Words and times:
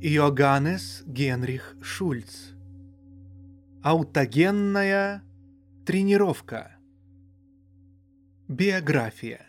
Иоганнес 0.00 1.02
Генрих 1.06 1.76
Шульц. 1.82 2.52
Аутогенная 3.82 5.24
тренировка. 5.84 6.76
Биография. 8.46 9.44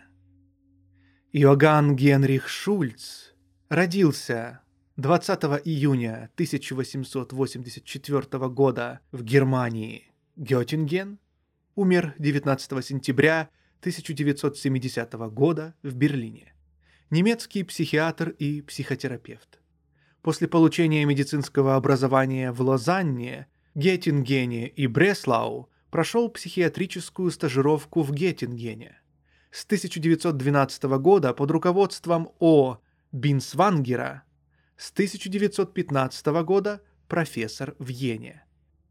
Иоганн 1.33 1.95
Генрих 1.95 2.47
Шульц 2.47 3.33
родился 3.69 4.63
20 4.97 5.43
июня 5.65 6.31
1884 6.33 8.49
года 8.49 9.01
в 9.11 9.21
Германии, 9.21 10.11
Геттинген, 10.35 11.19
умер 11.75 12.15
19 12.17 12.83
сентября 12.83 13.51
1970 13.81 15.13
года 15.31 15.75
в 15.83 15.93
Берлине. 15.93 16.55
Немецкий 17.11 17.63
психиатр 17.63 18.31
и 18.31 18.63
психотерапевт. 18.63 19.58
После 20.21 20.49
получения 20.49 21.05
медицинского 21.05 21.75
образования 21.75 22.51
в 22.51 22.61
Лозанне, 22.61 23.47
Геттингене 23.73 24.67
и 24.67 24.85
Бреслау 24.87 25.69
прошел 25.91 26.29
психиатрическую 26.29 27.31
стажировку 27.31 28.01
в 28.01 28.11
Геттингене. 28.11 28.99
С 29.51 29.63
1912 29.63 30.83
года 30.99 31.33
под 31.33 31.51
руководством 31.51 32.29
О. 32.39 32.79
Бинсвангера, 33.11 34.23
с 34.77 34.91
1915 34.91 36.25
года 36.43 36.81
профессор 37.07 37.75
в 37.79 37.87
Йене. 37.87 38.43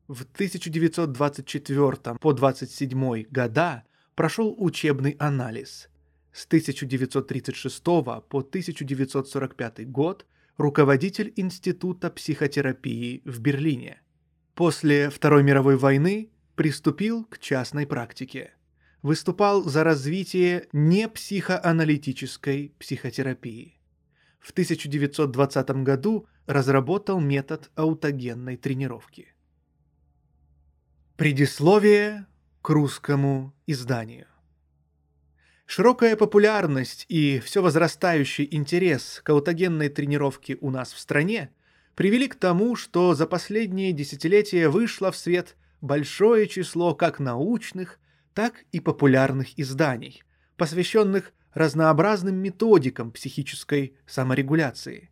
В 0.09 0.23
1924 0.23 2.17
по 2.19 2.33
27 2.33 3.25
года 3.31 3.85
прошел 4.17 4.55
учебный 4.59 5.13
анализ. 5.21 5.89
С 6.33 6.47
1936 6.47 7.85
по 7.85 8.39
1945 8.39 9.91
год– 9.91 10.25
руководитель 10.59 11.33
Института 11.37 12.11
психотерапии 12.11 13.23
в 13.25 13.41
Берлине. 13.41 14.03
После 14.55 15.09
Второй 15.09 15.43
мировой 15.45 15.77
войны 15.77 16.33
приступил 16.57 17.25
к 17.25 17.39
частной 17.39 17.87
практике. 17.87 18.53
Выступал 19.01 19.63
за 19.63 19.85
развитие 19.85 20.67
непсихоаналитической 20.73 22.75
психотерапии. 22.81 23.79
В 24.41 24.51
1920 24.51 25.71
году 25.85 26.27
разработал 26.47 27.21
метод 27.21 27.71
аутогенной 27.77 28.57
тренировки. 28.57 29.33
Предисловие 31.17 32.27
к 32.63 32.71
русскому 32.71 33.55
изданию. 33.67 34.27
Широкая 35.71 36.17
популярность 36.17 37.05
и 37.11 37.41
все 37.41 37.61
возрастающий 37.61 38.49
интерес 38.51 39.21
к 39.23 39.29
аутогенной 39.29 39.91
тренировке 39.91 40.57
у 40.63 40.71
нас 40.71 40.95
в 40.95 40.99
стране 40.99 41.51
привели 41.95 42.27
к 42.27 42.37
тому, 42.37 42.75
что 42.75 43.15
за 43.15 43.27
последние 43.27 43.93
десятилетия 43.93 44.71
вышло 44.71 45.13
в 45.13 45.17
свет 45.19 45.57
большое 45.83 46.49
число 46.49 46.95
как 46.95 47.21
научных, 47.21 48.01
так 48.33 48.65
и 48.73 48.81
популярных 48.81 49.59
изданий, 49.59 50.23
посвященных 50.57 51.35
разнообразным 51.53 52.37
методикам 52.37 53.13
психической 53.13 53.93
саморегуляции. 54.07 55.11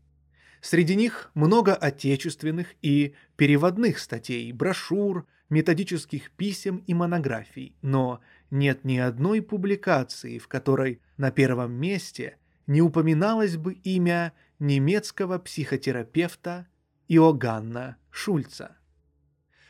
Среди 0.63 0.95
них 0.95 1.31
много 1.35 1.75
отечественных 1.75 2.69
и 2.81 3.15
переводных 3.37 3.99
статей, 3.99 4.51
брошюр, 4.53 5.27
методических 5.51 6.31
писем 6.31 6.83
и 6.87 6.95
монографий, 6.95 7.77
но 7.83 8.21
нет 8.51 8.85
ни 8.85 8.99
одной 8.99 9.43
публикации, 9.43 10.39
в 10.39 10.49
которой 10.49 11.01
на 11.17 11.31
первом 11.31 11.73
месте 11.73 12.39
не 12.67 12.83
упоминалось 12.83 13.57
бы 13.57 13.75
имя 13.75 14.33
немецкого 14.59 15.39
психотерапевта 15.39 16.67
Иоганна 17.09 17.97
Шульца. 18.11 18.77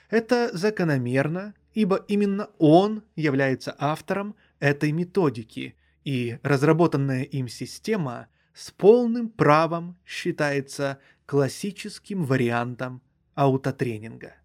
Это 0.08 0.56
закономерно, 0.56 1.54
ибо 1.74 1.96
именно 2.08 2.48
он 2.58 3.02
является 3.16 3.74
автором 3.78 4.36
этой 4.60 4.92
методики, 4.92 5.76
и 6.04 6.38
разработанная 6.42 7.24
им 7.24 7.48
система 7.48 8.28
с 8.54 8.70
полным 8.70 9.28
правом 9.28 9.98
считается 10.06 11.00
классическим 11.26 12.24
вариантом 12.24 13.02
аутотренинга. 13.34 14.36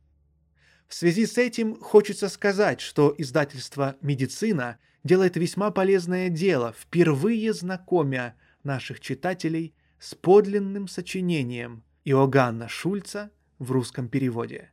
В 0.92 0.94
связи 0.94 1.26
с 1.26 1.38
этим 1.38 1.80
хочется 1.80 2.28
сказать, 2.28 2.82
что 2.82 3.16
издательство 3.18 3.96
«Медицина» 4.02 4.78
делает 5.06 5.38
весьма 5.38 5.72
полезное 5.72 6.28
дело, 6.28 6.76
впервые 6.78 7.54
знакомя 7.54 8.36
наших 8.64 9.00
читателей 9.00 9.74
с 10.00 10.16
подлинным 10.16 10.90
сочинением 10.90 11.86
Иоганна 12.04 12.68
Шульца 12.68 13.32
в 13.58 13.72
русском 13.72 14.10
переводе. 14.10 14.70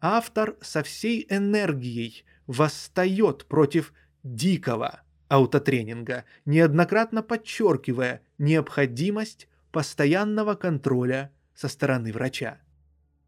автор 0.01 0.57
со 0.63 0.83
всей 0.83 1.27
энергией 1.29 2.25
восстает 2.47 3.47
против 3.47 3.93
дикого, 4.23 5.04
аутотренинга, 5.29 6.25
неоднократно 6.45 7.23
подчеркивая 7.23 8.23
необходимость 8.39 9.49
постоянного 9.73 10.55
контроля 10.55 11.33
со 11.55 11.69
стороны 11.69 12.13
врача. 12.13 12.61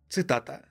Цитата. 0.08 0.66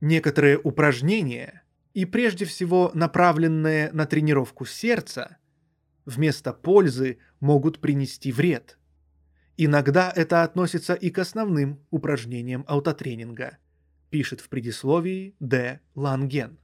«Некоторые 0.00 0.58
упражнения, 0.58 1.62
и 1.94 2.04
прежде 2.04 2.44
всего 2.44 2.90
направленные 2.94 3.90
на 3.92 4.06
тренировку 4.06 4.64
сердца, 4.66 5.38
вместо 6.04 6.52
пользы 6.52 7.18
могут 7.40 7.80
принести 7.80 8.32
вред. 8.32 8.78
Иногда 9.56 10.12
это 10.14 10.42
относится 10.42 10.94
и 10.94 11.10
к 11.10 11.18
основным 11.18 11.80
упражнениям 11.90 12.64
аутотренинга», 12.66 13.58
пишет 14.10 14.40
в 14.40 14.48
предисловии 14.48 15.34
Д. 15.40 15.80
Ланген. 15.94 16.58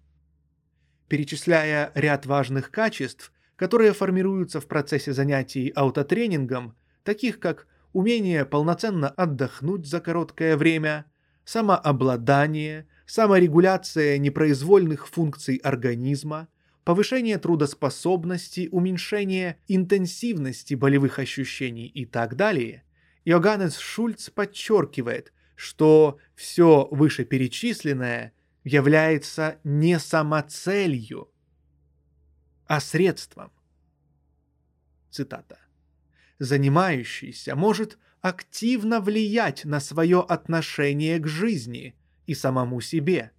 Перечисляя 1.09 1.91
ряд 1.95 2.27
важных 2.27 2.71
качеств, 2.71 3.33
которые 3.61 3.93
формируются 3.93 4.59
в 4.59 4.67
процессе 4.67 5.13
занятий 5.13 5.71
аутотренингом, 5.77 6.75
таких 7.03 7.39
как 7.39 7.67
умение 7.93 8.47
полноценно 8.47 9.11
отдохнуть 9.11 9.87
за 9.87 10.01
короткое 10.01 10.57
время, 10.57 11.05
самообладание, 11.45 12.89
саморегуляция 13.05 14.17
непроизвольных 14.17 15.07
функций 15.07 15.57
организма, 15.57 16.49
повышение 16.85 17.37
трудоспособности, 17.37 18.71
уменьшение 18.73 19.59
интенсивности 19.69 20.73
болевых 20.73 21.19
ощущений 21.19 21.87
и 21.87 22.07
так 22.07 22.37
далее, 22.37 22.83
Йоганнес 23.27 23.77
Шульц 23.77 24.31
подчеркивает, 24.31 25.35
что 25.55 26.17
все 26.35 26.89
вышеперечисленное 26.91 28.33
является 28.65 29.59
не 29.65 29.99
самоцелью, 29.99 31.29
а 32.71 32.79
средством. 32.79 33.51
Цитата. 35.11 35.59
«Занимающийся 36.39 37.57
может 37.57 37.99
активно 38.21 39.01
влиять 39.01 39.65
на 39.65 39.81
свое 39.81 40.21
отношение 40.21 41.19
к 41.19 41.27
жизни 41.27 41.97
и 42.27 42.35
самому 42.35 42.81
себе, 42.81 43.33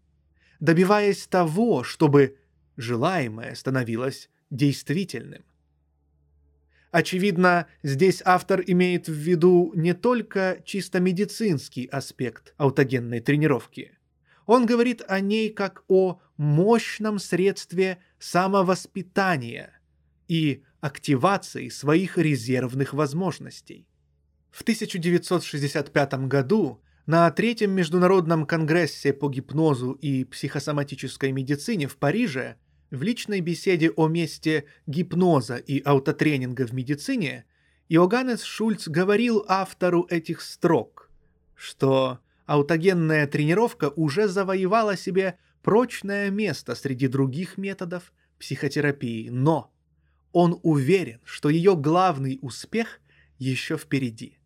добиваясь 0.60 1.28
того, 1.28 1.84
чтобы 1.84 2.40
желаемое 2.76 3.56
становилось 3.56 4.30
действительным. 4.50 5.46
Очевидно, 6.92 7.68
здесь 7.84 8.22
автор 8.26 8.62
имеет 8.68 9.08
в 9.08 9.14
виду 9.14 9.72
не 9.76 9.94
только 9.94 10.62
чисто 10.66 11.00
медицинский 11.00 11.86
аспект 11.86 12.54
аутогенной 12.58 13.22
тренировки. 13.22 13.98
Он 14.46 14.66
говорит 14.66 15.02
о 15.08 15.22
ней 15.22 15.52
как 15.52 15.86
о 15.88 16.20
мощном 16.42 17.20
средстве 17.20 18.00
самовоспитания 18.18 19.80
и 20.28 20.64
активации 20.80 21.70
своих 21.70 22.18
резервных 22.18 22.94
возможностей. 22.94 23.88
В 24.50 24.64
1965 24.64 26.28
году 26.28 26.82
на 27.06 27.30
Третьем 27.30 27.72
международном 27.72 28.48
конгрессе 28.48 29.14
по 29.14 29.30
гипнозу 29.30 29.92
и 29.92 30.24
психосоматической 30.24 31.32
медицине 31.32 31.88
в 31.88 31.98
Париже 31.98 32.56
в 32.90 33.04
личной 33.04 33.42
беседе 33.42 33.92
о 33.92 34.08
месте 34.08 34.66
гипноза 34.88 35.58
и 35.58 35.82
аутотренинга 35.84 36.66
в 36.66 36.74
медицине 36.74 37.46
Иоганнес 37.88 38.42
Шульц 38.42 38.88
говорил 38.88 39.46
автору 39.48 40.08
этих 40.10 40.42
строк, 40.42 41.12
что 41.56 42.20
аутогенная 42.48 43.28
тренировка 43.28 43.90
уже 43.96 44.28
завоевала 44.28 44.98
себе 44.98 45.38
прочное 45.62 46.30
место 46.30 46.76
среди 46.76 47.08
других 47.08 47.58
методов 47.58 48.14
психотерапии, 48.40 49.30
но 49.30 49.72
он 50.32 50.60
уверен, 50.64 51.20
что 51.24 51.50
ее 51.50 51.76
главный 51.76 52.40
успех 52.42 53.00
еще 53.38 53.78
впереди. 53.78 54.38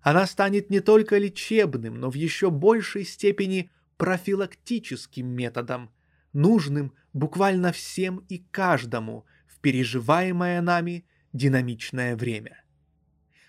Она 0.00 0.26
станет 0.26 0.70
не 0.70 0.80
только 0.80 1.18
лечебным, 1.18 2.00
но 2.00 2.10
в 2.10 2.14
еще 2.14 2.50
большей 2.50 3.04
степени 3.04 3.70
профилактическим 3.96 5.26
методом, 5.26 5.90
нужным 6.32 6.92
буквально 7.12 7.72
всем 7.72 8.18
и 8.28 8.38
каждому 8.50 9.26
в 9.46 9.58
переживаемое 9.58 10.62
нами 10.62 11.04
динамичное 11.32 12.16
время. 12.16 12.62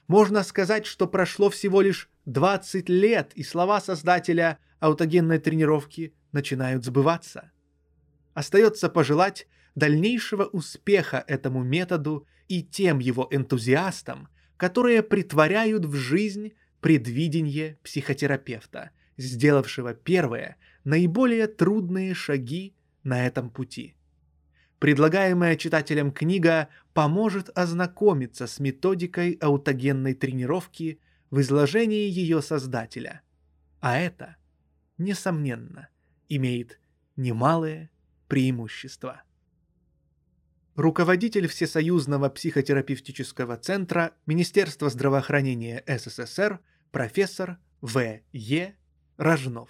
Можно 0.07 0.44
сказать, 0.44 0.88
что 0.88 1.07
прошло 1.07 1.50
всего 1.51 1.81
лишь 1.81 2.10
20 2.25 2.90
лет, 2.90 3.31
и 3.36 3.44
слова 3.44 3.80
создателя 3.80 4.57
аутогенной 4.80 5.38
тренировки 5.40 6.16
начинают 6.31 6.86
сбываться. 6.86 7.52
Остается 8.34 8.90
пожелать 8.90 9.48
дальнейшего 9.76 10.44
успеха 10.46 11.24
этому 11.28 11.64
методу 11.64 12.28
и 12.48 12.64
тем 12.64 13.00
его 13.00 13.28
энтузиастам, 13.31 14.28
которые 14.58 15.04
притворяют 15.04 15.86
в 15.86 15.96
жизнь 15.96 16.54
предвидение 16.81 17.78
психотерапевта, 17.84 18.92
сделавшего 19.18 19.94
первые, 19.94 20.58
наиболее 20.84 21.48
трудные 21.48 22.14
шаги 22.14 22.75
на 23.04 23.25
этом 23.25 23.50
пути. 23.50 23.96
Предлагаемая 24.80 25.58
читателям 25.58 26.12
книга 26.12 26.70
поможет 26.94 27.50
ознакомиться 27.58 28.48
с 28.48 28.60
методикой 28.60 29.34
аутогенной 29.34 30.14
тренировки 30.14 31.02
в 31.30 31.42
изложении 31.42 32.10
ее 32.10 32.42
создателя. 32.42 33.22
А 33.82 33.98
это, 34.00 34.38
несомненно, 34.98 35.90
имеет 36.30 36.80
немалое 37.16 37.90
преимущество. 38.28 39.24
Руководитель 40.76 41.48
Всесоюзного 41.48 42.30
психотерапевтического 42.30 43.58
центра 43.58 44.14
Министерства 44.26 44.90
здравоохранения 44.90 45.84
СССР 45.86 46.62
профессор 46.92 47.58
В. 47.81 48.22
Е. 48.31 48.76
Рожнов. 49.18 49.70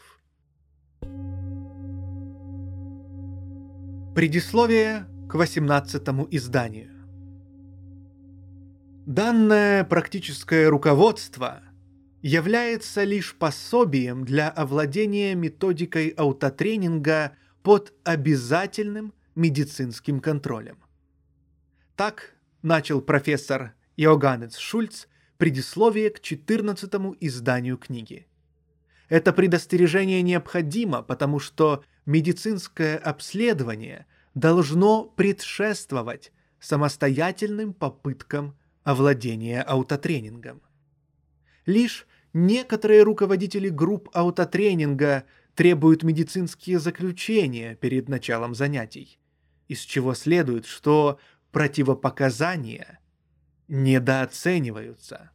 Предисловие 4.13 5.07
к 5.27 5.33
18 5.35 6.03
изданию. 6.31 6.91
Данное 9.07 9.83
практическое 9.85 10.67
руководство 10.67 11.63
является 12.21 13.03
лишь 13.03 13.35
пособием 13.35 14.25
для 14.25 14.49
овладения 14.49 15.35
методикой 15.35 16.09
аутотренинга 16.09 17.35
под 17.63 17.93
обязательным 18.03 19.13
медицинским 19.35 20.19
контролем. 20.19 20.77
Так 21.95 22.35
начал 22.61 23.01
профессор 23.01 23.73
Иоганнес 23.95 24.57
Шульц 24.57 25.07
предисловие 25.37 26.09
к 26.09 26.19
14 26.19 26.91
изданию 27.21 27.77
книги. 27.77 28.27
Это 29.07 29.33
предостережение 29.33 30.21
необходимо, 30.21 31.01
потому 31.01 31.39
что 31.39 31.83
медицинское 32.05 32.97
обследование 32.97 34.05
должно 34.35 35.05
предшествовать 35.05 36.31
самостоятельным 36.59 37.73
попыткам 37.73 38.57
овладения 38.83 39.61
аутотренингом. 39.61 40.61
Лишь 41.65 42.07
некоторые 42.33 43.03
руководители 43.03 43.69
групп 43.69 44.09
аутотренинга 44.13 45.25
требуют 45.55 46.03
медицинские 46.03 46.79
заключения 46.79 47.75
перед 47.75 48.07
началом 48.09 48.55
занятий, 48.55 49.19
из 49.67 49.81
чего 49.81 50.13
следует, 50.13 50.65
что 50.65 51.19
противопоказания 51.51 52.99
недооцениваются, 53.67 55.31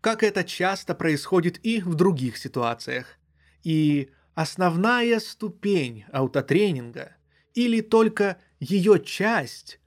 как 0.00 0.22
это 0.22 0.44
часто 0.44 0.94
происходит 0.94 1.58
и 1.64 1.80
в 1.80 1.94
других 1.94 2.36
ситуациях. 2.36 3.18
И 3.62 4.10
основная 4.34 5.20
ступень 5.20 6.04
аутотренинга 6.12 7.16
или 7.54 7.80
только 7.80 8.38
ее 8.60 9.02
часть 9.04 9.80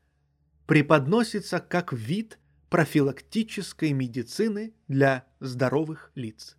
преподносится 0.65 1.59
как 1.59 1.94
вид 1.94 2.38
профилактической 2.71 3.91
медицины 3.91 4.73
для 4.88 5.25
здоровых 5.41 6.09
лиц. 6.15 6.56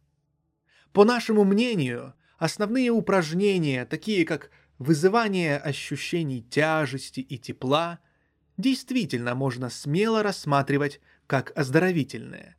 По 0.93 1.07
нашему 1.07 1.43
мнению, 1.43 2.13
основные 2.37 2.91
упражнения, 2.91 3.87
такие 3.87 4.27
как 4.27 4.51
вызывание 4.79 5.57
ощущений 5.57 6.43
тяжести 6.43 7.21
и 7.21 7.39
тепла, 7.39 7.99
действительно 8.59 9.35
можно 9.35 9.71
смело 9.71 10.23
рассматривать 10.23 11.01
как 11.27 11.51
оздоровительные. 11.57 12.57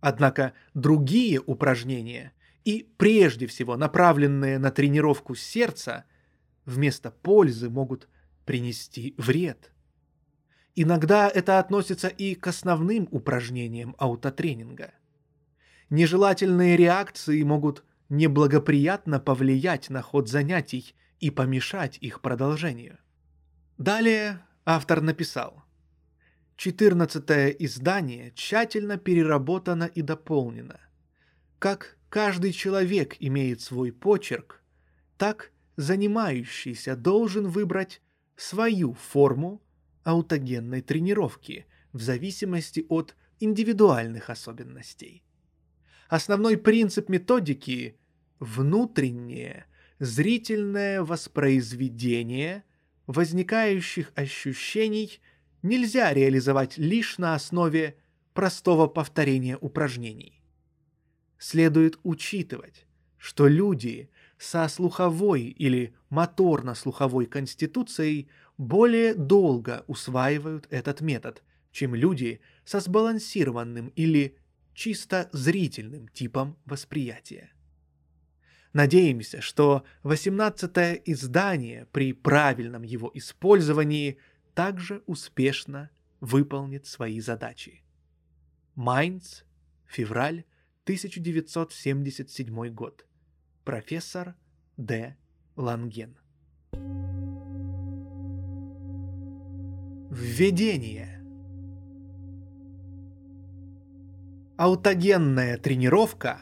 Однако 0.00 0.54
другие 0.72 1.38
упражнения 1.38 2.32
и 2.64 2.90
прежде 2.96 3.46
всего 3.46 3.76
направленные 3.76 4.58
на 4.58 4.70
тренировку 4.70 5.34
сердца, 5.34 6.06
вместо 6.64 7.10
пользы 7.10 7.68
могут 7.68 8.08
принести 8.46 9.14
вред. 9.18 9.70
Иногда 10.76 11.28
это 11.28 11.58
относится 11.58 12.08
и 12.08 12.34
к 12.34 12.46
основным 12.46 13.08
упражнениям 13.10 13.94
аутотренинга. 13.98 14.92
Нежелательные 15.90 16.76
реакции 16.76 17.42
могут 17.42 17.84
неблагоприятно 18.08 19.18
повлиять 19.18 19.90
на 19.90 20.02
ход 20.02 20.28
занятий 20.28 20.94
и 21.18 21.30
помешать 21.30 21.98
их 22.00 22.20
продолжению. 22.20 22.98
Далее 23.78 24.40
автор 24.64 25.00
написал. 25.00 25.64
14 26.56 27.56
издание 27.58 28.32
тщательно 28.34 28.98
переработано 28.98 29.84
и 29.84 30.02
дополнено. 30.02 30.78
Как 31.58 31.96
каждый 32.08 32.52
человек 32.52 33.16
имеет 33.18 33.60
свой 33.60 33.92
почерк, 33.92 34.62
так 35.16 35.50
занимающийся 35.76 36.96
должен 36.96 37.48
выбрать 37.48 38.02
свою 38.36 38.94
форму 38.94 39.62
аутогенной 40.10 40.82
тренировки 40.82 41.66
в 41.92 42.00
зависимости 42.00 42.84
от 42.88 43.16
индивидуальных 43.38 44.30
особенностей. 44.30 45.22
Основной 46.08 46.56
принцип 46.56 47.08
методики– 47.08 47.96
внутреннее, 48.40 49.66
зрительное 49.98 51.02
воспроизведение 51.02 52.64
возникающих 53.06 54.12
ощущений 54.14 55.20
нельзя 55.62 56.14
реализовать 56.14 56.78
лишь 56.78 57.18
на 57.18 57.34
основе 57.34 57.96
простого 58.32 58.86
повторения 58.86 59.58
упражнений 59.60 60.40
следует 61.40 61.98
учитывать, 62.04 62.86
что 63.16 63.48
люди 63.48 64.10
со 64.38 64.68
слуховой 64.68 65.42
или 65.42 65.94
моторно-слуховой 66.10 67.26
конституцией 67.26 68.28
более 68.60 69.14
долго 69.14 69.84
усваивают 69.86 70.66
этот 70.68 71.00
метод, 71.00 71.42
чем 71.72 71.94
люди 71.94 72.42
со 72.66 72.80
сбалансированным 72.80 73.88
или 73.96 74.36
чисто 74.74 75.30
зрительным 75.32 76.08
типом 76.08 76.58
восприятия. 76.66 77.54
Надеемся, 78.74 79.40
что 79.40 79.84
18 80.02 81.02
издание 81.06 81.86
при 81.86 82.12
правильном 82.12 82.82
его 82.82 83.10
использовании 83.14 84.18
также 84.54 85.02
успешно 85.06 85.88
выполнит 86.20 86.84
свои 86.84 87.18
задачи. 87.20 87.82
Майнц, 88.74 89.44
февраль 89.86 90.44
1977 90.84 92.68
год. 92.74 93.06
Профессор 93.64 94.34
Д. 94.76 95.16
Ланген. 95.56 96.18
Введение. 100.10 101.22
Аутогенная 104.56 105.56
тренировка 105.56 106.40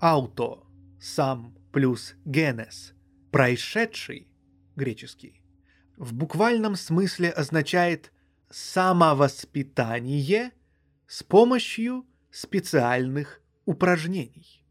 ауто, 0.00 0.64
сам 1.00 1.56
плюс 1.70 2.16
генес, 2.24 2.94
происшедший, 3.30 4.26
греческий, 4.74 5.40
в 5.98 6.12
буквальном 6.14 6.74
смысле 6.74 7.30
означает 7.30 8.12
самовоспитание 8.50 10.50
с 11.06 11.22
помощью 11.22 12.04
специальных 12.32 13.40
упражнений. 13.66 14.66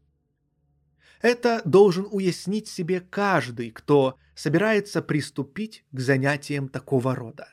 Это 1.22 1.62
должен 1.64 2.06
уяснить 2.10 2.68
себе 2.68 3.00
каждый, 3.00 3.70
кто 3.70 4.18
собирается 4.34 5.00
приступить 5.00 5.86
к 5.90 6.00
занятиям 6.00 6.68
такого 6.68 7.14
рода. 7.14 7.48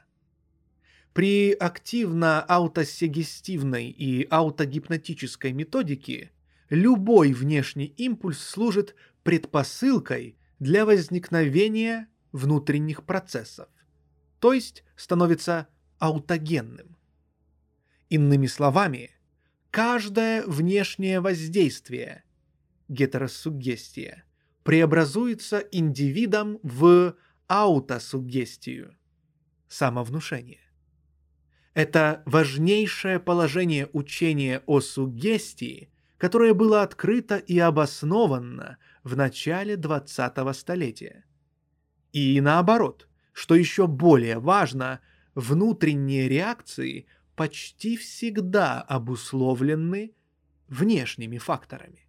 При 1.17 1.51
активно 1.53 2.43
аутосегестивной 2.43 3.89
и 3.89 4.27
аутогипнотической 4.29 5.51
методике 5.51 6.31
любой 6.69 7.33
внешний 7.33 7.87
импульс 7.87 8.37
служит 8.37 8.93
предпосылкой 9.23 10.37
для 10.59 10.85
возникновения 10.85 12.07
внутренних 12.31 13.03
процессов, 13.03 13.67
то 14.39 14.53
есть 14.53 14.83
становится 14.95 15.67
аутогенным. 15.97 16.95
Иными 18.09 18.45
словами, 18.45 19.09
каждое 19.71 20.45
внешнее 20.45 21.19
воздействие, 21.19 22.25
гетеросуггестия, 22.89 24.23
преобразуется 24.61 25.67
индивидом 25.71 26.59
в 26.61 27.15
аутосуггестию, 27.47 28.95
самовнушение. 29.67 30.66
Это 31.77 32.23
важнейшее 32.25 33.19
положение 33.19 33.87
учения 33.93 34.63
о 34.65 34.79
суггестии, 34.79 35.91
которое 36.17 36.55
было 36.55 36.81
открыто 36.81 37.37
и 37.37 37.59
обосновано 37.59 38.79
в 39.03 39.15
начале 39.15 39.75
20-го 39.75 40.53
столетия. 40.53 41.23
И 42.13 42.41
наоборот, 42.41 43.07
что 43.31 43.53
еще 43.53 43.85
более 43.85 44.39
важно, 44.39 45.01
внутренние 45.35 46.27
реакции 46.27 47.05
почти 47.35 47.95
всегда 47.95 48.81
обусловлены 48.81 50.15
внешними 50.67 51.37
факторами. 51.37 52.07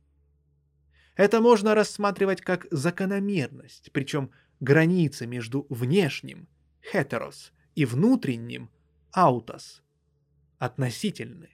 Это 1.14 1.42
можно 1.42 1.74
рассматривать 1.74 2.40
как 2.40 2.66
закономерность, 2.70 3.90
причем 3.92 4.30
границы 4.60 5.26
между 5.26 5.66
внешним– 5.68 6.48
heteros 6.94 7.50
и 7.74 7.84
внутренним– 7.84 8.70
autos– 9.14 9.82
относительны. 10.58 11.50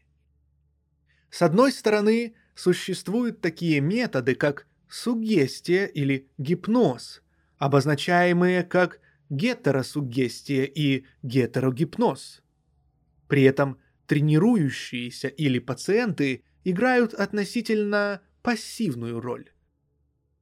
С 1.31 1.43
одной 1.43 1.73
стороны, 1.73 2.35
существуют 2.55 3.41
такие 3.41 3.81
методы, 3.81 4.35
как 4.35 4.67
суггестия 4.89 5.87
или 5.87 6.29
гипноз, 6.39 7.23
обозначаемые 7.59 8.63
как 8.63 9.01
гетеросуггестия 9.31 10.65
и 10.65 11.05
гетерогипноз. 11.23 12.43
При 13.29 13.43
этом 13.43 13.79
тренирующиеся 14.07 15.29
или 15.29 15.59
пациенты 15.59 16.45
играют 16.63 17.15
относительно 17.15 18.21
пассивную 18.43 19.21
роль. 19.21 19.51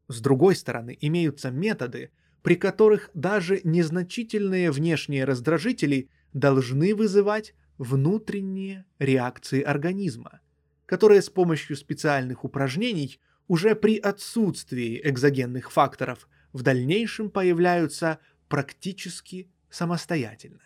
С 0.08 0.20
другой 0.20 0.56
стороны, 0.56 0.98
имеются 1.00 1.50
методы, 1.50 2.10
при 2.42 2.56
которых 2.56 3.10
даже 3.14 3.60
незначительные 3.64 4.70
внешние 4.72 5.24
раздражители 5.24 6.10
должны 6.32 6.94
вызывать 6.94 7.54
внутренние 7.78 8.84
реакции 8.98 9.62
организма, 9.62 10.40
которые 10.86 11.22
с 11.22 11.30
помощью 11.30 11.76
специальных 11.76 12.44
упражнений 12.44 13.20
уже 13.48 13.74
при 13.74 13.98
отсутствии 13.98 15.00
экзогенных 15.02 15.72
факторов 15.72 16.28
в 16.52 16.62
дальнейшем 16.62 17.30
появляются 17.30 18.18
практически 18.48 19.50
самостоятельно. 19.70 20.60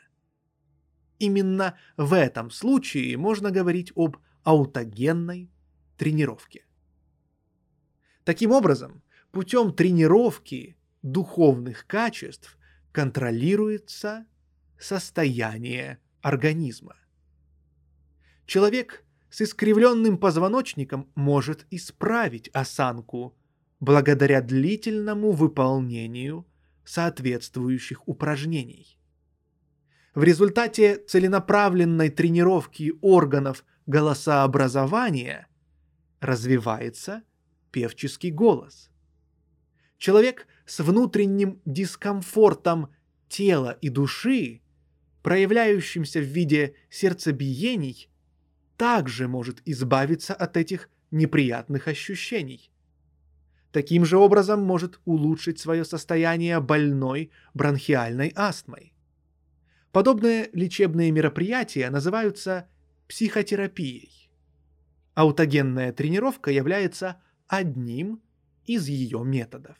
Именно 1.18 1.78
в 1.96 2.12
этом 2.12 2.50
случае 2.50 3.16
можно 3.16 3.50
говорить 3.50 3.92
об 3.94 4.18
аутогенной 4.42 5.50
тренировке. 5.96 6.66
Таким 8.24 8.52
образом, 8.52 9.02
путем 9.30 9.72
тренировки 9.72 10.76
духовных 11.02 11.86
качеств 11.86 12.58
контролируется 12.92 14.26
состояние 14.78 15.98
организма. 16.22 16.96
Человек 18.46 19.04
с 19.30 19.42
искривленным 19.42 20.18
позвоночником 20.18 21.10
может 21.14 21.66
исправить 21.70 22.48
осанку 22.48 23.36
благодаря 23.80 24.40
длительному 24.40 25.32
выполнению 25.32 26.46
соответствующих 26.84 28.06
упражнений. 28.08 28.98
В 30.14 30.22
результате 30.22 30.96
целенаправленной 30.96 32.08
тренировки 32.08 32.94
органов 33.02 33.64
голосообразования 33.86 35.48
развивается 36.20 37.22
певческий 37.70 38.30
голос. 38.30 38.90
Человек 39.98 40.46
с 40.64 40.80
внутренним 40.80 41.60
дискомфортом 41.66 42.88
тела 43.28 43.76
и 43.80 43.88
души, 43.88 44.62
проявляющимся 45.26 46.20
в 46.20 46.22
виде 46.22 46.76
сердцебиений, 46.88 48.08
также 48.76 49.26
может 49.26 49.60
избавиться 49.64 50.34
от 50.34 50.56
этих 50.56 50.88
неприятных 51.10 51.88
ощущений. 51.88 52.70
Таким 53.72 54.04
же 54.04 54.18
образом 54.18 54.62
может 54.62 55.00
улучшить 55.04 55.58
свое 55.58 55.84
состояние 55.84 56.60
больной 56.60 57.32
бронхиальной 57.54 58.32
астмой. 58.36 58.94
Подобные 59.90 60.48
лечебные 60.52 61.10
мероприятия 61.10 61.90
называются 61.90 62.68
психотерапией. 63.08 64.30
Аутогенная 65.14 65.92
тренировка 65.92 66.52
является 66.52 67.20
одним 67.48 68.22
из 68.64 68.86
ее 68.86 69.24
методов. 69.24 69.76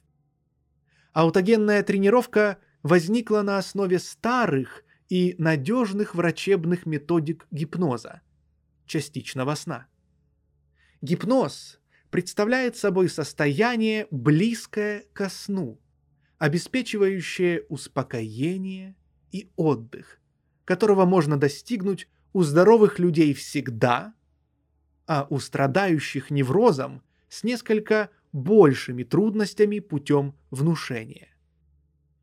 Аутогенная 1.13 1.85
тренировка 1.85 2.59
возникла 2.83 3.43
на 3.43 3.59
основе 3.59 4.01
старых 4.01 4.83
и 5.09 5.35
надежных 5.39 6.15
врачебных 6.15 6.87
методик 6.87 7.47
гипноза, 7.51 8.23
частичного 8.87 9.55
сна. 9.55 9.87
Гипноз 11.03 11.81
представляет 12.11 12.77
собой 12.77 13.09
состояние, 13.09 14.09
близкое 14.11 15.05
ко 15.13 15.29
сну, 15.29 15.81
обеспечивающее 16.39 17.65
успокоение 17.69 18.97
и 19.33 19.51
отдых, 19.57 20.21
которого 20.65 21.05
можно 21.05 21.37
достигнуть 21.37 22.09
у 22.33 22.43
здоровых 22.43 22.99
людей 22.99 23.33
всегда, 23.35 24.15
а 25.07 25.27
у 25.31 25.39
страдающих 25.39 26.31
неврозом 26.31 27.03
с 27.29 27.45
несколько 27.45 28.11
большими 28.33 29.05
трудностями 29.05 29.79
путем 29.79 30.35
внушения. 30.51 31.29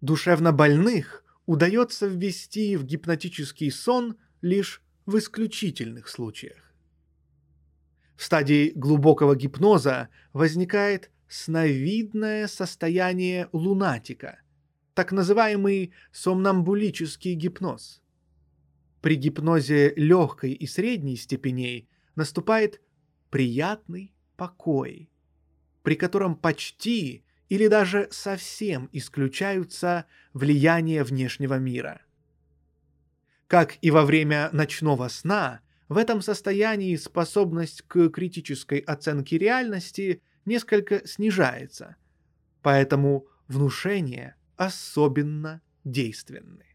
Душевно 0.01 0.51
больных 0.51 1.22
удается 1.45 2.07
ввести 2.07 2.75
в 2.77 2.83
гипнотический 2.85 3.71
сон 3.71 4.17
лишь 4.41 4.81
в 5.05 5.17
исключительных 5.17 6.07
случаях. 6.07 6.73
В 8.15 8.23
стадии 8.23 8.71
глубокого 8.75 9.35
гипноза 9.35 10.09
возникает 10.31 11.11
сновидное 11.27 12.47
состояние 12.47 13.49
лунатика, 13.51 14.39
так 14.93 15.11
называемый 15.11 15.93
сомнамбулический 16.11 17.33
гипноз. 17.33 18.01
При 19.01 19.15
гипнозе 19.15 19.93
легкой 19.95 20.53
и 20.53 20.65
средней 20.67 21.17
степеней 21.17 21.89
наступает 22.15 22.81
приятный 23.29 24.13
покой, 24.37 25.09
при 25.81 25.95
котором 25.95 26.35
почти 26.35 27.25
или 27.53 27.67
даже 27.67 28.07
совсем 28.09 28.89
исключаются 28.93 30.07
влияния 30.33 31.03
внешнего 31.03 31.59
мира. 31.59 32.01
Как 33.45 33.77
и 33.83 33.91
во 33.91 34.05
время 34.05 34.49
ночного 34.53 35.07
сна, 35.07 35.59
в 35.87 35.97
этом 35.97 36.23
состоянии 36.23 36.95
способность 36.95 37.83
к 37.83 38.09
критической 38.09 38.79
оценке 38.79 39.37
реальности 39.37 40.23
несколько 40.45 41.07
снижается, 41.07 41.95
поэтому 42.63 43.27
внушения 43.47 44.35
особенно 44.57 45.61
действенны. 45.83 46.65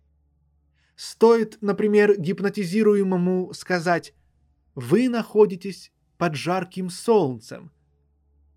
Стоит, 0.95 1.59
например, 1.61 2.21
гипнотизируемому 2.21 3.53
сказать 3.53 4.15
«Вы 4.77 5.09
находитесь 5.09 5.91
под 6.19 6.37
жарким 6.37 6.89
солнцем», 6.89 7.73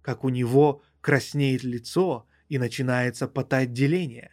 как 0.04 0.24
у 0.24 0.30
него 0.30 0.84
краснеет 1.02 1.64
лицо 1.64 2.28
и 2.48 2.58
начинается 2.58 3.28
потоотделение, 3.28 4.32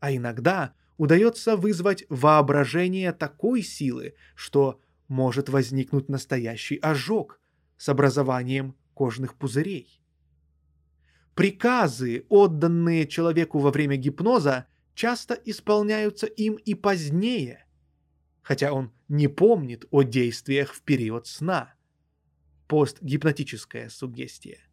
а 0.00 0.14
иногда 0.14 0.74
удается 0.96 1.56
вызвать 1.56 2.04
воображение 2.08 3.12
такой 3.12 3.62
силы, 3.62 4.14
что 4.34 4.80
может 5.08 5.48
возникнуть 5.48 6.08
настоящий 6.08 6.76
ожог 6.76 7.40
с 7.76 7.88
образованием 7.88 8.76
кожных 8.94 9.36
пузырей. 9.36 10.02
Приказы, 11.34 12.26
отданные 12.28 13.06
человеку 13.06 13.60
во 13.60 13.70
время 13.70 13.96
гипноза, 13.96 14.66
часто 14.94 15.34
исполняются 15.34 16.26
им 16.26 16.56
и 16.56 16.74
позднее, 16.74 17.64
хотя 18.42 18.72
он 18.72 18.92
не 19.08 19.28
помнит 19.28 19.86
о 19.90 20.02
действиях 20.02 20.74
в 20.74 20.82
период 20.82 21.26
сна. 21.26 21.74
Постгипнотическая 22.68 23.88
суггестия. 23.88 24.69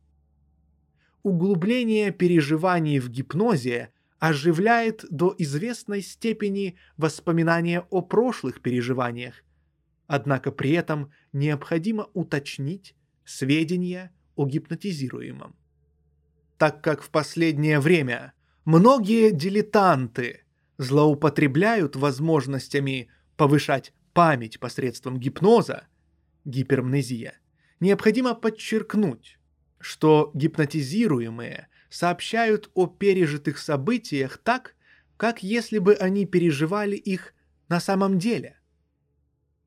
Углубление 1.28 2.12
переживаний 2.12 3.00
в 3.00 3.10
гипнозе 3.10 3.92
оживляет 4.18 5.04
до 5.10 5.36
известной 5.38 6.02
степени 6.02 6.78
воспоминания 6.96 7.82
о 7.90 8.02
прошлых 8.02 8.62
переживаниях, 8.62 9.44
однако 10.06 10.54
при 10.54 10.72
этом 10.72 11.12
необходимо 11.34 12.08
уточнить 12.14 12.96
сведения 13.26 14.14
о 14.38 14.48
гипнотизируемом. 14.48 15.58
Так 16.58 16.82
как 16.82 17.02
в 17.02 17.10
последнее 17.10 17.82
время 17.82 18.32
многие 18.64 19.32
дилетанты 19.32 20.46
злоупотребляют 20.78 21.98
возможностями 21.98 23.10
повышать 23.36 23.92
память 24.14 24.62
посредством 24.62 25.20
гипноза, 25.20 25.88
гипермнезия, 26.46 27.38
необходимо 27.82 28.34
подчеркнуть, 28.34 29.37
что 29.80 30.32
гипнотизируемые 30.34 31.68
сообщают 31.90 32.70
о 32.74 32.88
пережитых 32.88 33.58
событиях 33.58 34.38
так, 34.38 34.76
как 35.18 35.44
если 35.44 35.80
бы 35.80 35.94
они 35.96 36.26
переживали 36.26 36.96
их 36.96 37.34
на 37.70 37.80
самом 37.80 38.20
деле. 38.20 38.60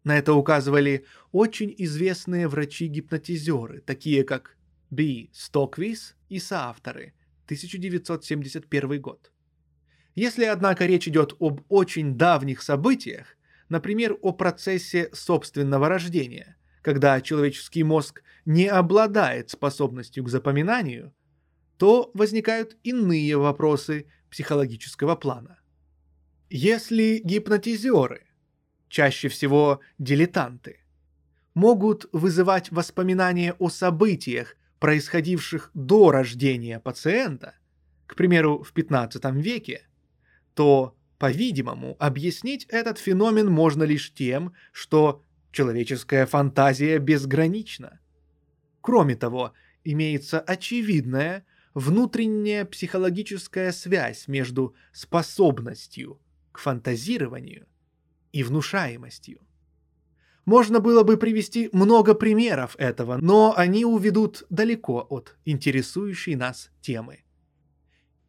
На 0.05 0.17
это 0.17 0.33
указывали 0.35 1.05
очень 1.33 1.75
известные 1.77 2.49
врачи-гипнотизеры, 2.49 3.81
такие 3.81 4.25
как 4.25 4.57
Б. 4.91 5.29
Стоквис 5.33 6.17
и 6.29 6.39
соавторы, 6.39 7.15
1971 7.45 9.01
год. 9.01 9.31
Если, 10.15 10.45
однако, 10.45 10.87
речь 10.87 11.07
идет 11.07 11.35
об 11.39 11.61
очень 11.69 12.17
давних 12.17 12.63
событиях, 12.63 13.37
например, 13.69 14.19
о 14.23 14.33
процессе 14.33 15.11
собственного 15.13 15.89
рождения, 15.89 16.57
когда 16.83 17.21
человеческий 17.21 17.83
мозг 17.83 18.23
не 18.45 18.67
обладает 18.67 19.51
способностью 19.51 20.25
к 20.25 20.29
запоминанию, 20.29 21.15
то 21.77 22.11
возникают 22.15 22.77
иные 22.83 23.37
вопросы 23.37 24.07
психологического 24.31 25.17
плана. 25.17 25.59
Если 26.49 27.21
гипнотизеры, 27.25 28.27
чаще 28.89 29.29
всего 29.29 29.81
дилетанты, 29.99 30.81
могут 31.55 32.07
вызывать 32.13 32.71
воспоминания 32.71 33.55
о 33.59 33.69
событиях, 33.69 34.57
происходивших 34.79 35.71
до 35.75 36.11
рождения 36.11 36.81
пациента, 36.81 37.55
к 38.07 38.17
примеру, 38.17 38.63
в 38.63 38.73
15 38.73 39.25
веке, 39.37 39.87
то, 40.55 40.97
по-видимому, 41.19 41.97
объяснить 41.99 42.65
этот 42.69 42.99
феномен 42.99 43.49
можно 43.49 43.85
лишь 43.85 44.13
тем, 44.13 44.55
что 44.73 45.23
человеческая 45.53 46.27
фантазия 46.27 46.99
безгранична. 46.99 48.01
Кроме 48.81 49.17
того, 49.17 49.53
имеется 49.85 50.41
очевидная 50.41 51.45
внутренняя 51.75 52.65
психологическая 52.65 53.73
связь 53.73 54.29
между 54.29 54.75
способностью 54.93 56.21
к 56.53 56.59
фантазированию 56.59 57.67
и 58.33 58.43
внушаемостью. 58.43 59.41
Можно 60.45 60.81
было 60.81 61.03
бы 61.03 61.17
привести 61.17 61.69
много 61.73 62.15
примеров 62.15 62.75
этого, 62.79 63.19
но 63.19 63.55
они 63.57 63.85
уведут 63.85 64.45
далеко 64.51 65.07
от 65.09 65.37
интересующей 65.45 66.35
нас 66.35 66.71
темы. 66.81 67.25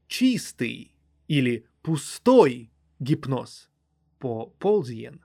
Чистый 0.08 0.94
или 1.28 1.66
пустой 1.82 2.72
гипноз 3.00 3.70
по 4.20 4.48
Ползиен 4.60 5.22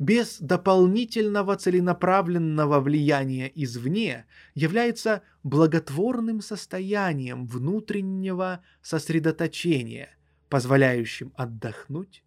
без 0.00 0.38
дополнительного 0.40 1.56
целенаправленного 1.56 2.80
влияния 2.80 3.52
извне 3.54 4.24
является 4.54 5.22
благотворным 5.42 6.40
состоянием 6.40 7.46
внутреннего 7.46 8.64
сосредоточения, 8.80 10.16
позволяющим 10.48 11.34
отдохнуть 11.36 12.24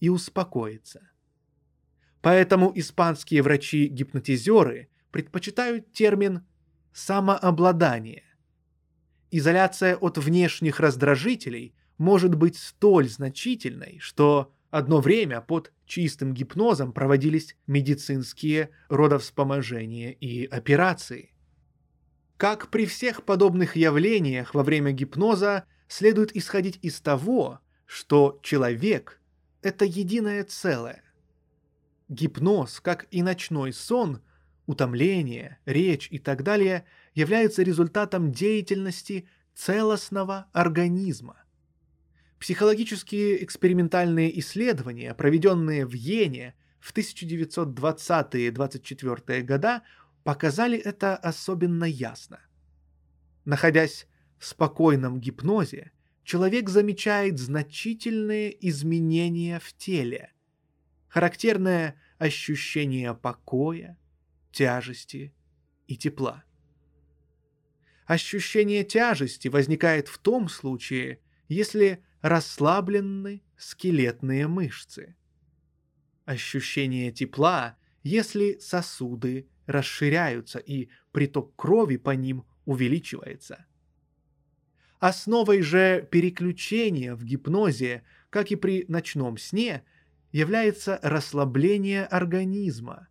и 0.00 0.10
успокоиться. 0.10 1.10
Поэтому 2.20 2.70
испанские 2.74 3.40
врачи-гипнотизеры 3.40 4.90
предпочитают 5.10 5.90
термин 5.94 6.46
«самообладание». 6.92 8.24
Изоляция 9.30 9.96
от 9.96 10.18
внешних 10.18 10.80
раздражителей 10.80 11.74
может 11.96 12.34
быть 12.34 12.58
столь 12.58 13.08
значительной, 13.08 14.00
что 14.00 14.52
одно 14.70 15.00
время 15.00 15.40
под 15.40 15.72
чистым 15.86 16.32
гипнозом 16.32 16.92
проводились 16.92 17.56
медицинские 17.66 18.70
родовспоможения 18.88 20.12
и 20.12 20.46
операции. 20.46 21.32
Как 22.36 22.68
при 22.70 22.86
всех 22.86 23.24
подобных 23.24 23.76
явлениях 23.76 24.54
во 24.54 24.62
время 24.62 24.92
гипноза 24.92 25.64
следует 25.88 26.34
исходить 26.34 26.78
из 26.82 27.00
того, 27.00 27.60
что 27.84 28.38
человек– 28.42 29.20
это 29.62 29.84
единое 29.84 30.44
целое. 30.44 31.02
Гипноз, 32.08 32.80
как 32.80 33.06
и 33.10 33.22
ночной 33.22 33.72
сон, 33.72 34.22
утомление, 34.66 35.58
речь 35.66 36.08
и 36.10 36.18
так 36.18 36.42
далее, 36.42 36.84
являются 37.14 37.62
результатом 37.62 38.32
деятельности 38.32 39.28
целостного 39.54 40.46
организма. 40.52 41.42
Психологические 42.40 43.44
экспериментальные 43.44 44.40
исследования, 44.40 45.14
проведенные 45.14 45.84
в 45.84 45.92
Йене 45.92 46.54
в 46.80 46.94
1920-24 46.94 49.42
года, 49.42 49.82
показали 50.24 50.78
это 50.78 51.16
особенно 51.16 51.84
ясно. 51.84 52.40
Находясь 53.44 54.06
в 54.38 54.46
спокойном 54.46 55.20
гипнозе, 55.20 55.92
человек 56.24 56.70
замечает 56.70 57.38
значительные 57.38 58.56
изменения 58.68 59.60
в 59.60 59.74
теле– 59.74 60.32
характерное 61.08 62.00
ощущение 62.16 63.14
покоя, 63.14 63.98
тяжести 64.50 65.34
и 65.88 65.94
тепла. 65.94 66.42
Ощущение 68.06 68.82
тяжести 68.82 69.48
возникает 69.48 70.08
в 70.08 70.16
том 70.16 70.48
случае, 70.48 71.20
если 71.48 72.02
расслаблены 72.20 73.42
скелетные 73.56 74.46
мышцы. 74.48 75.16
Ощущение 76.24 77.12
тепла, 77.12 77.76
если 78.02 78.58
сосуды 78.58 79.48
расширяются 79.66 80.58
и 80.58 80.88
приток 81.12 81.54
крови 81.56 81.96
по 81.96 82.10
ним 82.10 82.44
увеличивается. 82.64 83.66
Основой 84.98 85.62
же 85.62 86.06
переключения 86.10 87.14
в 87.14 87.24
гипнозе, 87.24 88.04
как 88.28 88.50
и 88.50 88.56
при 88.56 88.84
ночном 88.88 89.38
сне– 89.38 89.84
является 90.32 90.98
расслабление 91.02 92.04
организма, 92.04 93.08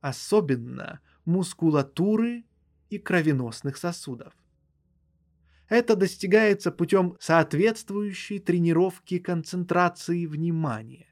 особенно 0.00 1.00
мускулатуры 1.24 2.44
и 2.90 2.98
кровеносных 2.98 3.76
сосудов. 3.76 4.34
Это 5.72 5.96
достигается 5.96 6.70
путем 6.70 7.16
соответствующей 7.18 8.40
тренировки 8.40 9.18
концентрации 9.18 10.26
внимания. 10.26 11.06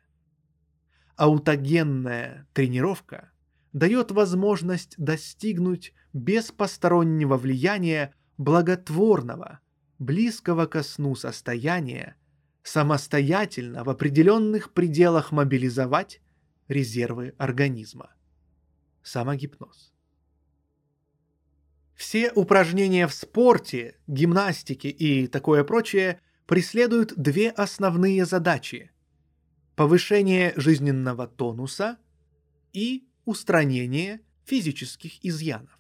Аутогенная 1.16 2.46
тренировка 2.53 3.31
дает 3.73 4.11
возможность 4.11 4.96
достигнуть 4.99 5.94
без 6.12 6.53
постороннего 6.53 7.38
влияния 7.38 8.12
благотворного, 8.37 9.61
близкого 9.99 10.66
ко 10.66 10.83
сну 10.83 11.14
состояния 11.14 12.16
самостоятельно 12.62 13.83
в 13.83 13.88
определенных 13.88 14.75
пределах 14.75 15.33
мобилизовать 15.33 16.20
резервы 16.68 17.33
организма. 17.38 18.12
Самогипноз. 19.03 19.94
Все 22.00 22.32
упражнения 22.32 23.06
в 23.06 23.12
спорте, 23.12 23.94
гимнастике 24.06 24.88
и 24.88 25.26
такое 25.26 25.64
прочее 25.64 26.18
преследуют 26.46 27.12
две 27.14 27.50
основные 27.50 28.24
задачи– 28.24 28.90
повышение 29.76 30.54
жизненного 30.56 31.26
тонуса 31.26 31.98
и 32.72 33.06
устранение 33.26 34.22
физических 34.46 35.22
изъянов. 35.22 35.78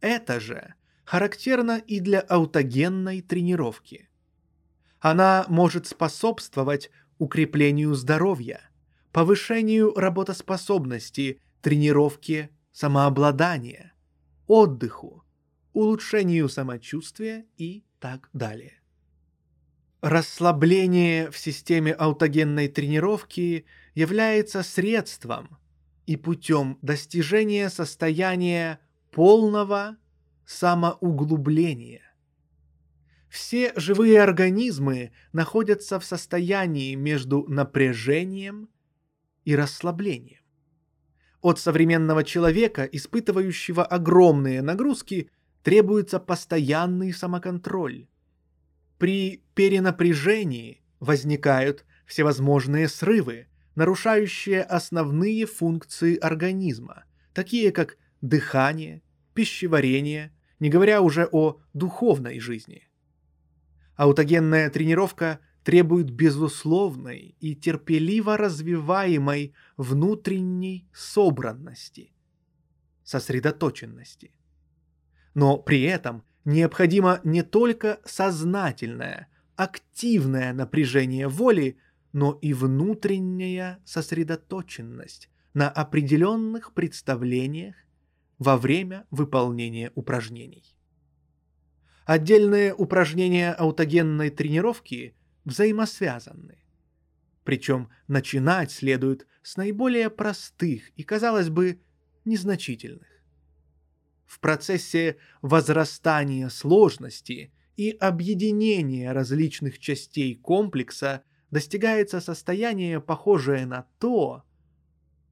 Это 0.00 0.40
же 0.40 0.72
характерно 1.04 1.82
и 1.86 2.00
для 2.00 2.20
аутогенной 2.20 3.20
тренировки– 3.20 4.08
она 5.00 5.44
может 5.50 5.86
способствовать 5.86 6.90
укреплению 7.18 7.94
здоровья, 7.94 8.70
повышению 9.12 9.92
работоспособности, 9.92 11.42
тренировке 11.60 12.48
самообладания, 12.72 13.93
отдыху, 14.46 15.24
улучшению 15.72 16.48
самочувствия 16.48 17.46
и 17.56 17.84
так 17.98 18.28
далее. 18.32 18.80
Расслабление 20.00 21.30
в 21.30 21.38
системе 21.38 21.92
аутогенной 21.92 22.68
тренировки 22.68 23.64
является 23.94 24.62
средством 24.62 25.58
и 26.04 26.16
путем 26.16 26.78
достижения 26.82 27.70
состояния 27.70 28.80
полного 29.10 29.96
самоуглубления. 30.44 32.02
Все 33.30 33.72
живые 33.76 34.22
организмы 34.22 35.12
находятся 35.32 35.98
в 35.98 36.04
состоянии 36.04 36.94
между 36.94 37.44
напряжением 37.48 38.68
и 39.44 39.56
расслаблением. 39.56 40.43
От 41.44 41.58
современного 41.58 42.24
человека, 42.24 42.84
испытывающего 42.84 43.84
огромные 43.84 44.62
нагрузки, 44.62 45.28
требуется 45.62 46.18
постоянный 46.18 47.12
самоконтроль. 47.12 48.06
При 48.96 49.42
перенапряжении 49.54 50.80
возникают 51.00 51.84
всевозможные 52.06 52.88
срывы, 52.88 53.48
нарушающие 53.74 54.62
основные 54.62 55.44
функции 55.44 56.16
организма, 56.16 57.04
такие 57.34 57.72
как 57.72 57.98
дыхание, 58.22 59.02
пищеварение, 59.34 60.32
не 60.60 60.70
говоря 60.70 61.02
уже 61.02 61.28
о 61.30 61.60
духовной 61.74 62.40
жизни. 62.40 62.88
Аутогенная 63.96 64.70
тренировка 64.70 65.40
требует 65.64 66.10
безусловной 66.10 67.34
и 67.40 67.56
терпеливо 67.56 68.36
развиваемой 68.36 69.54
внутренней 69.78 70.86
собранности, 70.92 72.12
сосредоточенности. 73.02 74.32
Но 75.32 75.56
при 75.56 75.82
этом 75.82 76.22
необходимо 76.44 77.20
не 77.24 77.42
только 77.42 77.98
сознательное, 78.04 79.28
активное 79.56 80.52
напряжение 80.52 81.28
воли, 81.28 81.78
но 82.12 82.38
и 82.42 82.52
внутренняя 82.52 83.80
сосредоточенность 83.86 85.30
на 85.54 85.70
определенных 85.70 86.74
представлениях 86.74 87.74
во 88.38 88.58
время 88.58 89.06
выполнения 89.10 89.90
упражнений. 89.94 90.76
Отдельные 92.04 92.74
упражнения 92.74 93.52
аутогенной 93.52 94.28
тренировки 94.28 95.14
взаимосвязаны. 95.44 96.58
Причем 97.44 97.90
начинать 98.08 98.70
следует 98.70 99.26
с 99.42 99.56
наиболее 99.56 100.10
простых 100.10 100.90
и, 100.96 101.02
казалось 101.02 101.50
бы, 101.50 101.80
незначительных. 102.24 103.06
В 104.24 104.40
процессе 104.40 105.18
возрастания 105.42 106.48
сложности 106.48 107.52
и 107.76 107.90
объединения 107.90 109.12
различных 109.12 109.78
частей 109.78 110.34
комплекса 110.34 111.22
достигается 111.50 112.20
состояние, 112.20 113.00
похожее 113.00 113.66
на 113.66 113.86
то, 113.98 114.44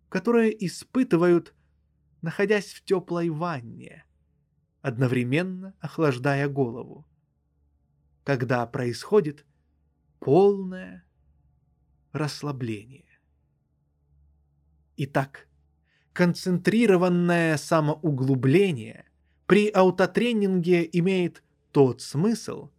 которое 0.08 0.50
испытывают, 0.50 1.54
находясь 2.20 2.72
в 2.72 2.84
теплой 2.84 3.30
ванне, 3.30 4.04
одновременно 4.82 5.74
охлаждая 5.80 6.48
голову, 6.48 7.06
когда 8.24 8.66
происходит 8.66 9.46
полное 10.22 11.04
расслабление. 12.12 13.18
Итак, 14.96 15.48
концентрированное 16.12 17.56
самоуглубление 17.56 19.06
при 19.46 19.68
аутотренинге 19.68 20.88
имеет 20.92 21.42
тот 21.72 22.02
смысл, 22.02 22.70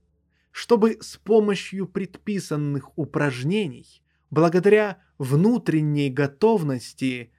чтобы 0.51 0.99
с 1.01 1.17
помощью 1.17 1.85
предписанных 1.85 2.97
упражнений, 2.97 4.01
благодаря 4.29 4.99
внутренней 5.17 6.09
готовности, 6.09 7.33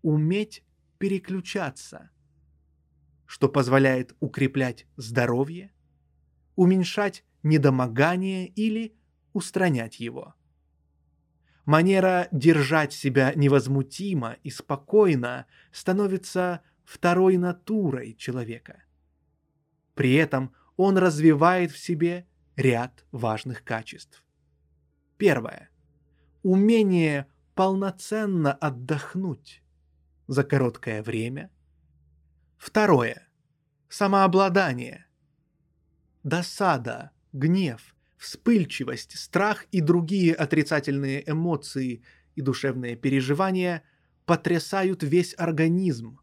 уметь 0.00 0.64
переключаться, 0.96 2.10
что 3.26 3.50
позволяет 3.50 4.16
укреплять 4.20 4.86
здоровье, 4.96 5.70
уменьшать 6.56 7.24
недомогание 7.42 8.46
или 8.46 8.94
устранять 9.32 10.00
его– 10.00 10.34
Манера 11.70 12.26
держать 12.32 12.92
себя 12.92 13.32
невозмутимо 13.34 14.38
и 14.42 14.50
спокойно 14.50 15.46
становится 15.70 16.62
второй 16.84 17.36
натурой 17.36 18.14
человека. 18.14 18.82
При 19.94 20.14
этом 20.14 20.52
он 20.76 20.98
развивает 20.98 21.70
в 21.70 21.78
себе 21.78 22.26
ряд 22.56 23.04
важных 23.12 23.62
качеств. 23.62 24.24
Первое. 25.16 25.70
Умение 26.42 27.28
полноценно 27.54 28.52
отдохнуть 28.52 29.62
за 30.26 30.42
короткое 30.42 31.04
время. 31.04 31.52
Второе. 32.58 33.28
Самообладание. 33.88 35.06
Досада, 36.24 37.12
гнев 37.32 37.94
вспыльчивость, 38.20 39.18
страх 39.18 39.64
и 39.72 39.80
другие 39.80 40.34
отрицательные 40.34 41.28
эмоции 41.28 42.04
и 42.34 42.42
душевные 42.42 42.94
переживания 42.94 43.82
потрясают 44.26 45.02
весь 45.02 45.34
организм. 45.38 46.20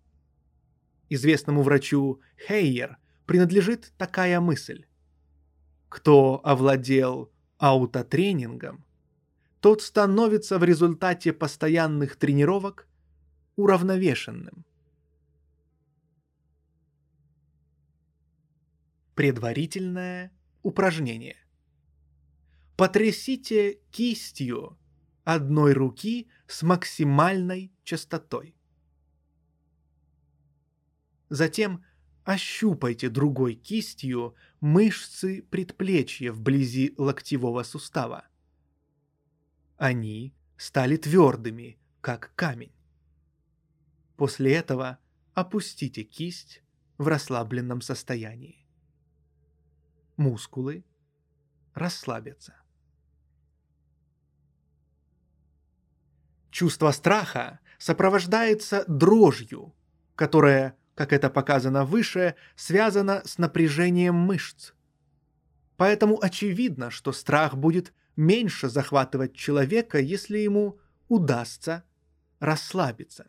Известному 1.10 1.64
врачу 1.64 2.22
Хейер 2.48 2.98
принадлежит 3.26 3.94
такая 3.98 4.40
мысль. 4.40 4.86
Кто 5.90 6.40
овладел 6.44 7.32
аутотренингом, 7.58 8.86
тот 9.60 9.82
становится 9.82 10.60
в 10.60 10.64
результате 10.64 11.34
постоянных 11.34 12.16
тренировок 12.16 12.88
уравновешенным. 13.56 14.66
Предварительное 19.16 20.32
упражнение. 20.62 21.38
Потрясите 22.78 23.80
кистью 23.90 24.78
одной 25.24 25.74
руки 25.74 26.30
с 26.46 26.62
максимальной 26.62 27.74
частотой. 27.84 28.56
Затем 31.30 31.84
ощупайте 32.24 33.10
другой 33.10 33.56
кистью 33.56 34.36
мышцы 34.60 35.42
предплечья 35.42 36.32
вблизи 36.32 36.94
локтевого 37.00 37.63
сустава. 37.63 38.28
Они 39.78 40.36
стали 40.56 40.98
твердыми, 40.98 41.80
как 42.00 42.32
камень. 42.36 42.76
После 44.18 44.54
этого 44.54 45.00
опустите 45.34 46.04
кисть 46.04 46.62
в 47.00 47.08
расслабленном 47.08 47.82
состоянии. 47.82 48.68
Мускулы 50.16 50.86
расслабятся. 51.74 52.57
Чувство 56.58 56.89
страха 56.89 57.60
сопровождается 57.78 58.84
дрожью, 58.88 59.76
которая, 60.15 60.76
как 60.96 61.13
это 61.13 61.30
показано 61.30 61.86
выше, 61.86 62.34
связана 62.56 63.22
с 63.26 63.38
напряжением 63.38 64.15
мышц. 64.15 64.72
Поэтому 65.76 66.17
очевидно, 66.20 66.89
что 66.89 67.12
страх 67.12 67.56
будет 67.56 67.93
меньше 68.15 68.70
захватывать 68.70 69.36
человека, 69.36 70.00
если 70.00 70.39
ему 70.39 70.80
удастся 71.10 71.84
расслабиться. 72.39 73.28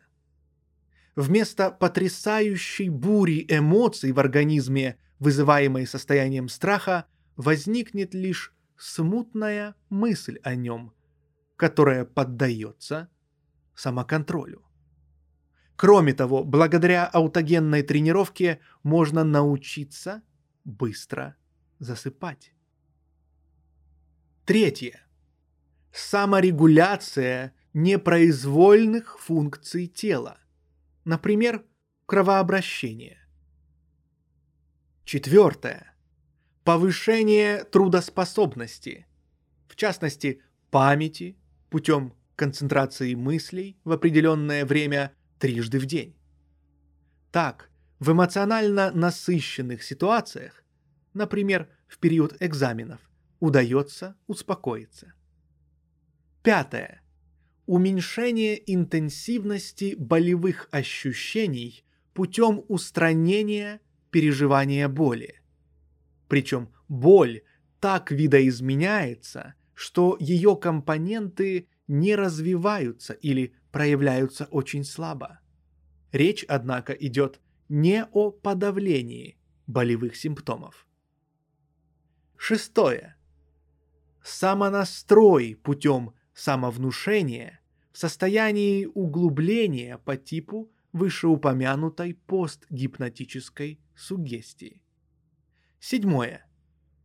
Вместо 1.15 1.69
потрясающей 1.69 2.89
бури 2.89 3.45
эмоций 3.47 4.11
в 4.11 4.19
организме, 4.19 4.97
вызываемой 5.19 5.85
состоянием 5.85 6.49
страха, 6.49 7.05
возникнет 7.35 8.15
лишь 8.15 8.55
смутная 8.75 9.75
мысль 9.91 10.39
о 10.41 10.55
нем, 10.55 10.95
которая 11.57 12.05
поддается 12.05 13.07
самоконтролю. 13.79 14.65
Кроме 15.77 16.13
того, 16.13 16.43
благодаря 16.43 17.05
аутогенной 17.07 17.81
тренировке 17.81 18.59
можно 18.83 19.23
научиться 19.23 20.21
быстро 20.65 21.37
засыпать. 21.79 22.53
Третье. 24.45 25.01
Саморегуляция 25.93 27.53
непроизвольных 27.73 29.17
функций 29.17 29.87
тела. 29.87 30.37
Например, 31.05 31.63
кровообращение. 32.05 33.17
Четвертое. 35.05 35.95
Повышение 36.65 37.63
трудоспособности. 37.63 39.07
В 39.69 39.77
частности, 39.77 40.41
памяти, 40.69 41.37
путем 41.69 42.18
концентрации 42.39 43.15
мыслей 43.15 43.77
в 43.83 43.91
определенное 43.91 44.65
время 44.65 45.11
трижды 45.39 45.77
в 45.77 45.85
день. 45.85 46.15
Так, 47.31 47.69
в 47.99 48.13
эмоционально 48.13 48.91
насыщенных 48.91 49.83
ситуациях, 49.83 50.63
например, 51.13 51.67
в 51.89 51.97
период 51.99 52.37
экзаменов, 52.39 53.01
удается 53.41 54.15
успокоиться. 54.27 55.13
Пятое. 56.41 57.01
Уменьшение 57.65 58.55
интенсивности 58.73 59.95
болевых 59.97 60.69
ощущений 60.71 61.83
путем 62.13 62.63
устранения 62.69 63.81
переживания 64.11 64.87
боли. 64.87 65.41
Причем 66.29 66.69
боль 66.87 67.41
так 67.81 68.11
видоизменяется, 68.11 69.55
что 69.73 70.15
ее 70.19 70.55
компоненты 70.55 71.67
не 71.89 72.15
развиваются 72.15 73.13
или 73.13 73.53
проявляются 73.71 74.45
очень 74.45 74.85
слабо. 74.85 75.39
Речь, 76.11 76.45
однако, 76.47 76.93
идет 76.93 77.41
не 77.67 78.05
о 78.05 78.31
подавлении 78.31 79.37
болевых 79.67 80.15
симптомов. 80.15 80.87
Шестое. 82.37 83.17
Самонастрой 84.23 85.55
путем 85.55 86.13
самовнушения 86.33 87.59
в 87.91 87.97
состоянии 87.97 88.85
углубления 88.85 89.97
по 89.97 90.15
типу 90.15 90.71
вышеупомянутой 90.93 92.13
постгипнотической 92.13 93.79
сугестии. 93.95 94.83
Седьмое. 95.79 96.45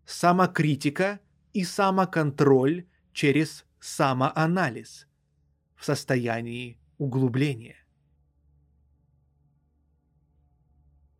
Самокритика 0.04 1.20
и 1.54 1.64
самоконтроль 1.64 2.86
через 3.14 3.63
самоанализ 3.84 5.06
в 5.76 5.84
состоянии 5.84 6.78
углубления. 6.96 7.76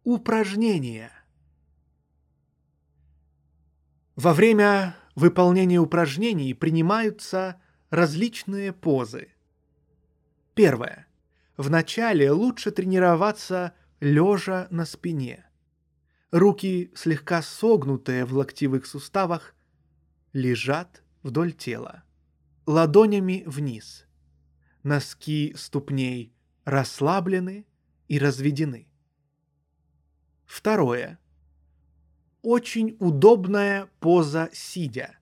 Упражнения. 0.03 1.13
Во 4.17 4.33
время 4.33 4.97
выполнения 5.15 5.79
упражнений 5.79 6.55
принимаются 6.55 7.61
различные 7.91 8.73
позы. 8.73 9.29
Первое. 10.55 11.07
Вначале 11.59 12.31
лучше 12.31 12.71
тренироваться 12.71 13.75
лежа 14.01 14.69
на 14.71 14.87
спине. 14.87 15.47
Руки, 16.31 16.91
слегка 16.95 17.43
согнутые 17.43 18.25
в 18.25 18.33
локтевых 18.33 18.87
суставах, 18.87 19.55
лежат 20.33 21.03
вдоль 21.23 21.53
тела, 21.53 22.04
ладонями 22.67 23.43
вниз. 23.47 24.07
Носки 24.83 25.55
ступней 25.57 26.33
расслаблены 26.65 27.67
и 28.09 28.19
разведены. 28.19 28.87
Второе. 30.45 31.19
Очень 32.43 32.97
удобная 33.01 33.89
поза 34.01 34.51
сидя. 34.53 35.19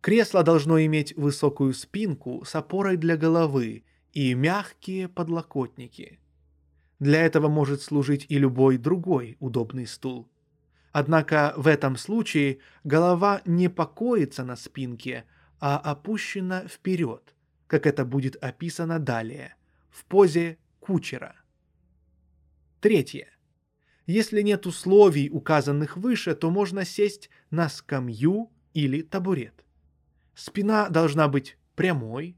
Кресло 0.00 0.42
должно 0.42 0.84
иметь 0.84 1.16
высокую 1.16 1.74
спинку 1.74 2.44
с 2.44 2.54
опорой 2.56 2.96
для 2.96 3.16
головы 3.16 3.84
и 4.12 4.34
мягкие 4.34 5.08
подлокотники. 5.08 6.18
Для 6.98 7.24
этого 7.24 7.48
может 7.48 7.82
служить 7.82 8.26
и 8.28 8.38
любой 8.38 8.78
другой 8.78 9.36
удобный 9.38 9.86
стул. 9.86 10.28
Однако 10.92 11.54
в 11.56 11.66
этом 11.66 11.96
случае 11.96 12.58
голова 12.84 13.42
не 13.44 13.68
покоится 13.68 14.44
на 14.44 14.56
спинке, 14.56 15.24
а 15.64 15.78
опущена 15.78 16.66
вперед, 16.66 17.36
как 17.68 17.86
это 17.86 18.04
будет 18.04 18.34
описано 18.42 18.98
далее, 18.98 19.54
в 19.90 20.04
позе 20.06 20.58
кучера. 20.80 21.36
Третье. 22.80 23.28
Если 24.06 24.42
нет 24.42 24.66
условий, 24.66 25.30
указанных 25.30 25.96
выше, 25.96 26.34
то 26.34 26.50
можно 26.50 26.84
сесть 26.84 27.30
на 27.50 27.68
скамью 27.68 28.50
или 28.74 29.02
табурет. 29.02 29.64
Спина 30.34 30.88
должна 30.88 31.28
быть 31.28 31.56
прямой, 31.76 32.36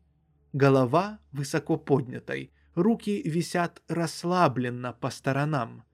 голова 0.52 1.18
высоко 1.32 1.78
поднятой, 1.78 2.52
руки 2.74 3.22
висят 3.24 3.80
расслабленно 3.88 4.92
по 4.92 5.08
сторонам. 5.08 5.84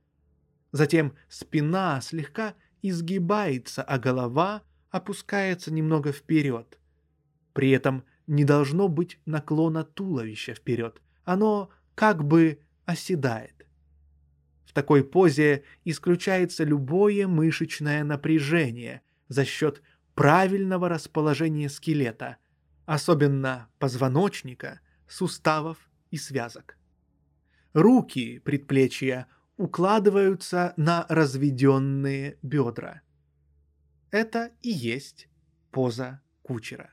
Затем 0.73 1.15
спина 1.29 2.01
слегка 2.01 2.57
изгибается, 2.83 3.85
а 3.85 4.01
голова 4.01 4.65
опускается 4.91 5.73
немного 5.73 6.11
вперед. 6.11 6.80
При 7.53 7.71
этом 7.71 8.05
не 8.27 8.45
должно 8.45 8.89
быть 8.89 9.19
наклона 9.27 9.85
туловища 9.85 10.55
вперед, 10.55 11.01
оно 11.25 11.71
как 11.95 12.25
бы 12.25 12.61
оседает. 12.85 13.67
В 14.65 14.73
такой 14.73 15.03
позе 15.03 15.65
исключается 15.85 16.63
любое 16.63 17.27
мышечное 17.27 18.05
напряжение 18.05 19.03
за 19.29 19.45
счет 19.45 19.83
правильного 20.15 20.89
расположения 20.89 21.69
скелета, 21.69 22.37
особенно 22.87 23.69
позвоночника, 23.79 24.81
суставов 25.09 25.91
и 26.11 26.17
связок. 26.17 26.79
Руки 27.73 28.39
предплечья 28.39 29.27
укладываются 29.57 30.73
на 30.77 31.05
разведенные 31.09 32.39
бедра. 32.43 33.03
Это 34.11 34.53
и 34.63 34.71
есть 34.71 35.29
поза 35.71 36.21
кучера. 36.43 36.91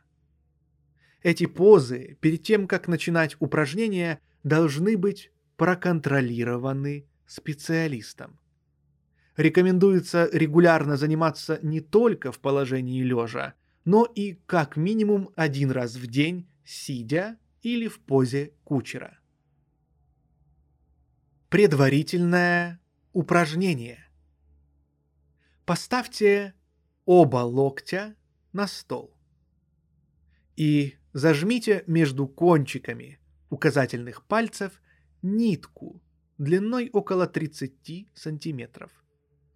Эти 1.28 1.46
позы 1.46 2.18
перед 2.22 2.44
тем, 2.44 2.70
как 2.70 2.88
начинать 2.88 3.36
упражнения, 3.42 4.22
должны 4.44 4.98
быть 4.98 5.30
проконтролированы 5.58 7.06
специалистом. 7.26 8.40
Рекомендуется 9.36 10.30
регулярно 10.32 10.96
заниматься 10.96 11.60
не 11.62 11.82
только 11.82 12.32
в 12.32 12.40
положении 12.40 13.04
лежа, 13.04 13.56
но 13.84 14.06
и 14.06 14.40
как 14.46 14.78
минимум 14.78 15.30
один 15.36 15.70
раз 15.72 15.98
в 15.98 16.08
день 16.08 16.48
сидя 16.63 17.38
или 17.62 17.90
в 17.90 18.00
позе 18.00 18.54
кучера. 18.63 19.20
Предварительное 21.50 22.80
упражнение. 23.12 24.10
Поставьте 25.66 26.54
оба 27.04 27.40
локтя 27.40 28.16
на 28.54 28.66
стол 28.66 29.13
и 30.56 30.97
зажмите 31.18 31.84
между 31.88 32.28
кончиками 32.28 33.20
указательных 33.50 34.24
пальцев 34.24 34.80
нитку 35.24 36.00
длиной 36.38 36.92
около 36.94 37.26
30 37.26 38.10
сантиметров, 38.14 38.92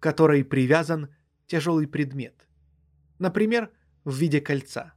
к 0.00 0.02
которой 0.02 0.44
привязан 0.44 1.14
тяжелый 1.46 1.86
предмет, 1.86 2.48
например, 3.20 3.70
в 4.02 4.16
виде 4.16 4.40
кольца. 4.40 4.94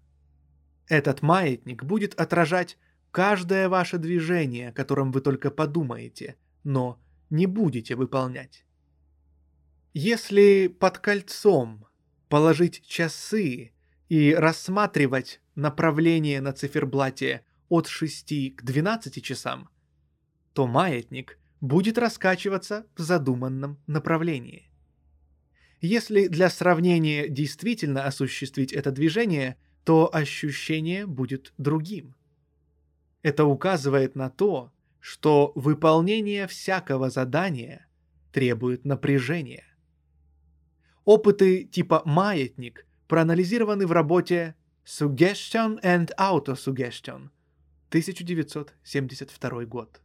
Этот 0.88 1.22
маятник 1.22 1.84
будет 1.84 2.20
отражать 2.20 2.80
каждое 3.12 3.70
ваше 3.70 4.00
движение, 4.00 4.70
о 4.70 4.74
котором 4.74 5.12
вы 5.12 5.22
только 5.22 5.52
подумаете, 5.52 6.36
но 6.64 7.00
не 7.30 7.46
будете 7.46 7.96
выполнять. 7.96 8.66
Если 9.94 10.66
под 10.68 10.98
кольцом 10.98 11.86
положить 12.28 12.84
часы 12.88 13.72
и 14.10 14.34
рассматривать 14.34 15.42
направление 15.56 16.42
на 16.42 16.54
циферблате 16.54 17.44
от 17.70 17.88
6 17.88 18.56
к 18.56 18.64
12 18.64 19.24
часам, 19.24 19.70
то 20.54 20.68
маятник 20.68 21.40
будет 21.62 21.98
раскачиваться 21.98 22.86
в 22.96 23.02
задуманном 23.02 23.80
направлении. 23.88 24.70
Если 25.82 26.28
для 26.28 26.50
сравнения 26.50 27.28
действительно 27.28 28.06
осуществить 28.06 28.74
это 28.74 28.92
движение, 28.92 29.58
то 29.84 30.10
ощущение 30.14 31.06
будет 31.06 31.54
другим. 31.58 32.16
Это 33.22 33.46
указывает 33.46 34.16
на 34.16 34.30
то, 34.30 34.72
что 35.00 35.52
выполнение 35.56 36.48
всякого 36.48 37.10
задания 37.10 37.88
требует 38.32 38.86
напряжения. 38.86 39.66
Опыты 41.04 41.64
типа 41.66 42.02
«маятник» 42.06 42.86
проанализированы 43.08 43.86
в 43.86 43.92
работе 43.92 44.56
Suggestion 44.88 45.80
and 45.82 46.12
Autosuggestion 46.16 47.32
1972 47.90 49.66
год. 49.66 50.00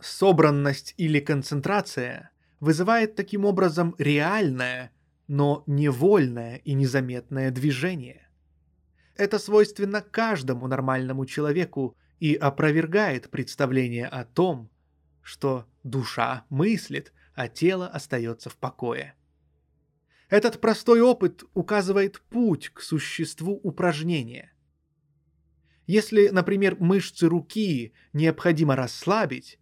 Собранность 0.00 0.94
или 0.96 1.20
концентрация 1.20 2.32
вызывает 2.58 3.14
таким 3.14 3.44
образом 3.44 3.94
реальное, 3.98 4.90
но 5.28 5.62
невольное 5.68 6.56
и 6.56 6.74
незаметное 6.74 7.52
движение. 7.52 8.28
Это 9.14 9.38
свойственно 9.38 10.00
каждому 10.00 10.66
нормальному 10.66 11.24
человеку 11.24 11.96
и 12.18 12.34
опровергает 12.34 13.30
представление 13.30 14.08
о 14.08 14.24
том, 14.24 14.70
что 15.20 15.68
душа 15.84 16.46
мыслит, 16.50 17.12
а 17.36 17.46
тело 17.46 17.86
остается 17.86 18.50
в 18.50 18.56
покое. 18.56 19.14
Этот 20.32 20.62
простой 20.62 21.02
опыт 21.02 21.44
указывает 21.52 22.22
путь 22.30 22.70
к 22.70 22.80
существу 22.80 23.60
упражнения. 23.62 24.50
Если, 25.86 26.28
например, 26.28 26.78
мышцы 26.80 27.28
руки 27.28 27.92
необходимо 28.14 28.74
расслабить, 28.74 29.58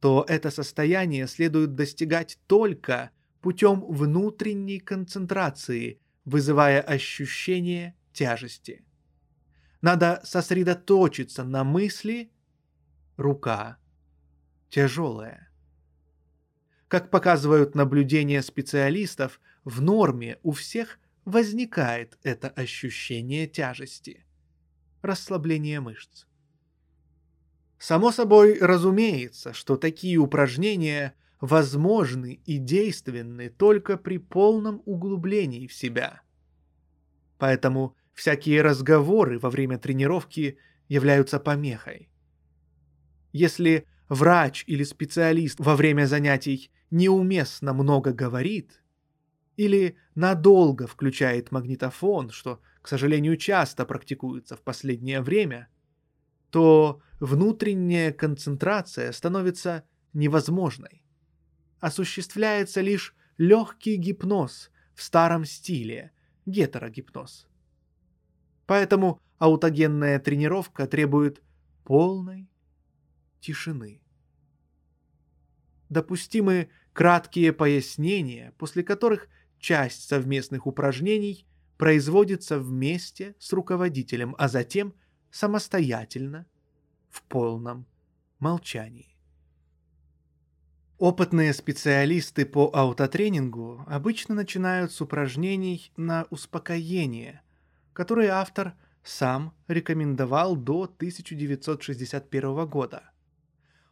то 0.00 0.24
это 0.26 0.50
состояние 0.50 1.26
следует 1.26 1.74
достигать 1.74 2.38
только 2.46 3.10
путем 3.42 3.82
внутренней 3.82 4.78
концентрации, 4.78 6.00
вызывая 6.24 6.80
ощущение 6.80 7.94
тяжести. 8.14 8.82
Надо 9.82 10.22
сосредоточиться 10.24 11.44
на 11.44 11.62
мысли 11.62 12.32
«рука 13.18 13.76
тяжелая». 14.70 15.50
Как 16.88 17.10
показывают 17.10 17.74
наблюдения 17.74 18.40
специалистов, 18.40 19.40
в 19.64 19.80
норме 19.82 20.38
у 20.42 20.52
всех 20.52 20.98
возникает 21.24 22.18
это 22.22 22.48
ощущение 22.48 23.46
тяжести, 23.46 24.24
расслабление 25.02 25.80
мышц. 25.80 26.26
Само 27.78 28.12
собой 28.12 28.58
разумеется, 28.58 29.52
что 29.52 29.76
такие 29.76 30.18
упражнения 30.18 31.14
возможны 31.40 32.40
и 32.44 32.58
действенны 32.58 33.48
только 33.48 33.96
при 33.96 34.18
полном 34.18 34.82
углублении 34.84 35.66
в 35.66 35.72
себя. 35.72 36.20
Поэтому 37.38 37.96
всякие 38.12 38.60
разговоры 38.60 39.38
во 39.38 39.48
время 39.48 39.78
тренировки 39.78 40.58
являются 40.88 41.40
помехой. 41.40 42.10
Если 43.32 43.86
врач 44.10 44.64
или 44.66 44.84
специалист 44.84 45.58
во 45.58 45.76
время 45.76 46.04
занятий 46.04 46.70
неуместно 46.90 47.72
много 47.72 48.12
говорит 48.12 48.79
или 49.56 49.96
надолго 50.14 50.86
включает 50.86 51.52
магнитофон, 51.52 52.30
что, 52.30 52.60
к 52.82 52.88
сожалению, 52.88 53.36
часто 53.36 53.84
практикуется 53.84 54.56
в 54.56 54.62
последнее 54.62 55.20
время, 55.20 55.68
то 56.50 57.00
внутренняя 57.20 58.12
концентрация 58.12 59.12
становится 59.12 59.84
невозможной. 60.12 61.04
Осуществляется 61.78 62.80
лишь 62.80 63.14
легкий 63.38 63.96
гипноз 63.96 64.70
в 64.94 65.02
старом 65.02 65.44
стиле, 65.44 66.12
гетерогипноз. 66.46 67.48
Поэтому 68.66 69.20
аутогенная 69.38 70.18
тренировка 70.18 70.86
требует 70.86 71.42
полной 71.84 72.48
тишины. 73.40 74.02
Допустимы 75.88 76.70
краткие 76.92 77.52
пояснения, 77.52 78.52
после 78.58 78.82
которых 78.82 79.28
часть 79.60 80.08
совместных 80.08 80.66
упражнений 80.66 81.46
производится 81.76 82.58
вместе 82.58 83.34
с 83.38 83.52
руководителем, 83.52 84.34
а 84.38 84.48
затем 84.48 84.94
самостоятельно 85.30 86.46
в 87.08 87.22
полном 87.22 87.86
молчании. 88.38 89.16
Опытные 90.98 91.54
специалисты 91.54 92.44
по 92.44 92.70
аутотренингу 92.74 93.84
обычно 93.86 94.34
начинают 94.34 94.92
с 94.92 95.00
упражнений 95.00 95.92
на 95.96 96.26
успокоение, 96.28 97.40
которые 97.94 98.30
автор 98.30 98.74
сам 99.02 99.54
рекомендовал 99.66 100.56
до 100.56 100.82
1961 100.82 102.66
года. 102.66 103.10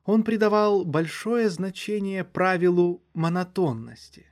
Он 0.05 0.23
придавал 0.23 0.85
большое 0.85 1.49
значение 1.49 2.25
правилу 2.25 3.03
монотонности. 3.15 4.27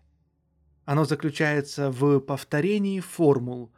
Оно 0.86 1.04
заключается 1.04 1.90
в 1.90 2.20
повторении 2.20 3.00
формул 3.00 3.72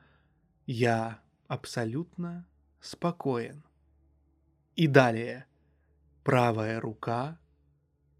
«я 0.67 1.21
абсолютно 1.47 2.47
спокоен». 2.81 3.65
И 4.77 4.87
далее. 4.87 5.47
Правая 6.23 6.79
рука 6.81 7.41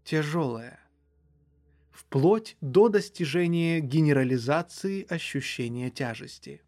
тяжелая. 0.03 0.79
Вплоть 1.91 2.57
до 2.61 2.89
достижения 2.89 3.79
генерализации 3.79 5.05
ощущения 5.07 5.91
тяжести. 5.91 6.63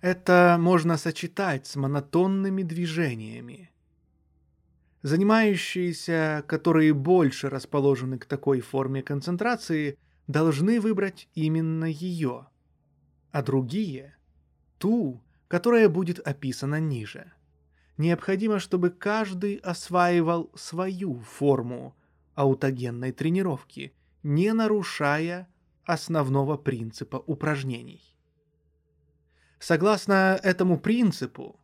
Это 0.00 0.56
можно 0.60 0.96
сочетать 0.96 1.66
с 1.66 1.74
монотонными 1.74 2.62
движениями. 2.62 3.72
Занимающиеся, 5.02 6.44
которые 6.46 6.94
больше 6.94 7.50
расположены 7.50 8.18
к 8.20 8.26
такой 8.26 8.60
форме 8.60 9.02
концентрации, 9.02 9.98
должны 10.26 10.80
выбрать 10.80 11.28
именно 11.34 11.84
ее, 11.84 12.46
а 13.30 13.42
другие– 13.42 14.16
ту, 14.78 15.22
которая 15.48 15.88
будет 15.88 16.18
описана 16.18 16.80
ниже– 16.80 17.32
необходимо, 17.96 18.58
чтобы 18.58 18.90
каждый 18.90 19.56
осваивал 19.56 20.50
свою 20.54 21.20
форму 21.20 21.96
аутогенной 22.34 23.12
тренировки, 23.12 23.94
не 24.22 24.52
нарушая 24.52 25.48
основного 25.84 26.56
принципа 26.56 27.16
упражнений. 27.26 28.02
Согласно 29.58 30.38
этому 30.42 30.78
принципу, 30.78 31.60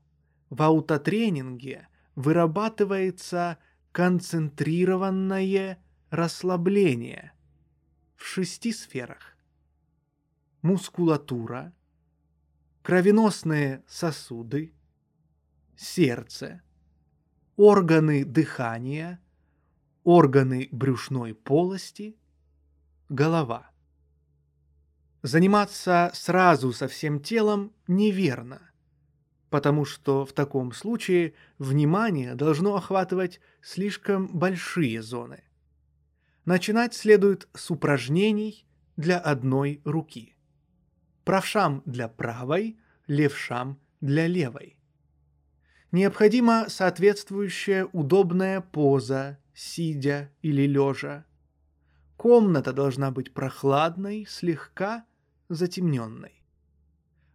в 0.50 0.62
аутотренинге 0.62 1.88
вырабатывается 2.14 3.58
концентрированное 3.92 5.78
расслабление 6.10 7.32
в 8.18 8.26
шести 8.26 8.72
сферах. 8.72 9.36
Мускулатура, 10.60 11.72
кровеносные 12.82 13.84
сосуды, 13.86 14.74
сердце, 15.76 16.60
органы 17.56 18.24
дыхания, 18.24 19.20
органы 20.02 20.68
брюшной 20.72 21.32
полости, 21.32 22.16
голова. 23.08 23.70
Заниматься 25.22 26.10
сразу 26.12 26.72
со 26.72 26.88
всем 26.88 27.20
телом 27.20 27.72
неверно, 27.86 28.72
потому 29.48 29.84
что 29.84 30.24
в 30.26 30.32
таком 30.32 30.72
случае 30.72 31.34
внимание 31.58 32.34
должно 32.34 32.74
охватывать 32.74 33.40
слишком 33.62 34.26
большие 34.26 35.02
зоны. 35.02 35.44
Начинать 36.48 36.94
следует 36.94 37.46
с 37.52 37.70
упражнений 37.70 38.66
для 38.96 39.18
одной 39.18 39.82
руки. 39.84 40.34
Правшам 41.24 41.82
для 41.84 42.08
правой, 42.08 42.78
левшам 43.06 43.78
для 44.00 44.26
левой 44.26 44.78
необходима 45.92 46.64
соответствующая 46.68 47.84
удобная 47.92 48.62
поза, 48.62 49.38
сидя 49.52 50.32
или 50.40 50.62
лежа. 50.62 51.26
Комната 52.16 52.72
должна 52.72 53.10
быть 53.10 53.34
прохладной, 53.34 54.24
слегка 54.26 55.04
затемненной. 55.50 56.42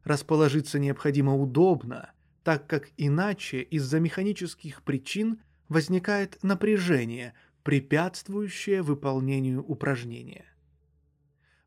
Расположиться 0.03 0.79
необходимо 0.79 1.35
удобно, 1.35 2.13
так 2.43 2.65
как 2.65 2.89
иначе 2.97 3.61
из-за 3.61 3.99
механических 3.99 4.81
причин 4.81 5.39
возникает 5.69 6.41
напряжение, 6.41 7.35
препятствующее 7.63 8.81
выполнению 8.81 9.63
упражнения. 9.63 10.45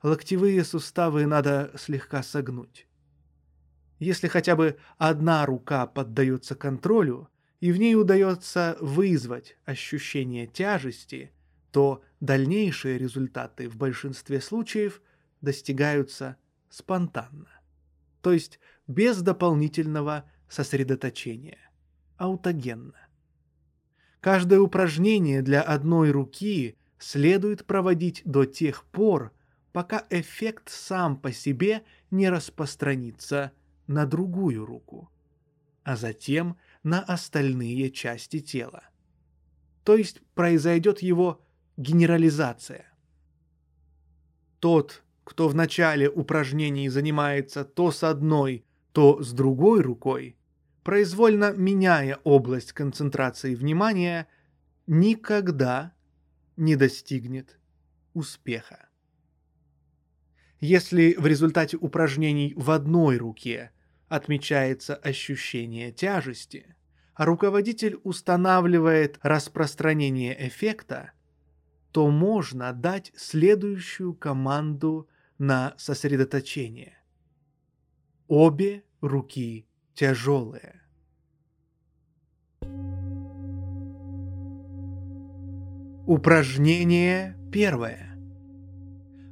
Локтевые 0.02 0.62
суставы 0.64 1.26
надо 1.26 1.72
слегка 1.76 2.22
согнуть. 2.22 2.86
Если 3.98 4.28
хотя 4.28 4.56
бы 4.56 4.76
одна 4.98 5.46
рука 5.46 5.86
поддается 5.86 6.54
контролю, 6.54 7.28
и 7.60 7.72
в 7.72 7.78
ней 7.78 7.96
удается 7.96 8.76
вызвать 8.80 9.56
ощущение 9.64 10.46
тяжести, 10.46 11.32
то 11.72 12.04
дальнейшие 12.20 12.98
результаты 12.98 13.68
в 13.68 13.76
большинстве 13.76 14.40
случаев 14.40 15.00
достигаются 15.40 16.36
спонтанно, 16.68 17.48
то 18.20 18.32
есть 18.32 18.60
без 18.86 19.22
дополнительного 19.22 20.30
сосредоточения, 20.48 21.58
аутогенно. 22.18 23.05
Каждое 24.26 24.58
упражнение 24.58 25.40
для 25.40 25.62
одной 25.62 26.10
руки 26.10 26.76
следует 26.98 27.64
проводить 27.64 28.22
до 28.24 28.44
тех 28.44 28.82
пор, 28.82 29.32
пока 29.72 30.04
эффект 30.10 30.68
сам 30.68 31.16
по 31.16 31.30
себе 31.30 31.84
не 32.10 32.28
распространится 32.28 33.52
на 33.86 34.04
другую 34.04 34.66
руку, 34.66 35.08
а 35.84 35.94
затем 35.94 36.56
на 36.82 37.02
остальные 37.02 37.92
части 37.92 38.40
тела. 38.40 38.82
То 39.84 39.94
есть 39.94 40.20
произойдет 40.34 41.02
его 41.02 41.40
генерализация. 41.76 42.92
Тот, 44.58 45.04
кто 45.22 45.46
в 45.46 45.54
начале 45.54 46.10
упражнений 46.10 46.88
занимается 46.88 47.64
то 47.64 47.92
с 47.92 48.02
одной, 48.02 48.64
то 48.90 49.22
с 49.22 49.32
другой 49.32 49.82
рукой, 49.82 50.36
произвольно 50.86 51.52
меняя 51.52 52.20
область 52.22 52.72
концентрации 52.72 53.56
внимания, 53.56 54.28
никогда 54.86 55.92
не 56.56 56.76
достигнет 56.76 57.58
успеха. 58.14 58.88
Если 60.60 61.16
в 61.18 61.26
результате 61.26 61.76
упражнений 61.76 62.54
в 62.56 62.70
одной 62.70 63.16
руке 63.16 63.72
отмечается 64.06 64.94
ощущение 64.94 65.90
тяжести, 65.90 66.76
а 67.14 67.24
руководитель 67.24 67.98
устанавливает 68.04 69.18
распространение 69.22 70.36
эффекта, 70.46 71.10
то 71.90 72.08
можно 72.12 72.72
дать 72.72 73.10
следующую 73.16 74.14
команду 74.14 75.08
на 75.36 75.74
сосредоточение. 75.78 76.96
Обе 78.28 78.84
руки 79.00 79.65
тяжелые. 79.96 80.82
Упражнение 86.06 87.36
первое. 87.50 88.14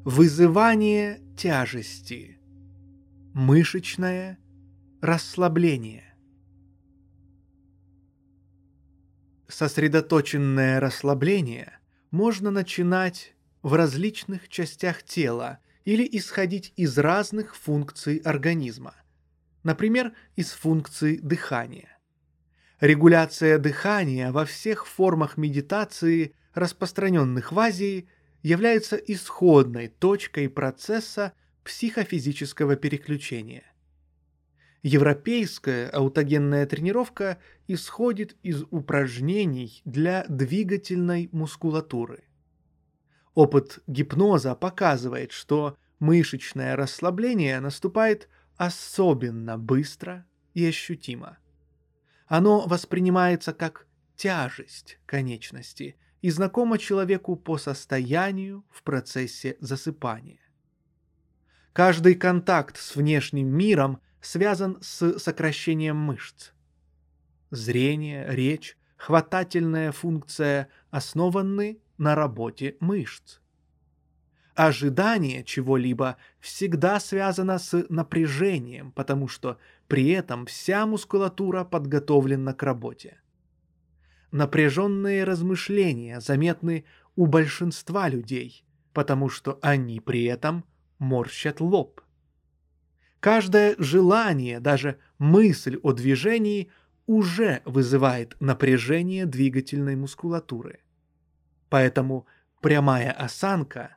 Вызывание 0.04 1.20
тяжести. 1.36 2.40
Мышечное 3.34 4.38
расслабление. 5.02 6.14
Сосредоточенное 9.46 10.80
расслабление 10.80 11.78
можно 12.10 12.50
начинать 12.50 13.34
в 13.62 13.74
различных 13.74 14.48
частях 14.48 15.02
тела 15.02 15.58
или 15.84 16.08
исходить 16.10 16.72
из 16.76 16.96
разных 16.96 17.54
функций 17.54 18.16
организма. 18.16 18.94
Например, 19.64 20.12
из 20.36 20.52
функций 20.52 21.18
дыхания. 21.20 21.98
Регуляция 22.80 23.58
дыхания 23.58 24.30
во 24.30 24.44
всех 24.44 24.86
формах 24.86 25.36
медитации– 25.36 26.34
распространенных 26.54 27.52
в 27.52 27.58
Азии, 27.58 28.08
является 28.42 28.96
исходной 28.96 29.88
точкой 29.88 30.48
процесса 30.48 31.32
психофизического 31.64 32.76
переключения. 32.76 33.64
Европейская 34.82 35.88
аутогенная 35.88 36.66
тренировка 36.66 37.38
исходит 37.68 38.36
из 38.42 38.64
упражнений 38.70 39.80
для 39.86 40.26
двигательной 40.28 41.30
мускулатуры. 41.32 42.24
Опыт 43.34 43.78
гипноза 43.86 44.54
показывает, 44.54 45.32
что 45.32 45.78
мышечное 46.00 46.76
расслабление 46.76 47.60
наступает 47.60 48.28
особенно 48.56 49.58
быстро 49.58 50.26
и 50.54 50.64
ощутимо. 50.66 51.38
Оно 52.26 52.66
воспринимается 52.66 53.52
как 53.52 53.86
тяжесть 54.16 54.98
конечности, 55.06 55.96
и 56.24 56.30
знакомо 56.30 56.78
человеку 56.78 57.36
по 57.36 57.58
состоянию 57.58 58.64
в 58.70 58.82
процессе 58.82 59.58
засыпания. 59.60 60.40
Каждый 61.74 62.14
контакт 62.14 62.78
с 62.78 62.96
внешним 62.96 63.48
миром 63.48 64.00
связан 64.22 64.78
с 64.80 65.18
сокращением 65.18 65.98
мышц. 65.98 66.52
Зрение, 67.50 68.24
речь, 68.30 68.78
хватательная 68.96 69.92
функция 69.92 70.70
основаны 70.90 71.78
на 71.98 72.14
работе 72.14 72.78
мышц. 72.80 73.40
Ожидание 74.54 75.42
чего-либо 75.44 76.16
всегда 76.38 77.00
связано 77.00 77.58
с 77.58 77.84
напряжением, 77.88 78.92
потому 78.92 79.26
что 79.28 79.58
при 79.88 80.10
этом 80.10 80.46
вся 80.46 80.86
мускулатура 80.86 81.64
подготовлена 81.64 82.52
к 82.52 82.62
работе 82.62 83.18
напряженные 84.34 85.22
размышления 85.22 86.18
заметны 86.18 86.84
у 87.14 87.26
большинства 87.26 88.08
людей, 88.08 88.64
потому 88.92 89.28
что 89.28 89.60
они 89.62 90.00
при 90.00 90.24
этом 90.24 90.64
морщат 90.98 91.60
лоб. 91.60 92.00
Каждое 93.20 93.76
желание, 93.78 94.58
даже 94.58 94.98
мысль 95.18 95.78
о 95.84 95.92
движении 95.92 96.68
уже 97.06 97.62
вызывает 97.64 98.34
напряжение 98.40 99.24
двигательной 99.24 99.94
мускулатуры. 99.94 100.80
Поэтому 101.68 102.26
прямая 102.60 103.12
осанка 103.12 103.96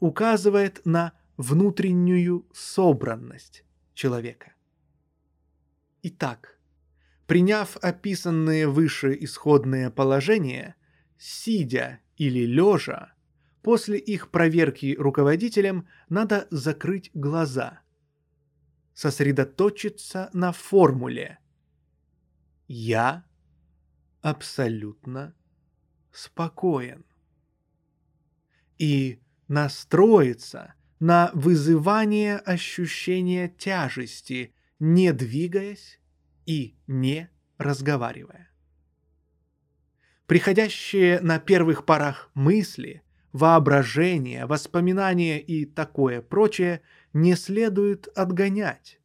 указывает 0.00 0.84
на 0.84 1.12
внутреннюю 1.36 2.46
собранность 2.52 3.64
человека. 3.94 4.54
Итак, 6.02 6.56
Приняв 7.26 7.76
описанные 7.78 8.68
выше 8.68 9.16
исходные 9.18 9.90
положения, 9.90 10.76
сидя 11.18 12.00
или 12.16 12.46
лежа, 12.46 13.14
после 13.62 13.98
их 13.98 14.30
проверки 14.30 14.94
руководителем 14.96 15.88
надо 16.08 16.46
закрыть 16.52 17.10
глаза, 17.14 17.80
сосредоточиться 18.94 20.30
на 20.32 20.52
формуле 20.52 21.40
«Я 22.68 23.24
абсолютно 24.22 25.34
спокоен» 26.12 27.04
и 28.78 29.20
настроиться 29.48 30.74
на 30.98 31.30
вызывание 31.34 32.36
ощущения 32.38 33.48
тяжести, 33.48 34.54
не 34.78 35.12
двигаясь 35.12 36.00
и 36.46 36.76
не 36.86 37.30
разговаривая. 37.58 38.50
Приходящие 40.26 41.20
на 41.20 41.38
первых 41.38 41.84
порах 41.84 42.30
мысли, 42.34 43.02
воображение, 43.32 44.46
воспоминания 44.46 45.40
и 45.40 45.64
такое 45.64 46.20
прочее 46.20 46.82
не 47.12 47.36
следует 47.36 48.08
отгонять, 48.08 48.98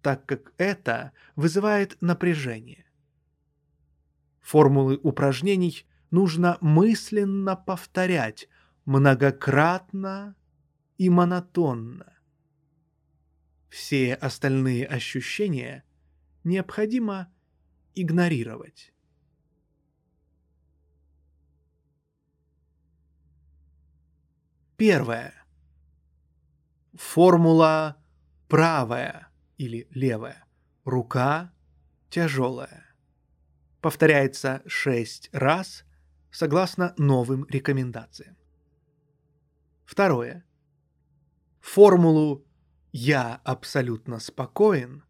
так 0.00 0.24
как 0.26 0.52
это 0.58 1.12
вызывает 1.34 1.96
напряжение. 2.00 2.84
Формулы 4.40 4.98
упражнений 5.02 5.86
нужно 6.10 6.58
мысленно 6.60 7.56
повторять 7.56 8.48
многократно 8.84 10.36
и 10.98 11.08
монотонно. 11.10 12.18
Все 13.68 14.14
остальные 14.14 14.86
ощущения– 14.86 15.84
необходимо 16.44 17.32
игнорировать. 17.94 18.92
Первое. 24.76 25.34
Формула 26.94 27.96
правая 28.48 29.28
или 29.56 29.86
левая. 29.90 30.44
Рука 30.84 31.52
тяжелая. 32.10 32.86
Повторяется 33.80 34.62
шесть 34.66 35.28
раз 35.32 35.84
согласно 36.30 36.94
новым 36.98 37.46
рекомендациям. 37.48 38.36
Второе. 39.84 40.44
Формулу 41.60 42.44
«я 42.92 43.40
абсолютно 43.44 44.18
спокоен» 44.18 45.04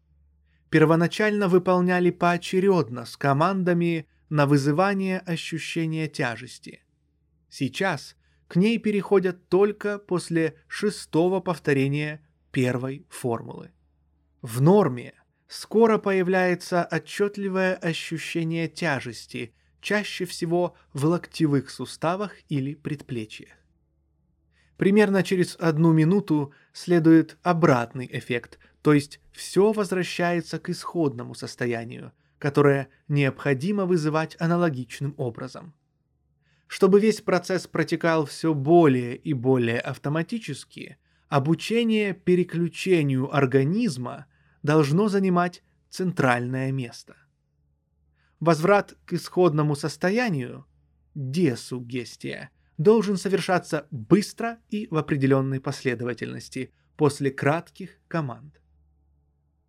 первоначально 0.69 1.47
выполняли 1.47 2.09
поочередно 2.09 3.05
с 3.05 3.15
командами 3.15 4.07
на 4.29 4.47
вызывание 4.47 5.19
ощущения 5.19 6.07
тяжести. 6.07 6.83
Сейчас 7.49 8.15
к 8.47 8.55
ней 8.55 8.79
переходят 8.79 9.47
только 9.49 9.99
после 9.99 10.55
шестого 10.67 11.39
повторения 11.39 12.27
первой 12.51 13.05
формулы. 13.09 13.71
В 14.41 14.61
норме 14.61 15.13
скоро 15.47 15.97
появляется 15.99 16.83
отчетливое 16.83 17.75
ощущение 17.75 18.67
тяжести, 18.67 19.53
чаще 19.81 20.25
всего 20.25 20.75
в 20.93 21.05
локтевых 21.05 21.69
суставах 21.69 22.33
или 22.49 22.73
предплечьях. 22.73 23.62
Примерно 24.83 25.23
через 25.23 25.55
одну 25.61 25.93
минуту 25.93 26.51
следует 26.73 27.37
обратный 27.41 28.05
эффект, 28.11 28.59
то 28.81 28.91
есть 28.91 29.21
все 29.31 29.71
возвращается 29.71 30.59
к 30.59 30.67
исходному 30.67 31.35
состоянию, 31.35 32.11
которое 32.37 32.89
необходимо 33.07 33.85
вызывать 33.85 34.35
аналогичным 34.41 35.13
образом. 35.15 35.73
Чтобы 36.67 36.99
весь 36.99 37.21
процесс 37.21 37.65
протекал 37.65 38.25
все 38.25 38.53
более 38.53 39.15
и 39.15 39.31
более 39.31 39.79
автоматически, 39.79 40.97
обучение 41.29 42.13
переключению 42.13 43.33
организма 43.33 44.25
должно 44.63 45.07
занимать 45.07 45.63
центральное 45.89 46.73
место. 46.73 47.15
Возврат 48.41 48.97
к 49.05 49.13
исходному 49.13 49.77
состоянию– 49.77 50.65
десугестия– 51.15 52.49
должен 52.77 53.17
совершаться 53.17 53.87
быстро 53.91 54.59
и 54.69 54.87
в 54.89 54.97
определенной 54.97 55.59
последовательности 55.59 56.73
после 56.97 57.31
кратких 57.31 57.99
команд. 58.07 58.61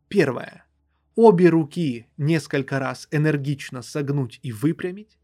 Первое. 0.08 0.66
Обе 1.16 1.48
руки 1.48 2.08
несколько 2.16 2.78
раз 2.78 3.08
энергично 3.10 3.82
согнуть 3.82 4.40
и 4.42 4.52
выпрямить. 4.52 5.18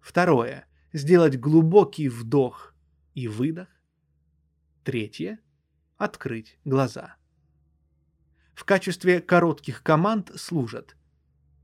Второе. 0.00 0.66
Сделать 0.92 1.38
глубокий 1.38 2.08
вдох 2.08 2.74
и 3.14 3.28
выдох. 3.28 3.68
Третье. 4.84 5.38
Открыть 5.96 6.58
глаза. 6.64 7.16
В 8.54 8.64
качестве 8.64 9.20
коротких 9.20 9.82
команд 9.82 10.30
служат. 10.34 10.96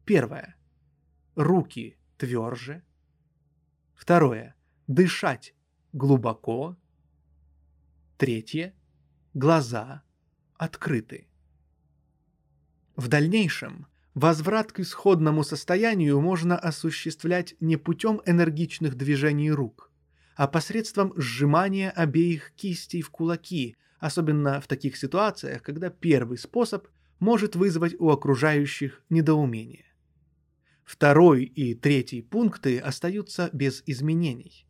Первое. 0.04 0.56
руки 1.34 1.96
тверже. 2.18 2.82
Второе. 3.94 4.54
Дышать 4.88 5.54
глубоко. 5.92 6.76
Третье. 8.18 8.74
Глаза 9.32 10.02
открыты. 10.56 11.28
В 12.96 13.06
дальнейшем 13.06 13.86
возврат 14.14 14.72
к 14.72 14.80
исходному 14.80 15.44
состоянию 15.44 16.20
можно 16.20 16.58
осуществлять 16.58 17.54
не 17.60 17.76
путем 17.76 18.22
энергичных 18.26 18.96
движений 18.96 19.52
рук, 19.52 19.92
а 20.34 20.48
посредством 20.48 21.12
сжимания 21.16 21.90
обеих 21.90 22.52
кистей 22.56 23.02
в 23.02 23.10
кулаки, 23.10 23.76
особенно 24.00 24.60
в 24.60 24.66
таких 24.66 24.96
ситуациях, 24.96 25.62
когда 25.62 25.90
первый 25.90 26.38
способ 26.38 26.88
может 27.20 27.54
вызвать 27.54 27.94
у 28.00 28.10
окружающих 28.10 29.00
недоумение. 29.10 29.86
Второй 30.84 31.44
и 31.44 31.76
третий 31.76 32.20
пункты 32.20 32.80
остаются 32.80 33.48
без 33.52 33.84
изменений. 33.86 34.66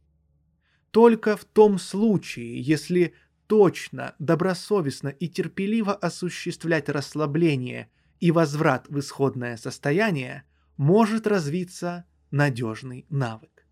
Только 0.93 1.39
в 1.39 1.47
том 1.47 1.79
случае, 1.79 2.61
если 2.61 3.15
точно, 3.47 4.15
добросовестно 4.19 5.09
и 5.09 5.27
терпеливо 5.27 5.95
осуществлять 5.95 6.91
расслабление 6.91 7.91
и 8.21 8.31
возврат 8.31 8.89
в 8.89 8.99
исходное 8.99 9.57
состояние, 9.57 10.45
может 10.77 11.27
развиться 11.27 12.05
надежный 12.31 13.07
навык. 13.09 13.67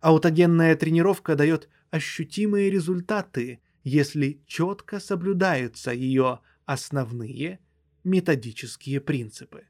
Аутогенная 0.00 0.76
тренировка 0.76 1.34
дает 1.34 1.68
ощутимые 1.90 2.70
результаты, 2.70 3.60
если 3.82 4.40
четко 4.46 5.00
соблюдаются 5.00 5.90
ее 5.90 6.38
основные 6.66 7.58
методические 8.04 9.00
принципы. 9.00 9.66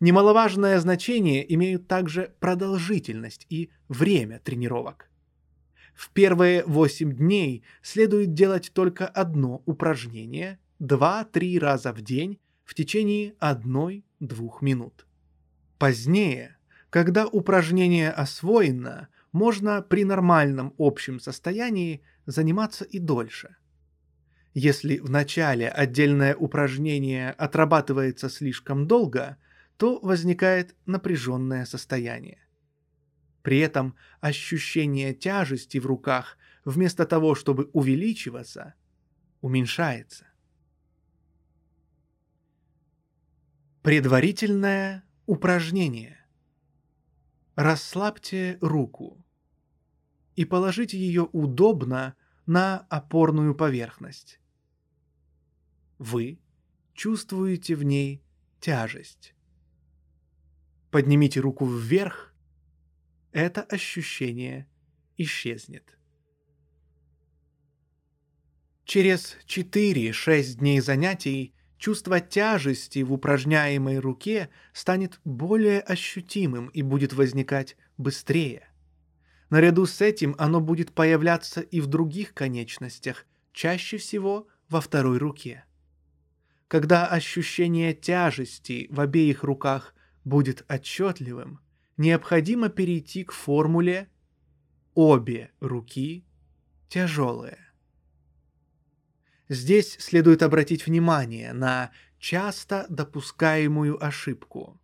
Немаловажное 0.00 0.80
значение 0.80 1.54
имеют 1.54 1.88
также 1.88 2.34
продолжительность 2.40 3.46
и 3.50 3.70
время 3.88 4.40
тренировок. 4.40 5.11
В 6.02 6.10
первые 6.10 6.64
8 6.64 7.12
дней 7.12 7.62
следует 7.80 8.34
делать 8.34 8.72
только 8.74 9.06
одно 9.06 9.62
упражнение 9.66 10.58
2-3 10.80 11.60
раза 11.60 11.92
в 11.92 12.02
день 12.02 12.40
в 12.64 12.74
течение 12.74 13.34
1-2 13.40 14.02
минут. 14.62 15.06
Позднее, 15.78 16.56
когда 16.90 17.28
упражнение 17.28 18.10
освоено, 18.10 19.10
можно 19.30 19.80
при 19.80 20.04
нормальном 20.04 20.74
общем 20.76 21.20
состоянии 21.20 22.02
заниматься 22.26 22.84
и 22.84 22.98
дольше. 22.98 23.54
Если 24.54 24.98
в 24.98 25.08
начале 25.08 25.68
отдельное 25.68 26.34
упражнение 26.34 27.30
отрабатывается 27.30 28.28
слишком 28.28 28.88
долго, 28.88 29.36
то 29.76 30.00
возникает 30.00 30.74
напряженное 30.84 31.64
состояние. 31.64 32.41
При 33.42 33.58
этом 33.58 33.96
ощущение 34.20 35.14
тяжести 35.14 35.78
в 35.78 35.86
руках 35.86 36.38
вместо 36.64 37.04
того, 37.06 37.34
чтобы 37.34 37.70
увеличиваться, 37.72 38.74
уменьшается. 39.40 40.26
Предварительное 43.82 45.04
упражнение. 45.26 46.24
Расслабьте 47.56 48.58
руку 48.60 49.24
и 50.36 50.44
положите 50.44 50.96
ее 50.96 51.28
удобно 51.32 52.14
на 52.46 52.86
опорную 52.88 53.54
поверхность. 53.54 54.40
Вы 55.98 56.40
чувствуете 56.94 57.74
в 57.74 57.82
ней 57.82 58.24
тяжесть. 58.60 59.34
Поднимите 60.90 61.40
руку 61.40 61.66
вверх 61.66 62.31
это 63.32 63.62
ощущение 63.62 64.66
исчезнет. 65.16 65.98
Через 68.84 69.36
4-6 69.46 70.58
дней 70.58 70.80
занятий 70.80 71.54
чувство 71.78 72.20
тяжести 72.20 73.02
в 73.02 73.12
упражняемой 73.12 73.98
руке 73.98 74.50
станет 74.72 75.20
более 75.24 75.80
ощутимым 75.80 76.68
и 76.68 76.82
будет 76.82 77.12
возникать 77.12 77.76
быстрее. 77.96 78.68
Наряду 79.50 79.86
с 79.86 80.00
этим 80.00 80.34
оно 80.38 80.60
будет 80.60 80.92
появляться 80.92 81.60
и 81.60 81.80
в 81.80 81.86
других 81.86 82.34
конечностях, 82.34 83.26
чаще 83.52 83.96
всего 83.96 84.46
во 84.68 84.80
второй 84.80 85.18
руке. 85.18 85.64
Когда 86.68 87.06
ощущение 87.06 87.94
тяжести 87.94 88.86
в 88.90 89.00
обеих 89.00 89.42
руках 89.42 89.94
будет 90.24 90.64
отчетливым, 90.68 91.60
необходимо 91.96 92.68
перейти 92.68 93.24
к 93.24 93.32
формуле 93.32 94.08
«обе 94.94 95.50
руки 95.60 96.24
тяжелые». 96.88 97.58
Здесь 99.48 99.96
следует 99.98 100.42
обратить 100.42 100.86
внимание 100.86 101.52
на 101.52 101.90
часто 102.18 102.86
допускаемую 102.88 104.02
ошибку. 104.02 104.80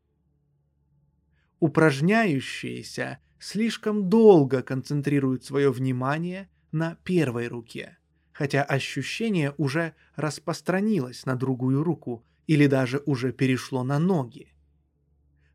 Упражняющиеся 1.61 3.19
слишком 3.39 4.09
долго 4.09 4.63
концентрируют 4.63 5.45
свое 5.45 5.71
внимание 5.73 6.51
на 6.73 6.97
первой 6.97 7.49
руке, 7.49 7.97
хотя 8.33 8.63
ощущение 8.63 9.55
уже 9.57 9.95
распространилось 10.17 11.25
на 11.25 11.35
другую 11.35 11.83
руку 11.83 12.25
или 12.47 12.67
даже 12.67 13.03
уже 13.07 13.33
перешло 13.33 13.85
на 13.85 13.99
ноги. 13.99 14.53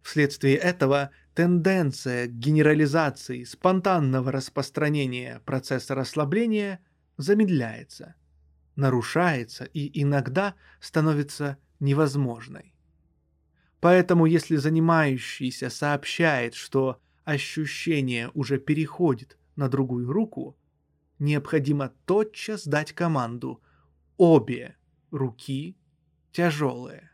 Вследствие 0.02 0.56
этого 0.56 1.12
тенденция 1.34 2.28
к 2.28 2.32
генерализации 2.32 3.44
спонтанного 3.44 4.32
распространения 4.32 5.42
процесса 5.46 5.96
расслабления 5.96 6.80
замедляется, 7.18 8.16
нарушается 8.76 9.66
и 9.66 10.02
иногда 10.02 10.56
становится 10.80 11.58
невозможной. 11.80 12.74
Поэтому 13.80 14.26
если 14.26 14.56
занимающийся 14.56 15.70
сообщает, 15.70 16.54
что 16.54 17.02
ощущение 17.26 18.30
уже 18.34 18.58
переходит 18.58 19.38
на 19.56 19.68
другую 19.70 20.12
руку, 20.12 20.58
необходимо 21.20 21.94
тотчас 22.06 22.66
дать 22.66 22.94
команду 22.94 23.62
«обе 24.18 24.78
руки 25.12 25.76
тяжелые». 26.32 27.13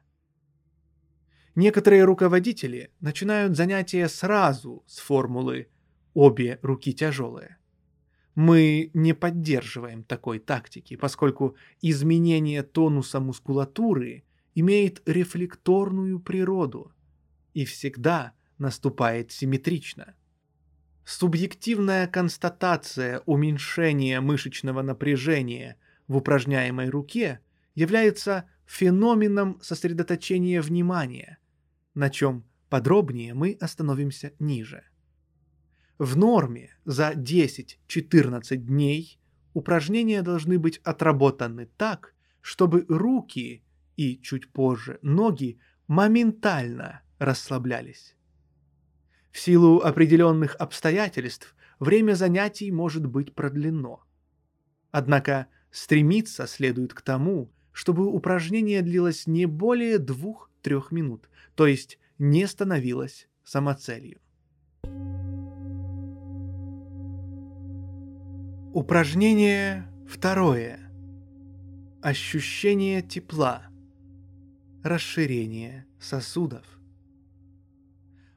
Некоторые 1.60 2.06
руководители 2.06 2.90
начинают 3.02 3.58
занятия 3.58 4.08
сразу 4.08 4.82
с 4.88 5.00
формулы 5.00 5.68
«обе 6.14 6.58
руки 6.62 6.94
тяжелые». 6.94 7.58
Мы 8.34 8.92
не 8.94 9.12
поддерживаем 9.12 10.06
такой 10.06 10.40
тактики, 10.40 10.96
поскольку 10.96 11.58
изменение 11.82 12.64
тонуса 12.64 13.20
мускулатуры 13.20 14.24
имеет 14.56 15.02
рефлекторную 15.06 16.22
природу 16.22 16.94
и 17.54 17.66
всегда 17.66 18.32
наступает 18.58 19.34
симметрично. 19.34 20.16
Субъективная 21.04 22.08
констатация 22.08 23.22
уменьшения 23.26 24.22
мышечного 24.22 24.82
напряжения 24.82 25.76
в 26.08 26.16
упражняемой 26.16 26.88
руке 26.88 27.42
является 27.76 28.46
феноменом 28.66 29.60
сосредоточения 29.62 30.62
внимания– 30.62 31.38
на 32.00 32.10
чем 32.10 32.46
подробнее 32.70 33.34
мы 33.34 33.58
остановимся 33.60 34.32
ниже. 34.40 34.84
В 35.98 36.16
норме 36.16 36.78
за 36.86 37.12
10-14 37.12 38.56
дней 38.56 39.20
упражнения 39.54 40.22
должны 40.22 40.58
быть 40.58 40.78
отработаны 40.86 41.66
так, 41.76 42.16
чтобы 42.40 42.86
руки 42.88 43.64
и 43.98 44.18
чуть 44.22 44.50
позже 44.54 45.00
ноги 45.02 45.60
моментально 45.88 47.02
расслаблялись. 47.18 48.16
В 49.30 49.38
силу 49.38 49.80
определенных 49.82 50.56
обстоятельств 50.56 51.54
время 51.82 52.14
занятий 52.14 52.72
может 52.72 53.06
быть 53.06 53.36
продлено. 53.36 54.06
Однако 54.92 55.48
стремиться 55.70 56.48
следует 56.48 56.94
к 56.94 57.02
тому, 57.02 57.52
чтобы 57.74 58.08
упражнение 58.08 58.82
длилось 58.82 59.28
не 59.28 59.46
более 59.46 59.98
2-3 59.98 60.84
минут, 60.92 61.30
то 61.60 61.68
есть 61.68 62.00
не 62.20 62.48
становилась 62.48 63.28
самоцелью. 63.44 64.22
Упражнение 68.74 69.92
второе. 70.08 70.80
Ощущение 72.02 73.02
тепла. 73.02 73.64
Расширение 74.86 75.86
сосудов. 76.00 76.66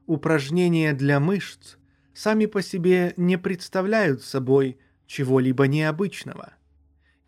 Упражнения 0.06 0.92
для 0.92 1.20
мышц 1.20 1.76
сами 2.12 2.46
по 2.46 2.60
себе 2.60 3.14
не 3.16 3.38
представляют 3.38 4.24
собой 4.24 4.80
чего-либо 5.06 5.68
необычного. 5.68 6.54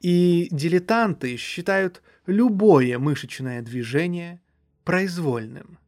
И 0.00 0.48
дилетанты 0.50 1.36
считают 1.36 2.02
любое 2.26 2.98
мышечное 2.98 3.62
движение 3.62 4.42
произвольным– 4.82 5.78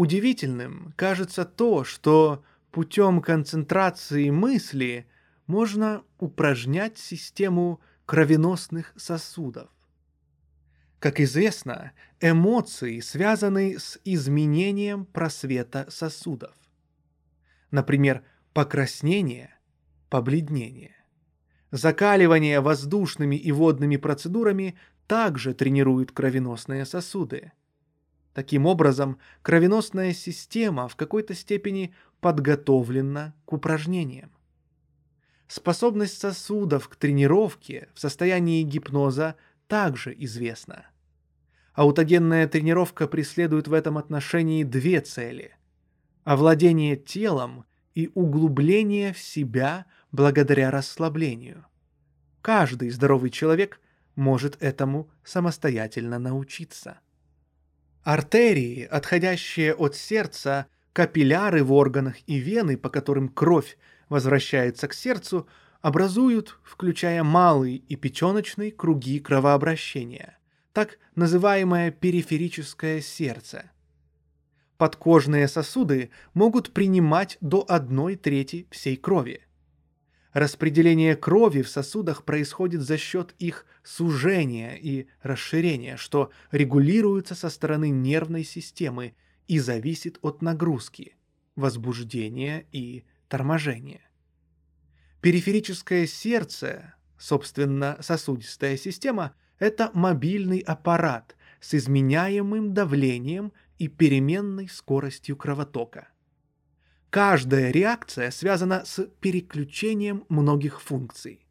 Удивительным 0.00 0.94
кажется 0.96 1.44
то, 1.44 1.84
что 1.84 2.42
путем 2.70 3.20
концентрации 3.20 4.30
мысли 4.30 5.06
можно 5.46 6.02
упражнять 6.18 6.96
систему 6.96 7.82
кровеносных 8.06 8.94
сосудов. 8.96 9.68
Как 11.00 11.20
известно, 11.20 11.92
эмоции 12.18 13.00
связаны 13.00 13.78
с 13.78 14.00
изменением 14.06 15.04
просвета 15.04 15.86
сосудов. 15.90 16.54
Например, 17.70 18.22
покраснение, 18.54 19.50
побледнение. 20.08 20.96
Закаливание 21.72 22.62
воздушными 22.62 23.36
и 23.36 23.52
водными 23.52 23.98
процедурами 23.98 24.78
также 25.06 25.52
тренирует 25.52 26.10
кровеносные 26.10 26.86
сосуды. 26.86 27.52
Таким 28.34 28.66
образом, 28.66 29.18
кровеносная 29.42 30.12
система 30.12 30.88
в 30.88 30.96
какой-то 30.96 31.34
степени 31.34 31.94
подготовлена 32.20 33.34
к 33.44 33.52
упражнениям. 33.52 34.30
Способность 35.48 36.18
сосудов 36.18 36.88
к 36.88 36.94
тренировке 36.94 37.88
в 37.94 38.00
состоянии 38.00 38.62
гипноза 38.62 39.34
также 39.66 40.14
известна. 40.16 40.86
Аутогенная 41.74 42.46
тренировка 42.46 43.08
преследует 43.08 43.66
в 43.66 43.72
этом 43.72 43.98
отношении 43.98 44.62
две 44.62 45.00
цели– 45.00 45.56
овладение 46.24 46.96
телом 46.96 47.64
и 47.94 48.10
углубление 48.14 49.12
в 49.12 49.18
себя 49.18 49.86
благодаря 50.12 50.70
расслаблению. 50.70 51.64
Каждый 52.42 52.90
здоровый 52.90 53.30
человек 53.30 53.80
может 54.14 54.56
этому 54.62 55.10
самостоятельно 55.24 56.18
научиться. 56.18 57.00
Артерии, 58.02 58.84
отходящие 58.84 59.74
от 59.74 59.94
сердца, 59.94 60.66
капилляры 60.92 61.62
в 61.62 61.72
органах 61.72 62.16
и 62.26 62.38
вены, 62.38 62.76
по 62.78 62.88
которым 62.88 63.28
кровь 63.28 63.76
возвращается 64.08 64.88
к 64.88 64.94
сердцу, 64.94 65.46
образуют, 65.82 66.58
включая 66.62 67.22
малый 67.22 67.76
и 67.76 67.96
печеночный 67.96 68.70
круги 68.70 69.18
кровообращения, 69.18 70.38
так 70.72 70.98
называемое 71.14 71.90
периферическое 71.90 73.00
сердце. 73.00 73.70
Подкожные 74.78 75.46
сосуды 75.46 76.10
могут 76.32 76.72
принимать 76.72 77.36
до 77.42 77.66
одной 77.68 78.16
трети 78.16 78.66
всей 78.70 78.96
крови. 78.96 79.42
Распределение 80.32 81.16
крови 81.16 81.62
в 81.62 81.68
сосудах 81.68 82.24
происходит 82.24 82.82
за 82.82 82.96
счет 82.98 83.34
их 83.40 83.66
сужения 83.82 84.76
и 84.76 85.08
расширения, 85.22 85.96
что 85.96 86.30
регулируется 86.52 87.34
со 87.34 87.50
стороны 87.50 87.90
нервной 87.90 88.44
системы 88.44 89.14
и 89.48 89.58
зависит 89.58 90.18
от 90.22 90.40
нагрузки, 90.40 91.16
возбуждения 91.56 92.66
и 92.70 93.04
торможения. 93.28 94.02
Периферическое 95.20 96.06
сердце, 96.06 96.94
собственно, 97.18 97.98
сосудистая 98.00 98.76
система, 98.76 99.34
это 99.58 99.90
мобильный 99.94 100.60
аппарат 100.60 101.36
с 101.60 101.74
изменяемым 101.74 102.72
давлением 102.72 103.52
и 103.78 103.88
переменной 103.88 104.68
скоростью 104.68 105.36
кровотока. 105.36 106.08
Каждая 107.10 107.72
реакция 107.72 108.30
связана 108.30 108.84
с 108.84 109.02
переключением 109.20 110.24
многих 110.28 110.80
функций. 110.80 111.44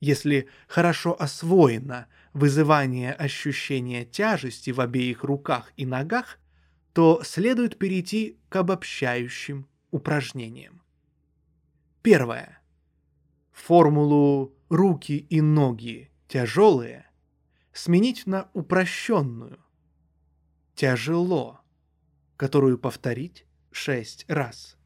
Если 0.00 0.48
хорошо 0.66 1.20
освоено 1.20 2.08
вызывание 2.32 3.12
ощущения 3.12 4.04
тяжести 4.04 4.70
в 4.70 4.80
обеих 4.80 5.22
руках 5.22 5.72
и 5.76 5.86
ногах, 5.86 6.40
то 6.92 7.22
следует 7.22 7.78
перейти 7.78 8.36
к 8.48 8.56
обобщающим 8.56 9.68
упражнениям. 9.92 10.82
Первое 12.02 12.60
формулу 13.52 14.56
«руки 14.68 15.18
и 15.18 15.40
ноги 15.40 16.10
тяжелые» 16.26 17.08
сменить 17.72 18.26
на 18.26 18.48
упрощенную 18.54 19.60
«тяжело», 20.74 21.60
которую 22.36 22.78
повторить 22.78 23.44
шесть 23.70 24.24
раз. 24.28 24.76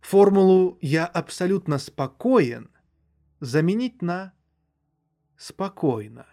Формулу 0.00 0.78
«я 0.80 1.06
абсолютно 1.06 1.78
спокоен» 1.78 2.70
заменить 3.40 4.02
на 4.02 4.32
«спокойно» 5.36 6.26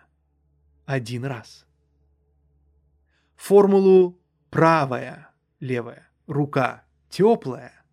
один 0.85 1.25
раз. 1.25 1.65
Формулу 3.35 4.19
«правая», 4.49 5.29
«левая», 5.59 6.09
«рука», 6.27 6.83
«теплая» 7.09 7.85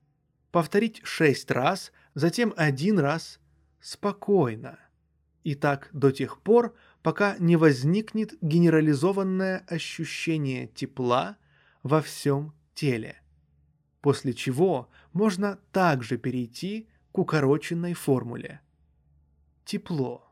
повторить 0.53 1.01
шесть 1.03 1.51
раз, 1.51 1.93
затем 2.15 2.53
один 2.57 2.99
раз 2.99 3.41
спокойно. 3.81 4.79
И 5.43 5.57
так 5.57 5.89
до 5.93 6.13
тех 6.13 6.41
пор, 6.41 6.77
пока 7.03 7.37
не 7.39 7.57
возникнет 7.57 8.35
генерализованное 8.41 9.65
ощущение 9.67 10.69
тепла 10.69 11.37
во 11.83 12.01
всем 12.01 12.53
теле. 12.75 13.22
После 14.03 14.35
чего 14.35 14.91
можно 15.13 15.59
также 15.71 16.19
перейти 16.19 16.89
к 17.13 17.19
укороченной 17.19 17.95
формуле. 17.95 18.61
Тепло. 19.65 20.29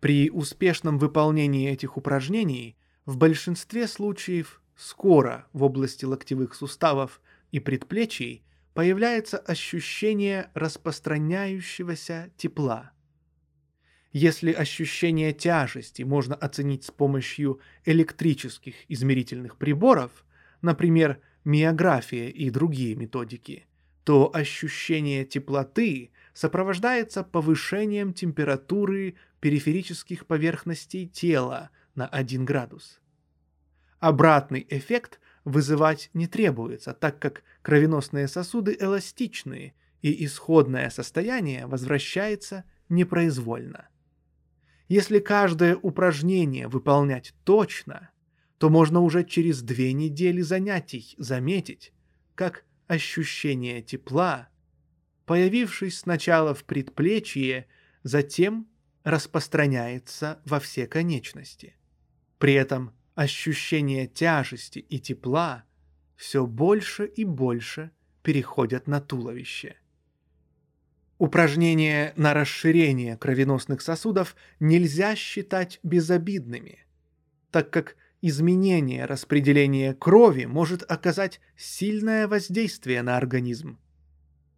При 0.00 0.30
успешном 0.30 0.98
выполнении 0.98 1.68
этих 1.68 1.96
упражнений 1.96 2.76
в 3.06 3.16
большинстве 3.16 3.88
случаев 3.88 4.62
скоро 4.76 5.48
в 5.52 5.64
области 5.64 6.04
локтевых 6.04 6.54
суставов 6.54 7.20
и 7.50 7.58
предплечий 7.60 8.44
появляется 8.72 9.38
ощущение 9.38 10.50
распространяющегося 10.54 12.30
тепла. 12.36 12.92
Если 14.12 14.52
ощущение 14.52 15.32
тяжести 15.32 16.02
можно 16.02 16.34
оценить 16.34 16.84
с 16.84 16.90
помощью 16.90 17.60
электрических 17.84 18.74
измерительных 18.88 19.56
приборов, 19.56 20.24
например, 20.62 21.20
миография 21.46 22.28
и 22.28 22.50
другие 22.50 22.96
методики, 22.96 23.66
то 24.04 24.30
ощущение 24.34 25.24
теплоты 25.24 26.10
сопровождается 26.34 27.22
повышением 27.22 28.12
температуры 28.12 29.14
периферических 29.40 30.26
поверхностей 30.26 31.06
тела 31.06 31.70
на 31.94 32.06
1 32.06 32.44
градус. 32.44 33.00
Обратный 34.00 34.66
эффект 34.68 35.20
вызывать 35.44 36.10
не 36.12 36.26
требуется, 36.26 36.92
так 36.92 37.18
как 37.20 37.42
кровеносные 37.62 38.28
сосуды 38.28 38.76
эластичные, 38.78 39.74
и 40.02 40.24
исходное 40.24 40.90
состояние 40.90 41.66
возвращается 41.66 42.64
непроизвольно. 42.88 43.88
Если 44.88 45.18
каждое 45.20 45.76
упражнение 45.76 46.68
выполнять 46.68 47.34
точно, 47.44 48.10
то 48.58 48.70
можно 48.70 49.00
уже 49.00 49.24
через 49.24 49.62
две 49.62 49.92
недели 49.92 50.40
занятий 50.40 51.14
заметить, 51.18 51.92
как 52.34 52.64
ощущение 52.86 53.82
тепла, 53.82 54.48
появившись 55.26 56.00
сначала 56.00 56.54
в 56.54 56.64
предплечье, 56.64 57.66
затем 58.02 58.68
распространяется 59.04 60.40
во 60.44 60.58
все 60.60 60.86
конечности. 60.86 61.76
При 62.38 62.54
этом 62.54 62.92
ощущение 63.14 64.06
тяжести 64.06 64.78
и 64.78 64.98
тепла 64.98 65.64
все 66.16 66.46
больше 66.46 67.06
и 67.06 67.24
больше 67.24 67.90
переходят 68.22 68.86
на 68.86 69.00
туловище. 69.00 69.76
Упражнения 71.18 72.12
на 72.16 72.34
расширение 72.34 73.16
кровеносных 73.16 73.80
сосудов 73.80 74.36
нельзя 74.60 75.16
считать 75.16 75.80
безобидными, 75.82 76.86
так 77.50 77.70
как 77.70 77.96
изменение 78.28 79.04
распределения 79.04 79.94
крови 79.94 80.44
может 80.44 80.82
оказать 80.90 81.40
сильное 81.56 82.28
воздействие 82.28 83.02
на 83.02 83.16
организм. 83.16 83.78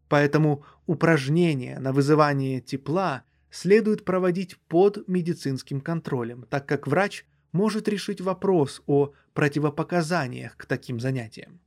Поэтому 0.09 0.65
упражнения 0.87 1.79
на 1.79 1.93
вызывание 1.93 2.61
тепла 2.61 3.25
следует 3.51 4.05
проводить 4.05 4.57
под 4.69 5.07
медицинским 5.09 5.81
контролем, 5.81 6.47
так 6.49 6.67
как 6.67 6.87
врач– 6.87 7.25
может 7.53 7.89
решить 7.89 8.21
вопрос 8.21 8.83
о 8.87 9.13
противопоказаниях 9.35 10.57
к 10.57 10.67
таким 10.67 11.01
занятиям. 11.01 11.61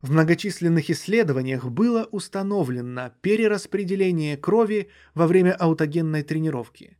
В 0.00 0.12
многочисленных 0.12 0.88
исследованиях 0.88 1.66
было 1.66 2.04
установлено 2.10 3.12
перераспределение 3.20 4.36
крови 4.36 4.88
во 5.14 5.26
время 5.26 5.52
аутогенной 5.52 6.22
тренировки. 6.22 6.96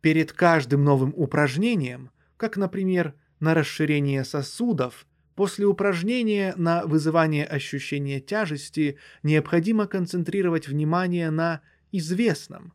Перед 0.00 0.32
каждым 0.32 0.82
новым 0.82 1.12
упражнением, 1.14 2.10
как, 2.42 2.56
например, 2.56 3.14
на 3.38 3.54
расширение 3.54 4.24
сосудов, 4.24 5.06
после 5.36 5.64
упражнения 5.64 6.54
на 6.56 6.84
вызывание 6.84 7.46
ощущения 7.46 8.18
тяжести 8.18 8.98
необходимо 9.22 9.86
концентрировать 9.86 10.66
внимание 10.66 11.30
на 11.30 11.60
известном, 11.92 12.72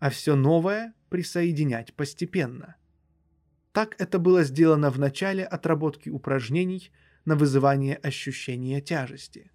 а 0.00 0.10
все 0.10 0.36
новое 0.36 0.92
присоединять 1.08 1.94
постепенно– 1.94 2.76
так 3.72 3.94
это 3.98 4.18
было 4.18 4.42
сделано 4.42 4.90
в 4.90 4.98
начале 4.98 5.44
отработки 5.44 6.10
упражнений 6.10 6.90
на 7.26 7.36
вызывание 7.36 7.96
ощущения 7.96 8.82
тяжести. 8.82 9.50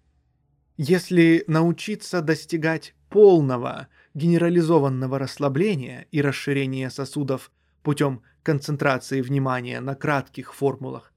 Если 0.76 1.42
научиться 1.46 2.20
достигать 2.20 2.94
полного 3.10 3.86
генерализованного 4.14 5.18
расслабления 5.18 6.06
и 6.12 6.20
расширения 6.20 6.88
сосудов 6.88 7.50
путем 7.82 8.22
концентрации 8.42 9.20
внимания 9.20 9.80
на 9.80 9.94
кратких 9.94 10.54
формулах. 10.54 11.12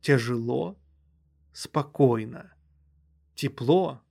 Тяжело, 0.00 0.78
спокойно, 1.52 2.52
тепло, 3.34 4.02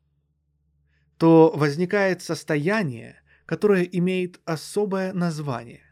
то 1.17 1.51
возникает 1.55 2.21
состояние, 2.21 3.21
которое 3.45 3.83
имеет 3.83 4.39
особое 4.45 5.13
название. 5.13 5.83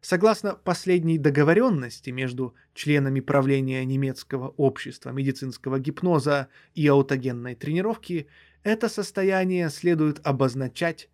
Согласно 0.00 0.54
последней 0.54 1.18
договоренности 1.18 2.10
между 2.10 2.54
членами 2.74 3.20
правления 3.20 3.84
немецкого 3.86 4.48
общества 4.48 5.10
медицинского 5.10 5.78
гипноза 5.78 6.48
и 6.74 6.86
аутогенной 6.86 7.54
тренировки, 7.54 8.26
это 8.62 8.90
состояние 8.90 9.70
следует 9.70 10.20
обозначать 10.26 11.08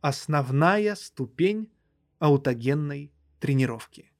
основная 0.00 0.94
ступень 0.94 1.70
аутогенной 2.18 3.12
тренировки. 3.42 4.12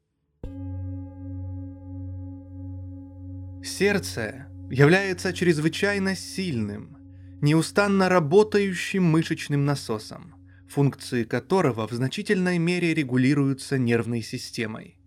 Сердце 3.62 4.48
является 4.68 5.32
чрезвычайно 5.32 6.16
сильным, 6.16 6.96
неустанно 7.40 8.08
работающим 8.08 9.04
мышечным 9.04 9.64
насосом, 9.64 10.34
функции 10.68 11.22
которого 11.22 11.86
в 11.86 11.92
значительной 11.92 12.58
мере 12.58 12.94
регулируются 12.94 13.78
нервной 13.78 14.22
системой. 14.22 14.98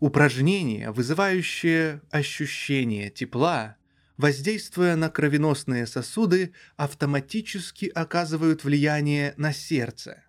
Упражнения, 0.00 0.90
вызывающие 0.90 2.02
ощущение 2.10 3.10
тепла, 3.10 3.76
воздействуя 4.16 4.96
на 4.96 5.08
кровеносные 5.08 5.86
сосуды, 5.86 6.52
автоматически 6.76 7.86
оказывают 7.94 8.64
влияние 8.64 9.34
на 9.36 9.52
сердце. 9.52 10.24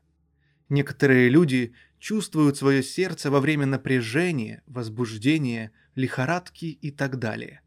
Некоторые 0.70 1.30
люди 1.30 1.74
чувствуют 2.02 2.58
свое 2.58 2.82
сердце 2.82 3.30
во 3.30 3.40
время 3.40 3.68
напряжения, 3.68 4.64
возбуждения, 4.66 5.72
лихорадки 5.96 6.66
и 6.66 6.92
так 6.92 7.20
далее. 7.20 7.62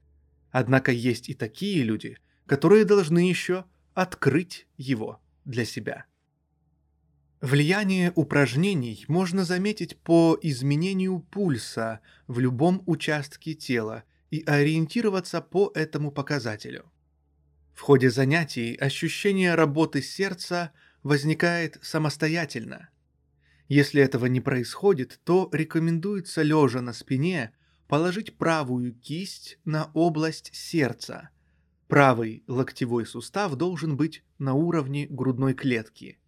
Однако 0.50 0.90
есть 0.92 1.28
и 1.28 1.34
такие 1.34 1.84
люди, 1.84 2.18
которые 2.44 2.84
должны 2.84 3.20
еще 3.20 3.64
открыть 3.94 4.66
его 4.76 5.22
для 5.44 5.64
себя. 5.64 6.04
Влияние 7.40 8.12
упражнений 8.14 9.04
можно 9.06 9.44
заметить 9.44 9.98
по 9.98 10.36
изменению 10.42 11.20
пульса 11.20 12.00
в 12.26 12.40
любом 12.40 12.82
участке 12.86 13.54
тела 13.54 14.02
и 14.30 14.42
ориентироваться 14.46 15.42
по 15.42 15.70
этому 15.74 16.10
показателю. 16.10 16.90
В 17.72 17.82
ходе 17.82 18.10
занятий 18.10 18.74
ощущение 18.76 19.54
работы 19.54 20.02
сердца 20.02 20.72
возникает 21.02 21.78
самостоятельно. 21.82 22.88
Если 23.68 24.02
этого 24.02 24.26
не 24.26 24.40
происходит, 24.40 25.20
то 25.24 25.48
рекомендуется 25.52 26.42
лежа 26.42 26.80
на 26.80 26.92
спине 26.92 27.52
положить 27.88 28.36
правую 28.36 28.94
кисть 28.94 29.58
на 29.64 29.90
область 29.94 30.54
сердца. 30.54 31.30
Правый 31.88 32.44
локтевой 32.46 33.06
сустав 33.06 33.54
должен 33.56 33.96
быть 33.96 34.22
на 34.38 34.54
уровне 34.54 35.06
грудной 35.08 35.54
клетки. 35.54 36.18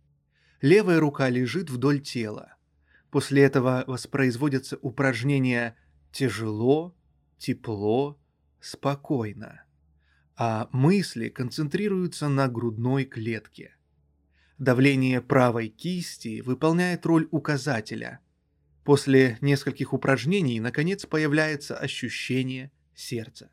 Левая 0.61 1.01
рука 1.01 1.28
лежит 1.28 1.70
вдоль 1.70 2.01
тела. 2.01 2.57
После 3.11 3.43
этого 3.43 3.84
воспроизводятся 3.87 4.78
упражнения 4.80 5.76
«тяжело», 6.12 6.95
«тепло», 7.39 8.18
«спокойно», 8.61 9.64
а 10.37 10.68
мысли 10.72 11.28
концентрируются 11.28 12.28
на 12.28 12.49
грудной 12.49 13.05
клетке. 13.05 13.75
Давление 14.59 15.20
правой 15.20 15.68
кисти 15.68 16.40
выполняет 16.40 17.07
роль 17.07 17.28
указателя– 17.30 18.20
После 18.86 19.36
нескольких 19.40 19.92
упражнений, 19.92 20.61
наконец, 20.61 21.07
появляется 21.07 21.76
ощущение 21.76 22.70
сердца. 22.94 23.50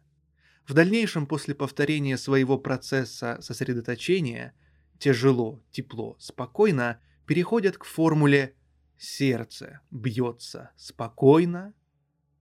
В 0.67 0.75
дальнейшем, 0.75 1.25
после 1.25 1.55
повторения 1.55 2.17
своего 2.17 2.59
процесса 2.59 3.39
сосредоточения, 3.41 4.53
тяжело, 4.99 5.63
тепло, 5.71 6.15
спокойно, 6.19 6.99
переходят 7.25 7.79
к 7.79 7.83
формуле 7.83 8.53
«сердце 8.95 9.81
бьется 9.89 10.69
спокойно 10.77 11.73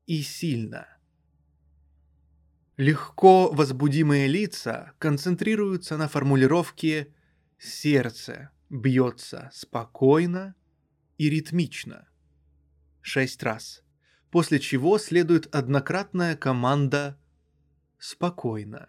и 0.04 0.20
сильно». 0.20 0.86
Легко 2.76 3.50
возбудимые 3.50 4.26
лица 4.26 4.92
концентрируются 4.98 5.96
на 5.96 6.08
формулировке 6.08 6.98
«сердце 6.98 7.14
бьется 8.70 9.50
спокойно 9.52 10.54
и 11.18 11.30
ритмично» 11.30 12.08
шесть 13.02 13.42
раз, 13.42 13.82
после 14.30 14.58
чего 14.58 14.98
следует 14.98 15.54
однократная 15.54 16.36
команда 16.36 17.18
«спокойно». 17.98 18.88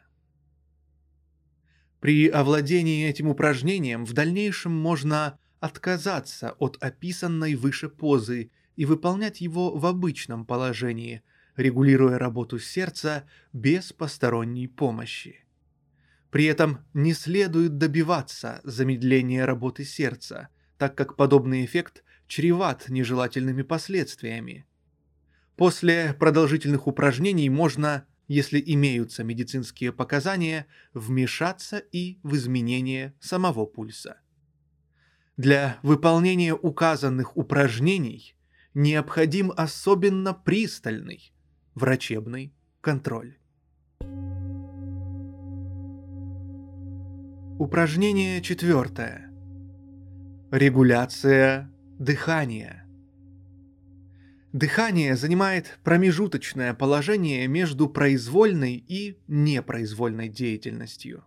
При 2.00 2.28
овладении 2.28 3.08
этим 3.08 3.28
упражнением 3.28 4.06
в 4.06 4.14
дальнейшем 4.14 4.74
можно 4.74 5.40
отказаться 5.60 6.52
от 6.60 6.78
описанной 6.82 7.56
выше 7.56 7.90
позы 7.90 8.52
и 8.76 8.86
выполнять 8.86 9.40
его 9.40 9.78
в 9.78 9.86
обычном 9.86 10.46
положении, 10.46 11.24
регулируя 11.56 12.18
работу 12.20 12.60
сердца 12.60 13.26
без 13.54 13.94
посторонней 13.94 14.68
помощи. 14.68 15.43
При 16.34 16.46
этом 16.46 16.80
не 16.96 17.14
следует 17.14 17.78
добиваться 17.78 18.60
замедления 18.64 19.46
работы 19.46 19.86
сердца, 19.86 20.48
так 20.80 20.96
как 20.96 21.16
подобный 21.16 21.64
эффект 21.64 22.04
чреват 22.28 22.90
нежелательными 22.90 23.62
последствиями. 23.62 24.66
После 25.58 26.16
продолжительных 26.16 26.88
упражнений 26.88 27.52
можно, 27.52 28.08
если 28.28 28.60
имеются 28.66 29.24
медицинские 29.24 29.94
показания, 29.94 30.66
вмешаться 30.96 31.78
и 31.78 32.18
в 32.24 32.34
изменение 32.34 33.14
самого 33.20 33.68
пульса. 33.68 34.18
Для 35.38 35.78
выполнения 35.84 36.56
указанных 36.56 37.38
упражнений 37.38 38.36
необходим 38.74 39.54
особенно 39.56 40.34
пристальный 40.34 41.32
врачебный 41.76 42.56
контроль. 42.82 43.38
Упражнение 47.66 48.42
четвертое. 48.42 49.32
Регуляция 50.52 51.72
Дыхание. 51.98 52.84
Дыхание 54.52 55.16
занимает 55.16 55.80
промежуточное 55.82 56.74
положение 56.74 57.48
между 57.48 57.88
произвольной 57.88 58.84
и 58.86 59.18
непроизвольной 59.30 60.28
деятельностью. 60.28 61.24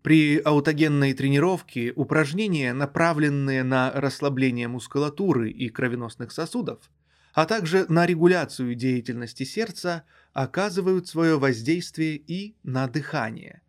При 0.00 0.38
аутогенной 0.38 1.12
тренировке 1.12 1.92
упражнения, 1.94 2.72
направленные 2.72 3.62
на 3.62 3.92
расслабление 3.92 4.68
мускулатуры 4.68 5.50
и 5.50 5.68
кровеносных 5.68 6.32
сосудов, 6.32 6.90
а 7.34 7.44
также 7.44 7.84
на 7.90 8.06
регуляцию 8.06 8.74
деятельности 8.74 9.42
сердца, 9.42 10.04
оказывают 10.32 11.08
свое 11.08 11.38
воздействие 11.38 12.16
и 12.16 12.56
на 12.62 12.88
дыхание. 12.88 13.60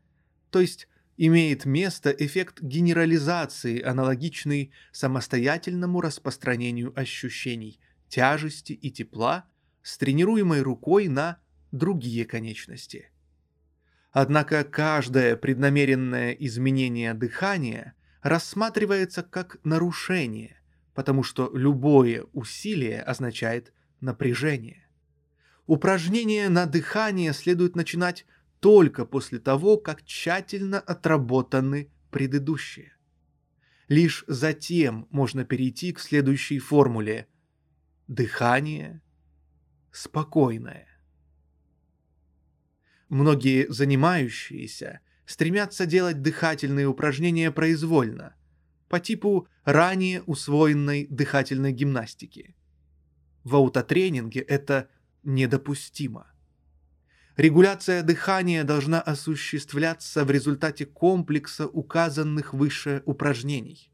То 0.49 0.61
есть 0.61 0.87
имеет 1.19 1.65
место 1.65 2.11
эффект 2.11 2.61
генерализации, 2.61 3.81
аналогичный 3.81 4.71
самостоятельному 4.93 5.99
распространению 5.99 6.97
ощущений 6.97 7.81
тяжести 8.07 8.71
и 8.71 8.89
тепла 8.89 9.45
с 9.83 9.97
тренируемой 9.97 10.61
рукой 10.61 11.09
на 11.09 11.39
другие 11.73 12.23
конечности. 12.23 13.11
Однако 14.13 14.63
каждое 14.63 15.35
преднамеренное 15.35 16.31
изменение 16.31 17.13
дыхания 17.13 17.95
рассматривается 18.21 19.21
как 19.21 19.57
нарушение, 19.65 20.61
потому 20.93 21.23
что 21.23 21.51
любое 21.53 22.23
усилие 22.31 23.01
означает 23.01 23.73
напряжение. 23.99 24.87
Упражнение 25.67 26.47
на 26.47 26.65
дыхание 26.65 27.33
следует 27.33 27.75
начинать 27.75 28.25
только 28.59 29.05
после 29.05 29.39
того, 29.39 29.77
как 29.77 30.03
тщательно 30.03 30.79
отработаны 30.79 31.91
предыдущие. 32.11 32.93
Лишь 33.87 34.23
затем 34.27 35.07
можно 35.09 35.45
перейти 35.45 35.93
к 35.93 35.99
следующей 35.99 36.59
формуле. 36.59 37.27
Дыхание 38.07 39.01
спокойное. 39.91 40.87
Многие 43.07 43.71
занимающиеся 43.71 44.99
стремятся 45.25 45.85
делать 45.85 46.21
дыхательные 46.21 46.87
упражнения 46.87 47.51
произвольно, 47.51 48.35
по 48.87 48.99
типу 48.99 49.47
ранее 49.63 50.21
усвоенной 50.23 51.07
дыхательной 51.09 51.71
гимнастики. 51.71 52.55
В 53.43 53.55
аутотренинге 53.55 54.41
это 54.41 54.89
недопустимо– 55.23 56.31
Регуляция 57.39 58.03
дыхания 58.03 58.65
должна 58.65 58.99
осуществляться 58.99 60.25
в 60.25 60.29
результате 60.29 60.85
комплекса 60.85 61.67
указанных 61.67 62.53
выше 62.53 63.01
упражнений. 63.05 63.93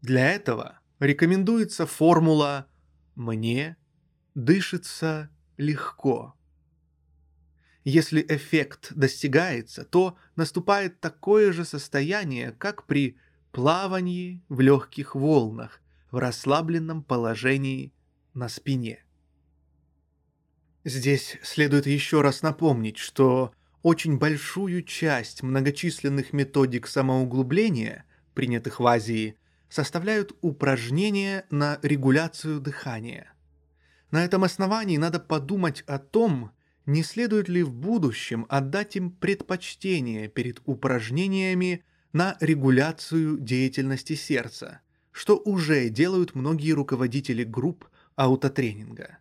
Для 0.00 0.30
этого 0.30 0.80
рекомендуется 0.98 1.84
формула 1.84 2.66
«мне 3.14 3.76
дышится 4.34 5.28
легко». 5.58 6.34
Если 7.84 8.24
эффект 8.26 8.90
достигается, 8.94 9.84
то 9.84 10.16
наступает 10.34 10.98
такое 10.98 11.52
же 11.52 11.66
состояние, 11.66 12.52
как 12.52 12.86
при 12.86 13.18
плавании 13.50 14.42
в 14.48 14.60
легких 14.60 15.14
волнах 15.14 15.82
в 16.10 16.16
расслабленном 16.16 17.02
положении 17.02 17.92
на 18.32 18.48
спине. 18.48 19.04
Здесь 20.84 21.38
следует 21.42 21.86
еще 21.86 22.22
раз 22.22 22.42
напомнить, 22.42 22.98
что 22.98 23.52
очень 23.82 24.18
большую 24.18 24.82
часть 24.82 25.42
многочисленных 25.42 26.32
методик 26.32 26.88
самоуглубления, 26.88 28.04
принятых 28.34 28.80
в 28.80 28.86
Азии, 28.86 29.36
составляют 29.68 30.36
упражнения 30.40 31.46
на 31.50 31.78
регуляцию 31.82 32.60
дыхания. 32.60 33.32
На 34.10 34.24
этом 34.24 34.44
основании 34.44 34.96
надо 34.96 35.20
подумать 35.20 35.82
о 35.86 35.98
том, 35.98 36.50
не 36.84 37.04
следует 37.04 37.48
ли 37.48 37.62
в 37.62 37.72
будущем 37.72 38.44
отдать 38.48 38.96
им 38.96 39.12
предпочтение 39.12 40.28
перед 40.28 40.60
упражнениями 40.66 41.84
на 42.12 42.36
регуляцию 42.40 43.38
деятельности 43.38 44.14
сердца, 44.14 44.80
что 45.12 45.38
уже 45.38 45.88
делают 45.88 46.34
многие 46.34 46.72
руководители 46.72 47.44
групп 47.44 47.86
аутотренинга. 48.16 49.18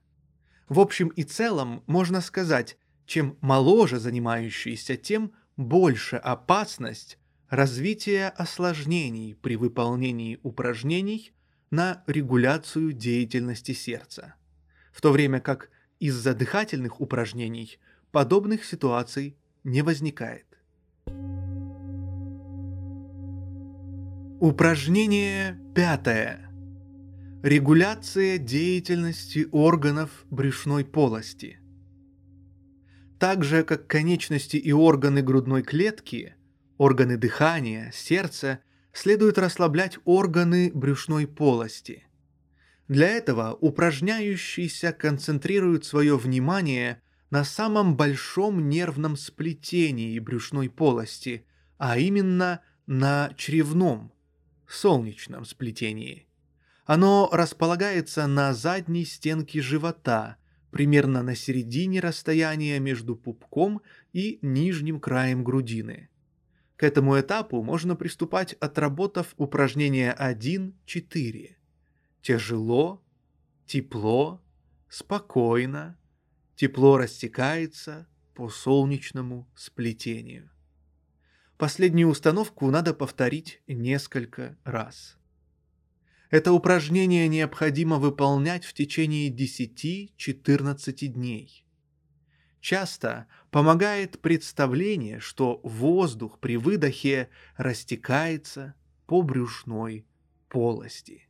В 0.71 0.79
общем 0.79 1.09
и 1.09 1.23
целом 1.23 1.83
можно 1.85 2.21
сказать, 2.21 2.77
чем 3.05 3.37
моложе 3.41 3.99
занимающийся, 3.99 4.95
тем 4.95 5.33
больше 5.57 6.15
опасность 6.15 7.19
развития 7.49 8.29
осложнений 8.29 9.35
при 9.35 9.57
выполнении 9.57 10.39
упражнений 10.43 11.33
на 11.71 12.05
регуляцию 12.07 12.93
деятельности 12.93 13.73
сердца, 13.73 14.35
в 14.93 15.01
то 15.01 15.11
время 15.11 15.41
как 15.41 15.71
из-за 15.99 16.33
дыхательных 16.33 17.01
упражнений 17.01 17.77
подобных 18.13 18.63
ситуаций 18.63 19.35
не 19.65 19.81
возникает. 19.81 20.45
Упражнение 24.39 25.59
пятое. 25.75 26.50
Регуляция 27.43 28.37
деятельности 28.37 29.47
органов 29.51 30.25
брюшной 30.29 30.85
полости. 30.85 31.59
Так 33.19 33.43
же, 33.43 33.63
как 33.63 33.87
конечности 33.87 34.57
и 34.57 34.71
органы 34.71 35.21
грудной 35.21 35.63
клетки, 35.63 36.35
органы 36.77 37.17
дыхания, 37.17 37.91
сердца, 37.93 38.59
следует 38.93 39.37
расслаблять 39.37 39.97
органы 40.05 40.71
брюшной 40.73 41.27
полости– 41.27 42.05
для 42.91 43.07
этого 43.07 43.57
упражняющийся 43.61 44.91
концентрирует 44.91 45.85
свое 45.85 46.17
внимание 46.17 47.01
на 47.29 47.45
самом 47.45 47.95
большом 47.95 48.67
нервном 48.67 49.15
сплетении 49.15 50.19
брюшной 50.19 50.69
полости, 50.69 51.45
а 51.77 51.97
именно 51.97 52.59
на 52.87 53.33
чревном, 53.37 54.11
солнечном 54.67 55.45
сплетении. 55.45 56.27
Оно 56.85 57.29
располагается 57.31 58.27
на 58.27 58.53
задней 58.53 59.05
стенке 59.05 59.61
живота, 59.61 60.37
примерно 60.71 61.23
на 61.23 61.35
середине 61.35 61.99
расстояния 61.99 62.79
между 62.79 63.15
пупком 63.15 63.81
и 64.13 64.39
нижним 64.41 64.99
краем 64.99 65.43
грудины. 65.43 66.09
К 66.75 66.83
этому 66.83 67.19
этапу 67.19 67.61
можно 67.61 67.95
приступать, 67.95 68.53
отработав 68.53 69.33
упражнение 69.37 70.15
1-4 70.19 71.55
тяжело, 72.21 73.03
тепло, 73.65 74.41
спокойно, 74.89 75.97
тепло 76.55 76.97
растекается 76.97 78.07
по 78.33 78.49
солнечному 78.49 79.49
сплетению. 79.55 80.49
Последнюю 81.57 82.09
установку 82.09 82.69
надо 82.71 82.93
повторить 82.93 83.61
несколько 83.67 84.57
раз. 84.63 85.17
Это 86.31 86.53
упражнение 86.53 87.27
необходимо 87.27 87.97
выполнять 87.97 88.63
в 88.63 88.73
течение 88.73 89.29
10-14 89.29 91.07
дней. 91.07 91.65
Часто 92.61 93.27
помогает 93.49 94.21
представление, 94.21 95.19
что 95.19 95.59
воздух 95.63 96.39
при 96.39 96.55
выдохе 96.55 97.27
растекается 97.57 98.75
по 99.07 99.21
брюшной 99.21 100.05
полости. 100.47 101.27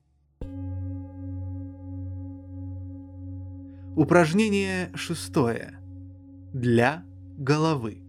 Упражнение 3.95 4.91
шестое. 4.95 5.79
Для 6.53 7.03
головы. 7.37 8.03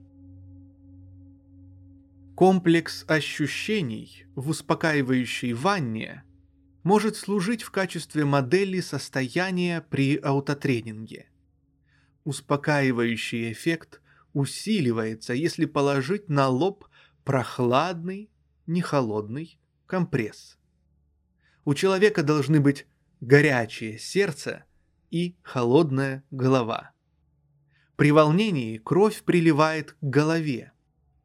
Комплекс 2.34 3.06
ощущений 3.08 4.26
в 4.34 4.50
успокаивающей 4.50 5.54
ванне 5.54 6.24
может 6.82 7.16
служить 7.16 7.62
в 7.62 7.70
качестве 7.70 8.24
модели 8.24 8.80
состояния 8.80 9.80
при 9.80 10.16
аутотренинге. 10.16 11.28
Успокаивающий 12.24 13.52
эффект 13.52 14.00
усиливается, 14.32 15.34
если 15.34 15.66
положить 15.66 16.28
на 16.28 16.48
лоб 16.48 16.86
прохладный, 17.24 18.30
не 18.66 18.80
холодный 18.80 19.58
компресс. 19.86 20.58
У 21.64 21.74
человека 21.74 22.22
должны 22.22 22.60
быть 22.60 22.86
горячее 23.20 23.98
сердце– 23.98 24.64
и 25.12 25.36
холодная 25.42 26.24
голова. 26.30 26.90
При 27.96 28.10
волнении 28.10 28.78
кровь 28.78 29.22
приливает 29.22 29.92
к 29.92 29.96
голове, 30.00 30.72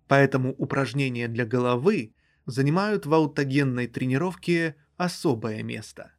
поэтому 0.08 0.54
упражнения 0.58 1.30
для 1.30 1.46
головы 1.46 2.14
занимают 2.46 3.06
в 3.06 3.14
аутогенной 3.14 3.88
тренировке 3.88 4.76
особое 4.98 5.64
место. 5.64 6.12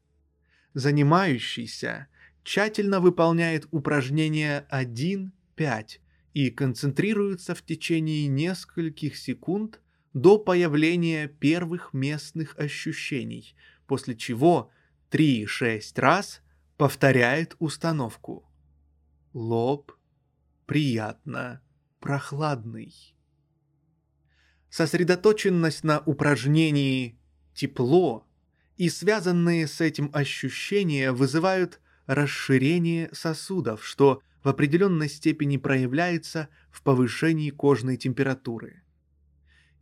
Занимающийся 0.74 2.08
тщательно 2.42 3.00
выполняет 3.00 3.66
упражнения 3.70 4.66
1-5 4.70 5.30
и 6.34 6.50
концентрируется 6.50 7.54
в 7.54 7.62
течение 7.62 8.26
нескольких 8.28 9.16
секунд 9.16 9.80
до 10.14 10.38
появления 10.38 11.28
первых 11.28 11.92
местных 11.92 12.58
ощущений, 12.58 13.54
после 13.86 14.16
чего 14.16 14.70
3-6 15.10 16.00
раз– 16.00 16.40
повторяет 16.78 17.56
установку. 17.58 18.48
Лоб 19.34 19.92
приятно 20.64 21.60
прохладный. 21.98 22.94
Сосредоточенность 24.70 25.82
на 25.82 25.98
упражнении 25.98 27.18
«тепло» 27.52 28.27
и 28.78 28.88
связанные 28.88 29.66
с 29.66 29.80
этим 29.80 30.10
ощущения 30.14 31.12
вызывают 31.12 31.80
расширение 32.06 33.10
сосудов, 33.12 33.84
что 33.84 34.22
в 34.42 34.48
определенной 34.48 35.10
степени 35.10 35.58
проявляется 35.58 36.48
в 36.70 36.82
повышении 36.82 37.50
кожной 37.50 37.98
температуры. 37.98 38.82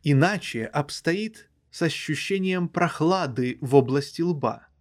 Иначе 0.03 0.65
обстоит 0.65 1.49
с 1.71 1.83
ощущением 1.83 2.69
прохлады 2.69 3.59
в 3.61 3.75
области 3.77 4.23
лба– 4.23 4.67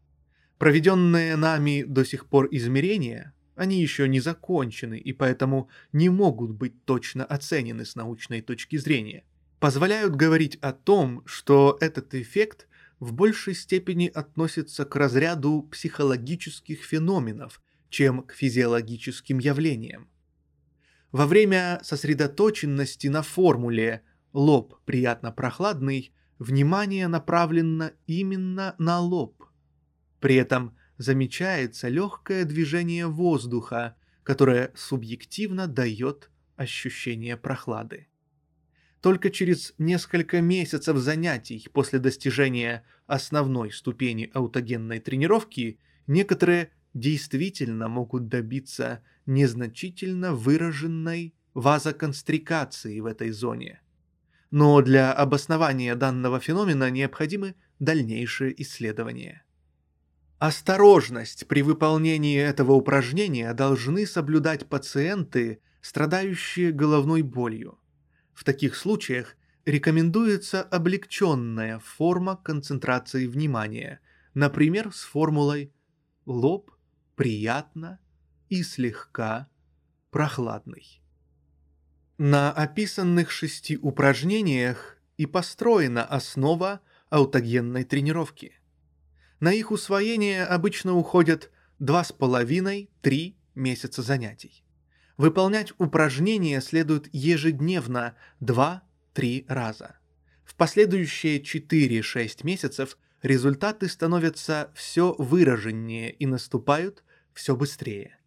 Проведенные 0.58 1.36
нами 1.36 1.84
до 1.84 2.06
сих 2.06 2.28
пор 2.28 2.48
измерения, 2.52 3.34
они 3.56 3.82
еще 3.82 4.08
не 4.08 4.22
закончены 4.22 4.98
и 4.98 5.12
поэтому 5.12 5.70
не 5.92 6.10
могут 6.10 6.52
быть 6.52 6.86
точно 6.86 7.26
оценены 7.26 7.86
с 7.86 7.96
научной 7.96 8.42
точки 8.42 8.78
зрения, 8.78 9.26
позволяют 9.60 10.16
говорить 10.16 10.56
о 10.62 10.72
том, 10.72 11.24
что 11.26 11.78
этот 11.82 12.16
эффект 12.16 12.68
в 13.00 13.14
большей 13.14 13.56
степени 13.56 14.08
относится 14.08 14.86
к 14.86 14.96
разряду 14.96 15.64
психологических 15.64 16.84
феноменов, 16.84 17.62
чем 17.90 18.24
к 18.24 18.34
физиологическим 18.34 19.40
явлениям. 19.40 20.10
Во 21.12 21.26
время 21.28 21.80
сосредоточенности 21.84 23.08
на 23.08 23.22
формуле 23.22 24.04
«лоб 24.34 24.76
приятно 24.86 25.32
прохладный» 25.32 26.14
внимание 26.40 27.08
направлено 27.08 27.92
именно 28.08 28.76
на 28.78 29.00
лоб, 29.00 29.46
при 30.20 30.36
этом 30.38 30.76
замечается 30.98 31.88
легкое 31.88 32.46
движение 32.46 33.08
воздуха, 33.08 33.96
которое 34.24 34.72
субъективно 34.76 35.68
дает 35.68 36.32
ощущение 36.56 37.38
прохлады. 37.38 38.08
Только 39.06 39.30
через 39.30 39.76
несколько 39.78 40.42
месяцев 40.42 40.98
занятий 40.98 41.70
после 41.72 42.00
достижения 42.00 42.84
основной 43.06 43.72
ступени 43.72 44.32
аутогенной 44.34 45.00
тренировки 45.00 45.80
некоторые 46.08 46.72
действительно 46.96 47.88
могут 47.88 48.30
добиться 48.30 49.04
незначительно 49.28 50.34
выраженной 50.34 51.36
вазоконстрикации 51.54 53.00
в 53.00 53.06
этой 53.06 53.30
зоне. 53.30 53.80
Но 54.50 54.82
для 54.82 55.14
обоснования 55.14 55.94
данного 55.94 56.40
феномена 56.40 56.90
необходимы 56.90 57.54
дальнейшие 57.78 58.60
исследования. 58.64 59.46
Осторожность 60.40 61.46
при 61.46 61.62
выполнении 61.62 62.40
этого 62.40 62.72
упражнения 62.72 63.54
должны 63.54 64.08
соблюдать 64.08 64.66
пациенты, 64.66 65.62
страдающие 65.82 66.72
головной 66.72 67.22
болью. 67.22 67.78
В 68.36 68.44
таких 68.44 68.76
случаях 68.76 69.36
рекомендуется 69.66 70.62
облегченная 70.62 71.80
форма 71.80 72.38
концентрации 72.38 73.26
внимания, 73.26 74.00
например, 74.36 74.94
с 74.94 75.02
формулой 75.02 75.74
«лоб 76.28 76.70
приятно 77.16 77.98
и 78.50 78.62
слегка 78.62 79.50
прохладный». 80.12 81.02
На 82.20 82.52
описанных 82.52 83.32
шести 83.32 83.76
упражнениях 83.78 84.98
и 85.18 85.26
построена 85.26 86.06
основа 86.06 86.82
аутогенной 87.10 87.84
тренировки– 87.86 88.54
на 89.40 89.54
их 89.54 89.70
усвоение 89.70 90.44
обычно 90.44 90.96
уходят 90.96 91.52
2,5-3 91.80 93.36
месяца 93.54 94.02
занятий. 94.02 94.65
Выполнять 95.18 95.74
упражнения 95.78 96.60
следует 96.62 97.08
ежедневно 97.14 98.16
2-3 98.42 99.46
раза. 99.48 99.98
В 100.44 100.56
последующие 100.56 101.42
4-6 101.42 102.40
месяцев 102.44 102.98
результаты 103.22 103.88
становятся 103.88 104.72
все 104.76 105.16
выраженнее 105.18 106.12
и 106.12 106.26
наступают 106.26 107.04
все 107.34 107.56
быстрее. 107.56 108.20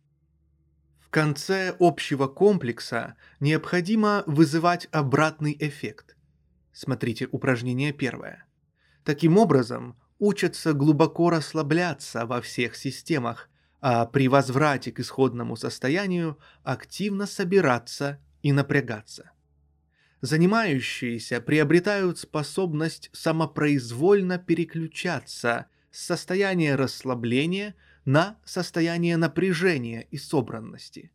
В 1.01 1.11
конце 1.11 1.75
общего 1.79 2.27
комплекса 2.27 3.17
необходимо 3.41 4.25
вызывать 4.27 4.89
обратный 4.91 5.57
эффект. 5.59 6.17
Смотрите 6.73 7.29
упражнение 7.31 7.93
первое. 7.93 8.45
Таким 9.05 9.39
образом, 9.39 9.97
учатся 10.19 10.75
глубоко 10.75 11.31
расслабляться 11.31 12.27
во 12.27 12.43
всех 12.43 12.77
системах, 12.77 13.49
при 13.81 14.29
возврате 14.29 14.93
к 14.93 15.01
исходному 15.01 15.57
состоянию 15.57 16.39
активно 16.63 17.27
собираться 17.27 18.21
и 18.43 18.53
напрягаться. 18.53 19.31
Занимающиеся 20.21 21.41
приобретают 21.41 22.19
способность 22.19 23.09
самопроизвольно 23.13 24.39
переключаться 24.39 25.67
с 25.91 26.05
состояния 26.05 26.75
расслабления 26.75 27.77
на 28.05 28.39
состояние 28.45 29.17
напряжения 29.17 30.09
и 30.11 30.17
собранности. 30.17 31.13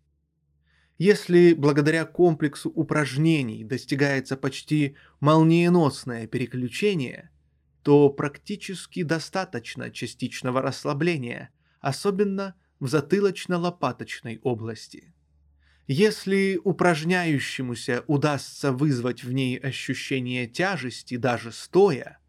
Если 0.97 1.53
благодаря 1.53 2.05
комплексу 2.05 2.70
упражнений 2.70 3.64
достигается 3.64 4.38
почти 4.38 4.95
молниеносное 5.20 6.28
переключение– 6.28 7.30
то 7.84 8.09
практически 8.09 9.03
достаточно 9.03 9.91
частичного 9.91 10.61
расслабления, 10.61 11.49
особенно 11.84 12.55
в 12.79 12.88
затылочно-лопаточной 12.88 14.39
области. 14.41 15.13
Если 15.86 16.59
упражняющемуся 16.63 18.05
удастся 18.07 18.71
вызвать 18.71 19.23
в 19.23 19.34
ней 19.34 19.57
ощущение 19.57 20.47
тяжести 20.47 21.17
даже 21.17 21.51
стоя, 21.51 22.19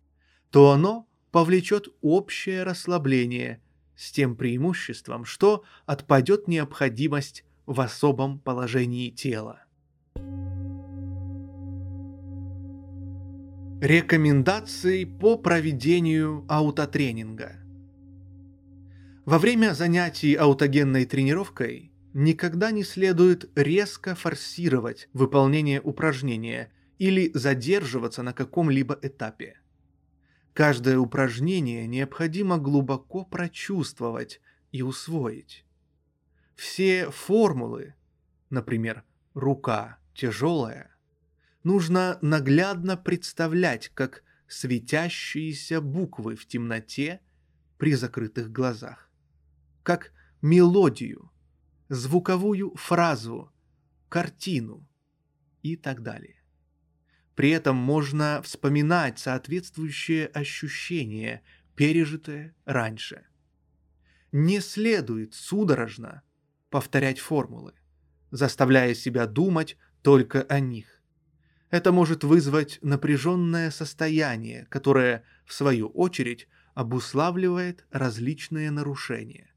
то 0.51 0.73
оно 0.73 1.09
повлечет 1.31 1.89
общее 2.03 2.65
расслабление 2.65 3.63
с 3.97 4.11
тем 4.11 4.37
преимуществом, 4.37 5.25
что 5.25 5.63
отпадет 5.87 6.49
необходимость 6.49 7.45
в 7.65 7.81
особом 7.81 8.41
положении 8.41 9.11
тела. 9.11 9.61
Рекомендации 13.81 15.05
по 15.05 15.39
проведению 15.39 16.45
аутотренинга. 16.49 17.64
Во 19.25 19.39
время 19.39 19.73
занятий 19.73 20.35
аутогенной 20.35 21.07
тренировкой 21.07 21.91
никогда 22.13 22.71
не 22.71 22.85
следует 22.85 23.51
резко 23.57 24.15
форсировать 24.15 25.09
выполнение 25.15 25.81
упражнения 25.81 26.71
или 26.99 27.31
задерживаться 27.33 28.23
на 28.23 28.35
каком-либо 28.35 28.99
этапе. 29.01 29.59
Каждое 30.53 30.99
упражнение 30.99 31.87
необходимо 31.87 32.59
глубоко 32.59 33.25
прочувствовать 33.25 34.43
и 34.73 34.83
усвоить. 34.83 35.65
Все 36.55 37.11
формулы, 37.11 37.95
например, 38.51 39.05
рука 39.33 39.99
тяжелая, 40.15 40.95
нужно 41.63 42.19
наглядно 42.21 42.99
представлять, 42.99 43.89
как 43.95 44.23
светящиеся 44.49 45.81
буквы 45.81 46.37
в 46.37 46.47
темноте 46.47 47.21
при 47.79 47.95
закрытых 47.95 48.53
глазах, 48.53 49.04
как 49.85 50.13
мелодию, 50.43 51.31
звуковую 51.89 52.75
фразу, 52.75 53.53
картину 54.09 54.89
и 55.63 55.77
так 55.77 56.03
далее. 56.03 56.43
При 57.37 57.51
этом 57.51 57.77
можно 57.77 58.41
вспоминать 58.43 59.19
соответствующее 59.19 60.27
ощущение, 60.29 61.43
пережитое 61.77 62.57
раньше. 62.65 63.27
Не 64.33 64.61
следует 64.61 65.35
судорожно 65.35 66.23
повторять 66.71 67.19
формулы, 67.19 67.75
заставляя 68.31 68.95
себя 68.95 69.27
думать 69.27 69.77
только 70.03 70.43
о 70.43 70.61
них. 70.61 71.03
Это 71.71 71.93
может 71.93 72.25
вызвать 72.25 72.79
напряженное 72.83 73.71
состояние, 73.71 74.67
которое, 74.71 75.25
в 75.45 75.53
свою 75.53 75.89
очередь, 75.89 76.49
обуславливает 76.75 77.85
различные 77.91 78.71
нарушения. 78.71 79.54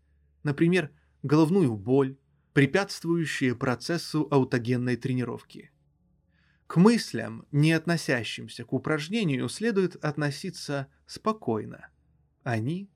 Например, 0.47 0.91
головную 1.23 1.75
боль, 1.75 2.15
препятствующие 2.53 3.53
процессу 3.53 4.29
аутогенной 4.31 4.95
тренировки. 4.95 5.71
К 6.67 6.77
мыслям, 6.77 7.45
не 7.51 7.73
относящимся 7.73 8.63
к 8.63 8.71
упражнению, 8.71 9.49
следует 9.49 9.97
относиться 9.97 10.87
спокойно. 11.05 11.89
Они 12.43 12.89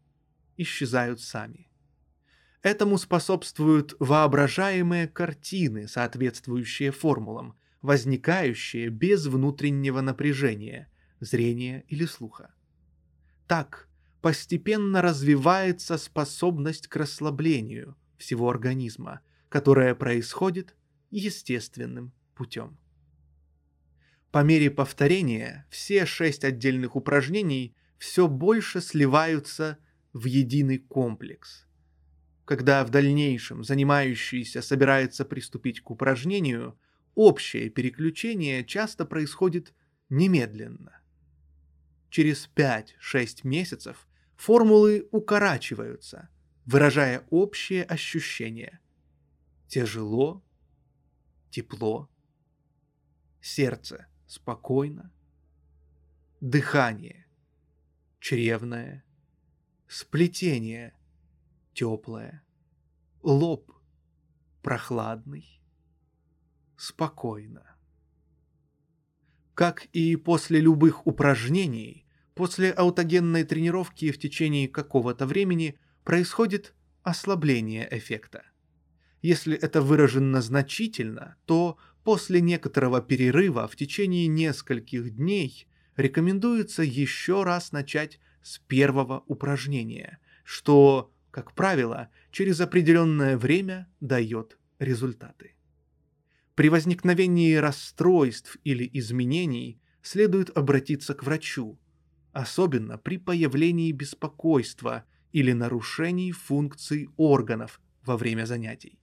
исчезают 0.56 1.20
сами. 1.20 1.70
Этому 2.62 2.97
способствуют 2.97 3.95
воображаемые 3.99 5.10
картины, 5.10 5.89
соответствующие 5.89 6.91
формулам, 6.91 7.58
возникающее 7.82 8.88
без 8.88 9.26
внутреннего 9.26 9.99
напряжения, 9.99 10.89
зрения 11.20 11.84
или 11.89 12.06
слуха. 12.06 12.54
Так 13.45 13.89
постепенно 14.22 15.01
развивается 15.01 15.97
способность 15.97 16.88
к 16.88 16.95
расслаблению 16.95 17.95
всего 18.17 18.49
организма, 18.49 19.22
которая 19.49 19.95
происходит 19.95 20.76
естественным 21.09 22.13
путем. 22.36 22.78
По 24.32 24.43
мере 24.43 24.72
повторения 24.72 25.67
все 25.69 26.05
шесть 26.05 26.43
отдельных 26.43 26.95
упражнений 26.95 27.76
все 27.97 28.28
больше 28.28 28.80
сливаются 28.80 29.78
в 30.13 30.26
единый 30.26 30.78
комплекс. 30.78 31.65
Когда 32.45 32.84
в 32.86 32.89
дальнейшем 32.89 33.63
занимающийся 33.63 34.61
собирается 34.61 35.26
приступить 35.26 35.82
к 35.82 35.91
упражнению– 35.91 36.78
общее 37.15 37.69
переключение 37.69 38.63
часто 38.63 39.05
происходит 39.05 39.74
немедленно. 40.09 41.01
Через 42.09 42.49
5-6 42.55 43.39
месяцев 43.43 44.07
формулы 44.42 45.08
укорачиваются, 45.12 46.28
выражая 46.66 47.28
общее 47.30 47.84
ощущение. 47.84 48.80
Тяжело, 49.68 50.44
тепло, 51.52 52.10
сердце 53.39 54.08
спокойно, 54.26 55.14
дыхание 56.39 57.28
чревное, 58.20 59.06
сплетение 59.88 60.96
теплое, 61.76 62.44
лоб 63.22 63.72
прохладный, 64.64 65.62
спокойно. 66.78 67.76
Как 69.54 69.86
и 69.94 70.16
после 70.16 70.60
любых 70.60 71.06
упражнений, 71.06 72.08
после 72.42 72.72
аутогенной 72.72 73.44
тренировки 73.44 74.10
в 74.10 74.18
течение 74.18 74.68
какого-то 74.68 75.28
времени 75.28 75.78
происходит 76.04 76.74
ослабление 77.04 77.88
эффекта. 77.92 78.46
Если 79.22 79.56
это 79.56 79.80
выражено 79.80 80.42
значительно, 80.42 81.36
то 81.46 81.78
после 82.04 82.42
некоторого 82.42 83.00
перерыва 83.00 83.68
в 83.68 83.76
течение 83.76 84.26
нескольких 84.26 85.16
дней 85.16 85.68
рекомендуется 85.96 86.82
еще 86.82 87.44
раз 87.44 87.72
начать 87.74 88.20
с 88.42 88.58
первого 88.58 89.24
упражнения, 89.28 90.18
что, 90.44 91.14
как 91.30 91.54
правило, 91.54 92.10
через 92.32 92.60
определенное 92.60 93.38
время 93.38 93.88
дает 94.00 94.58
результаты. 94.80 95.54
При 96.56 96.70
возникновении 96.70 97.54
расстройств 97.54 98.58
или 98.64 98.89
изменений 98.94 99.80
следует 100.02 100.50
обратиться 100.58 101.14
к 101.14 101.22
врачу, 101.22 101.78
особенно 102.34 102.98
при 102.98 103.18
появлении 103.18 103.92
беспокойства 103.92 105.06
или 105.32 105.52
нарушений 105.52 106.32
функций 106.32 107.10
органов 107.18 107.80
во 108.06 108.18
время 108.18 108.46
занятий. 108.46 109.00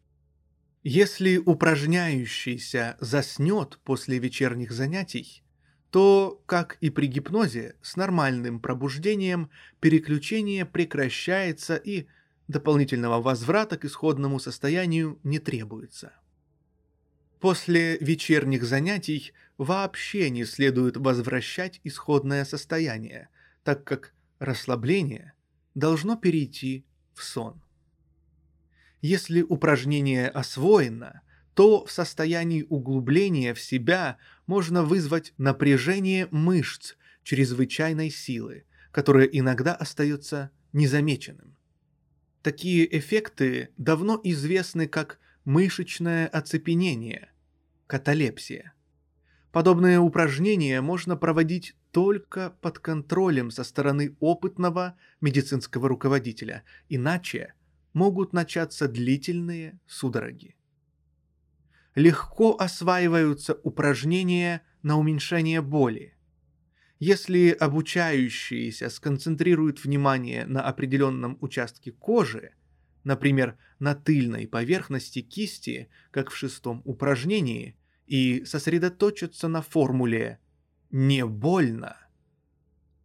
Если 0.84 1.38
упражняющийся 1.38 2.96
заснет 3.00 3.78
после 3.84 4.18
вечерних 4.18 4.72
занятий, 4.72 5.42
то, 5.90 6.42
как 6.46 6.76
и 6.80 6.90
при 6.90 7.06
гипнозе, 7.06 7.76
с 7.82 7.96
нормальным 7.96 8.60
пробуждением 8.60 9.50
переключение 9.80 10.64
прекращается 10.66 11.76
и 11.76 12.06
дополнительного 12.46 13.20
возврата 13.20 13.76
к 13.76 13.84
исходному 13.84 14.38
состоянию 14.38 15.18
не 15.22 15.38
требуется. 15.38 16.12
После 17.40 17.98
вечерних 17.98 18.64
занятий 18.64 19.32
вообще 19.58 20.30
не 20.30 20.44
следует 20.44 20.96
возвращать 20.96 21.80
исходное 21.84 22.44
состояние, 22.44 23.28
так 23.62 23.84
как 23.84 24.12
расслабление 24.40 25.34
должно 25.74 26.16
перейти 26.16 26.84
в 27.14 27.22
сон. 27.22 27.62
Если 29.00 29.42
упражнение 29.42 30.28
освоено, 30.28 31.22
то 31.54 31.84
в 31.84 31.90
состоянии 31.92 32.66
углубления 32.68 33.54
в 33.54 33.60
себя 33.60 34.18
можно 34.46 34.82
вызвать 34.82 35.32
напряжение 35.38 36.26
мышц 36.30 36.94
чрезвычайной 37.22 38.10
силы, 38.10 38.64
которое 38.90 39.26
иногда 39.26 39.74
остается 39.74 40.50
незамеченным. 40.72 41.56
Такие 42.42 42.98
эффекты 42.98 43.70
давно 43.76 44.20
известны 44.24 44.88
как 44.88 45.20
мышечное 45.48 46.26
оцепенение, 46.26 47.30
каталепсия. 47.86 48.74
Подобные 49.50 49.98
упражнения 49.98 50.82
можно 50.82 51.16
проводить 51.16 51.74
только 51.90 52.50
под 52.60 52.80
контролем 52.80 53.50
со 53.50 53.64
стороны 53.64 54.14
опытного 54.20 54.98
медицинского 55.22 55.88
руководителя, 55.88 56.64
иначе 56.90 57.54
могут 57.94 58.34
начаться 58.34 58.88
длительные 58.88 59.80
судороги. 59.86 60.54
Легко 61.94 62.54
осваиваются 62.58 63.54
упражнения 63.54 64.60
на 64.82 64.98
уменьшение 64.98 65.62
боли. 65.62 66.14
Если 66.98 67.52
обучающиеся 67.52 68.90
сконцентрируют 68.90 69.82
внимание 69.82 70.44
на 70.44 70.60
определенном 70.60 71.38
участке 71.40 71.90
кожи, 71.90 72.52
например, 73.08 73.56
на 73.78 73.94
тыльной 73.94 74.46
поверхности 74.46 75.22
кисти, 75.22 75.88
как 76.10 76.30
в 76.30 76.36
шестом 76.36 76.82
упражнении, 76.84 77.74
и 78.06 78.44
сосредоточатся 78.44 79.48
на 79.48 79.62
формуле 79.62 80.40
«не 80.90 81.24
больно», 81.24 81.96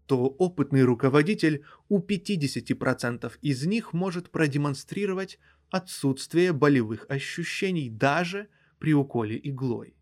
то 0.05 0.25
опытный 0.27 0.83
руководитель 0.83 1.63
у 1.87 2.01
50% 2.01 3.31
из 3.41 3.65
них 3.65 3.93
может 3.93 4.29
продемонстрировать 4.29 5.39
отсутствие 5.69 6.51
болевых 6.51 7.05
ощущений 7.07 7.89
даже 7.89 8.49
при 8.79 8.93
уколе 8.93 9.39
иглой. 9.41 9.95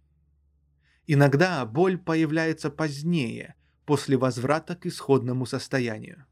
Иногда 1.05 1.63
боль 1.67 1.99
появляется 1.99 2.71
позднее, 2.71 3.53
после 3.85 4.17
возврата 4.17 4.75
к 4.75 4.87
исходному 4.87 5.45
состоянию. 5.45 6.25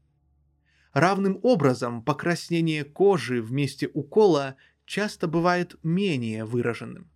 Равным 0.92 1.38
образом 1.42 2.02
покраснение 2.02 2.84
кожи 2.84 3.40
в 3.40 3.52
месте 3.52 3.88
укола 3.94 4.56
часто 4.86 5.28
бывает 5.28 5.76
менее 5.84 6.44
выраженным. 6.44 7.10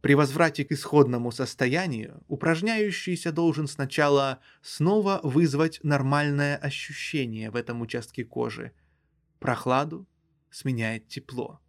При 0.00 0.14
возврате 0.14 0.64
к 0.64 0.70
исходному 0.70 1.32
состоянию 1.32 2.22
упражняющийся 2.28 3.32
должен 3.32 3.66
сначала 3.66 4.38
снова 4.62 5.18
вызвать 5.24 5.80
нормальное 5.82 6.56
ощущение 6.56 7.50
в 7.50 7.56
этом 7.56 7.80
участке 7.80 8.24
кожи. 8.24 8.72
Прохладу 9.40 10.06
сменяет 10.50 11.08
тепло. 11.08 11.60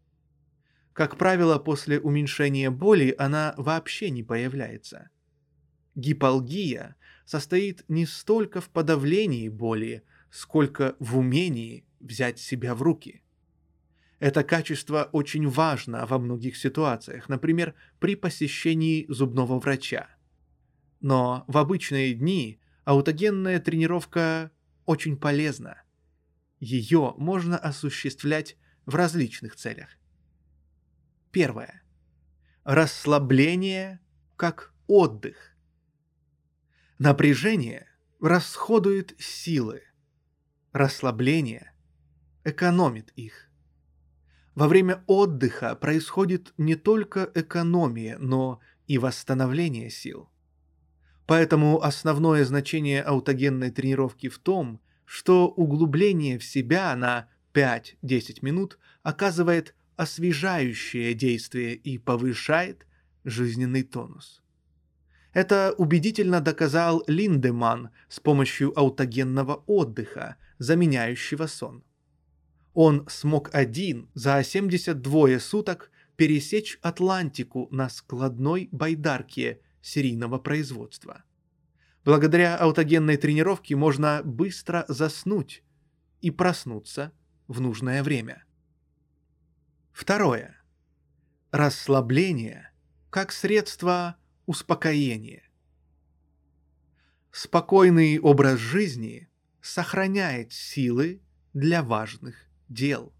Как 0.94 1.18
правило, 1.18 1.58
после 1.58 2.00
уменьшения 2.00 2.70
боли 2.70 3.16
она 3.18 3.56
вообще 3.58 4.12
не 4.12 4.22
появляется. 4.22 5.10
Гипалгия 5.96 6.96
состоит 7.26 7.84
не 7.88 8.06
столько 8.06 8.62
в 8.62 8.70
подавлении 8.70 9.50
боли, 9.50 10.04
сколько 10.32 10.96
в 11.00 11.18
умении 11.18 11.86
взять 12.00 12.40
себя 12.40 12.76
в 12.76 12.82
руки. 12.82 13.24
Это 14.20 14.44
качество 14.44 15.10
очень 15.12 15.48
важно 15.48 16.06
во 16.06 16.20
многих 16.20 16.58
ситуациях, 16.58 17.30
например, 17.30 17.74
при 18.00 18.16
посещении 18.16 19.06
зубного 19.08 19.60
врача. 19.60 20.10
Но 21.00 21.46
в 21.48 21.58
обычные 21.58 22.14
дни 22.14 22.60
аутогенная 22.84 23.60
тренировка 23.60 24.52
очень 24.86 25.18
полезна. 25.18 25.82
Ее 26.60 27.14
можно 27.18 27.58
осуществлять 27.58 28.58
в 28.86 28.96
различных 28.96 29.56
целях. 29.56 29.90
Первое. 31.32 31.84
Расслабление 32.64 34.02
как 34.36 34.74
отдых. 34.88 35.56
Напряжение 36.98 37.88
расходует 38.20 39.16
силы. 39.20 39.84
Расслабление 40.72 41.72
экономит 42.44 43.12
их. 43.16 43.50
Во 44.54 44.68
время 44.68 45.04
отдыха 45.08 45.76
происходит 45.76 46.54
не 46.58 46.76
только 46.76 47.32
экономия, 47.34 48.20
но 48.20 48.60
и 48.86 49.00
восстановление 49.00 49.90
сил. 49.90 50.30
Поэтому 51.26 51.82
основное 51.82 52.46
значение 52.46 53.02
аутогенной 53.02 53.72
тренировки 53.72 54.30
в 54.30 54.38
том, 54.38 54.80
что 55.06 55.48
углубление 55.48 56.38
в 56.38 56.44
себя 56.44 56.96
на 56.96 57.30
5-10 57.54 58.40
минут 58.42 58.78
оказывает 59.02 59.74
освежающее 59.96 61.16
действие 61.16 61.74
и 61.74 61.98
повышает 61.98 62.86
жизненный 63.24 63.82
тонус. 63.82 64.44
Это 65.34 65.74
убедительно 65.78 66.42
доказал 66.42 67.04
Линдеман 67.08 67.90
с 68.08 68.20
помощью 68.20 68.78
аутогенного 68.78 69.64
отдыха, 69.68 70.38
заменяющего 70.60 71.48
сон. 71.48 71.84
Он 72.74 73.08
смог 73.10 73.50
один 73.54 74.10
за 74.14 74.44
72 74.44 75.40
суток 75.40 75.92
пересечь 76.16 76.78
Атлантику 76.82 77.68
на 77.72 77.90
складной 77.90 78.70
байдарке 78.72 79.62
серийного 79.82 80.38
производства. 80.38 81.24
Благодаря 82.06 82.58
аутогенной 82.58 83.18
тренировке 83.18 83.76
можно 83.76 84.22
быстро 84.24 84.86
заснуть 84.88 85.64
и 86.22 86.32
проснуться 86.32 87.14
в 87.48 87.62
нужное 87.62 88.04
время. 88.04 88.44
Второе. 89.92 90.62
Расслабление 91.52 92.72
как 93.10 93.32
средство 93.32 94.18
успокоения. 94.46 95.44
Спокойный 97.32 98.20
образ 98.20 98.60
жизни 98.60 99.29
сохраняет 99.62 100.54
силы 100.54 101.22
для 101.54 101.84
важных 101.84 102.36
дел. 102.68 103.14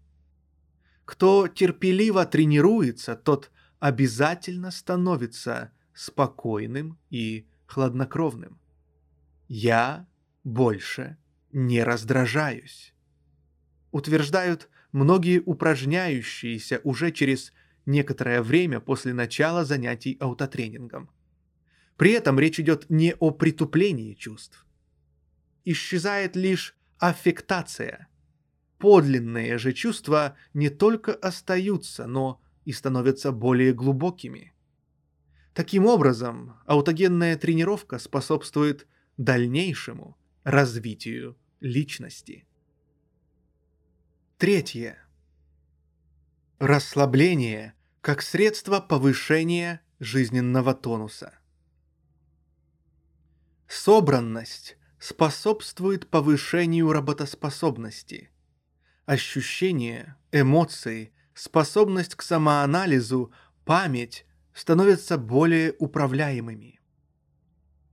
Кто 1.04 1.48
терпеливо 1.48 2.24
тренируется, 2.24 3.16
тот 3.16 3.50
обязательно 3.80 4.70
становится 4.70 5.72
спокойным 5.92 6.98
и 7.10 7.46
хладнокровным. 7.66 8.60
Я 9.48 10.06
больше 10.44 11.16
не 11.52 11.82
раздражаюсь. 11.82 12.94
Утверждают 13.90 14.68
многие 14.92 15.40
упражняющиеся 15.40 16.80
уже 16.84 17.10
через 17.10 17.52
некоторое 17.86 18.42
время 18.42 18.80
после 18.80 19.12
начала 19.12 19.64
занятий 19.64 20.16
аутотренингом. 20.20 21.10
При 21.96 22.12
этом 22.12 22.38
речь 22.38 22.60
идет 22.60 22.88
не 22.88 23.14
о 23.18 23.30
притуплении 23.30 24.14
чувств. 24.14 24.64
Исчезает 25.64 26.36
лишь 26.36 26.76
аффектация. 26.98 28.08
Подлинные 28.78 29.58
же 29.58 29.72
чувства 29.72 30.36
не 30.54 30.70
только 30.70 31.12
остаются, 31.12 32.06
но 32.06 32.40
и 32.64 32.72
становятся 32.72 33.32
более 33.32 33.72
глубокими. 33.72 34.54
Таким 35.54 35.86
образом, 35.86 36.58
аутогенная 36.66 37.36
тренировка 37.36 37.98
способствует 37.98 38.86
дальнейшему 39.16 40.16
развитию 40.44 41.36
личности. 41.60 42.46
Третье. 44.38 44.98
Расслабление 46.58 47.74
как 48.00 48.22
средство 48.22 48.80
повышения 48.80 49.82
жизненного 49.98 50.72
тонуса. 50.72 51.34
Собранность 53.66 54.78
способствует 55.00 56.08
повышению 56.08 56.92
работоспособности. 56.92 58.30
Ощущения, 59.06 60.16
эмоции, 60.30 61.12
способность 61.34 62.14
к 62.14 62.22
самоанализу, 62.22 63.32
память 63.64 64.26
становятся 64.52 65.16
более 65.16 65.74
управляемыми. 65.78 66.80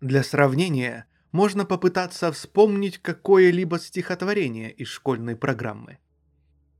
Для 0.01 0.21
сравнения 0.21 1.07
можно 1.31 1.65
попытаться 1.65 2.31
вспомнить 2.31 2.97
какое-либо 2.97 3.79
стихотворение 3.79 4.71
из 4.71 4.89
школьной 4.89 5.37
программы. 5.37 5.99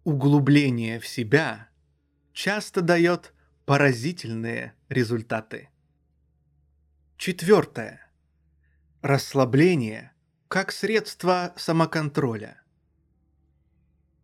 Углубление 0.03 0.99
в 0.99 1.07
себя 1.07 1.69
часто 2.33 2.81
дает 2.81 3.33
поразительные 3.65 4.73
результаты. 4.89 5.69
Четвертое. 7.17 8.11
Расслабление 9.01 10.11
как 10.48 10.72
средство 10.72 11.53
самоконтроля. 11.57 12.61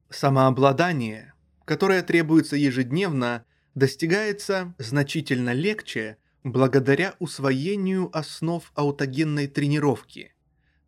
Самообладание, 0.09 1.33
которое 1.65 2.01
требуется 2.01 2.55
ежедневно, 2.55 3.45
достигается 3.75 4.73
значительно 4.77 5.53
легче 5.53 6.17
благодаря 6.43 7.15
усвоению 7.19 8.09
основ 8.15 8.71
аутогенной 8.75 9.47
тренировки, 9.47 10.33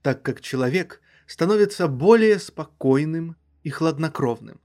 так 0.01 0.21
как 0.21 0.41
человек 0.41 1.01
становится 1.27 1.87
более 1.87 2.39
спокойным 2.39 3.35
и 3.63 3.69
хладнокровным. 3.69 4.61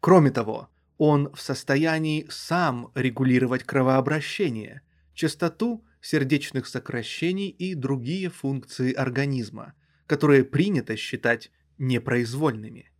Кроме 0.00 0.30
того, 0.30 0.68
он 0.98 1.32
в 1.32 1.40
состоянии 1.40 2.26
сам 2.28 2.90
регулировать 2.94 3.64
кровообращение, 3.64 4.82
частоту 5.14 5.84
сердечных 6.00 6.66
сокращений 6.66 7.48
и 7.48 7.74
другие 7.74 8.30
функции 8.30 8.92
организма, 8.92 9.74
которые 10.06 10.44
принято 10.44 10.96
считать 10.96 11.50
непроизвольными. 11.78 12.90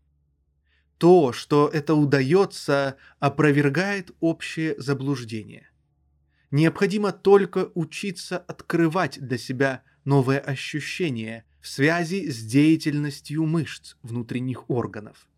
То, 0.99 1.33
что 1.33 1.69
это 1.73 1.95
удается, 1.95 2.97
опровергает 3.19 4.11
общее 4.21 4.75
заблуждение. 4.79 5.71
Необходимо 6.51 7.13
только 7.13 7.71
учиться 7.75 8.39
открывать 8.39 9.19
для 9.21 9.39
себя 9.39 9.83
новые 10.05 10.41
ощущения 10.41 11.45
в 11.61 11.69
связи 11.69 12.31
с 12.31 12.43
деятельностью 12.43 13.47
мышц 13.47 13.97
внутренних 14.03 14.69
органов. 14.69 15.29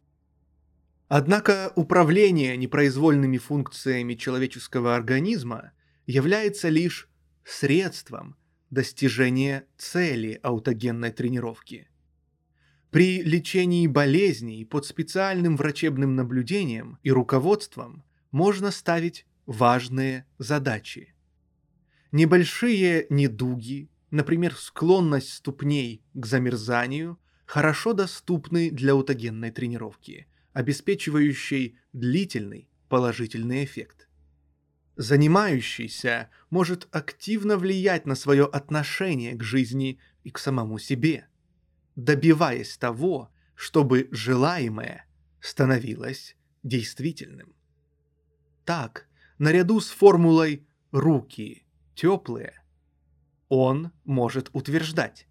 Однако 1.09 1.73
управление 1.77 2.57
непроизвольными 2.57 3.37
функциями 3.37 4.15
человеческого 4.15 4.97
организма 4.97 5.73
является 6.07 6.71
лишь 6.71 7.09
средством 7.45 8.37
достижения 8.71 9.67
цели 9.77 10.41
аутогенной 10.43 11.13
тренировки. 11.13 11.89
При 12.91 13.23
лечении 13.23 13.87
болезней 13.87 14.65
под 14.65 14.85
специальным 14.85 15.57
врачебным 15.57 16.15
наблюдением 16.15 16.99
и 17.03 17.11
руководством 17.11 18.05
можно 18.31 18.71
ставить 18.71 19.27
важные 19.47 20.27
задачи. 20.39 21.15
Небольшие 22.13 23.07
недуги, 23.09 23.91
например, 24.11 24.55
склонность 24.55 25.33
ступней 25.33 26.03
к 26.13 26.27
замерзанию, 26.27 27.19
хорошо 27.47 27.95
доступны 27.95 28.71
для 28.71 28.93
аутогенной 28.93 29.51
тренировки, 29.51 30.27
обеспечивающей 30.53 31.79
длительный 31.93 32.69
положительный 32.89 33.65
эффект. 33.65 34.09
Занимающийся 34.97 36.29
может 36.51 36.87
активно 36.95 37.57
влиять 37.57 38.05
на 38.05 38.15
свое 38.15 38.45
отношение 38.45 39.35
к 39.35 39.43
жизни 39.43 39.99
и 40.23 40.31
к 40.31 40.39
самому 40.39 40.79
себе, 40.79 41.29
добиваясь 41.97 42.77
того, 42.77 43.31
чтобы 43.55 44.09
желаемое 44.11 45.07
становилось 45.41 46.37
действительным. 46.63 47.55
Так, 48.65 49.09
наряду 49.39 49.81
с 49.81 49.89
формулой 49.89 50.67
«руки 50.91 51.67
теплые», 51.95 52.63
он 53.49 53.93
может 54.05 54.51
утверждать 54.53 55.27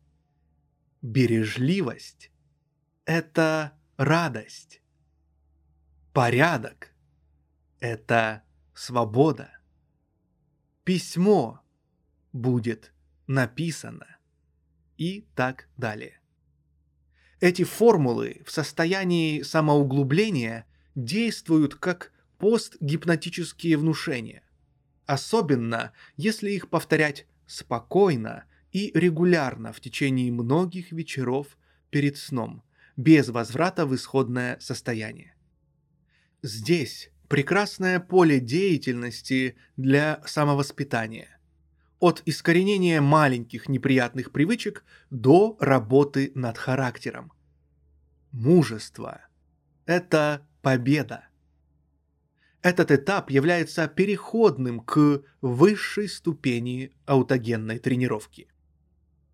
«бережливость– 1.02 2.32
это 3.06 3.74
радость, 3.98 4.82
порядок– 6.14 6.94
это 7.80 8.44
свобода. 8.82 9.60
Письмо 10.84 11.62
будет 12.34 12.92
написано 13.28 14.08
и 14.98 15.28
так 15.36 15.68
далее. 15.78 16.20
Эти 17.40 17.64
формулы 17.64 18.42
в 18.44 18.50
состоянии 18.50 19.44
самоуглубления 19.44 20.66
действуют 20.96 21.76
как 21.76 22.12
постгипнотические 22.40 23.78
внушения, 23.78 24.42
особенно 25.06 25.94
если 26.18 26.50
их 26.50 26.68
повторять 26.68 27.28
спокойно 27.46 28.46
и 28.72 28.92
регулярно 28.96 29.74
в 29.74 29.80
течение 29.80 30.32
многих 30.32 30.92
вечеров 30.92 31.56
перед 31.92 32.18
сном, 32.18 32.64
без 32.98 33.30
возврата 33.30 33.86
в 33.86 33.94
исходное 33.94 34.60
состояние. 34.60 35.36
Здесь 36.42 37.12
прекрасное 37.32 38.02
поле 38.02 38.42
деятельности 38.42 39.56
для 39.78 40.22
самовоспитания. 40.26 41.40
От 42.00 42.22
искоренения 42.26 43.00
маленьких 43.00 43.70
неприятных 43.70 44.34
привычек 44.34 44.84
до 45.12 45.56
работы 45.62 46.34
над 46.36 46.58
характером. 46.58 47.32
Мужество– 48.34 49.22
это 49.86 50.46
победа. 50.62 51.30
Этот 52.62 52.92
этап 52.92 53.30
является 53.30 53.88
переходным 53.88 54.82
к 54.82 55.24
высшей 55.40 56.10
ступени 56.10 56.92
аутогенной 57.06 57.80
тренировки. 57.80 58.50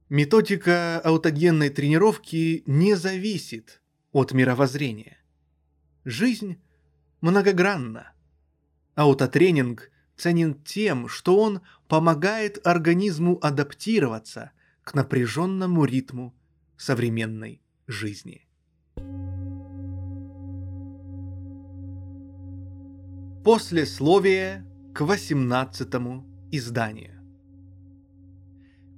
Методика 0.08 1.00
аутогенной 1.00 1.72
тренировки 1.72 2.62
не 2.68 2.94
зависит 2.94 3.82
от 4.12 4.34
мировоззрения. 4.34 5.18
Жизнь 6.06 6.62
многогранна. 7.22 8.12
Аутотренинг 8.96 9.92
ценен 10.16 10.56
тем, 10.64 11.08
что 11.08 11.40
он 11.40 11.62
помогает 11.88 12.66
организму 12.66 13.40
адаптироваться 13.42 14.52
к 14.84 14.94
напряженному 14.94 15.86
ритму 15.86 16.36
современной 16.78 17.62
жизни. 17.86 18.48
Послесловие 23.44 24.66
к 24.94 25.02
18 25.02 25.88
изданию. 26.52 27.14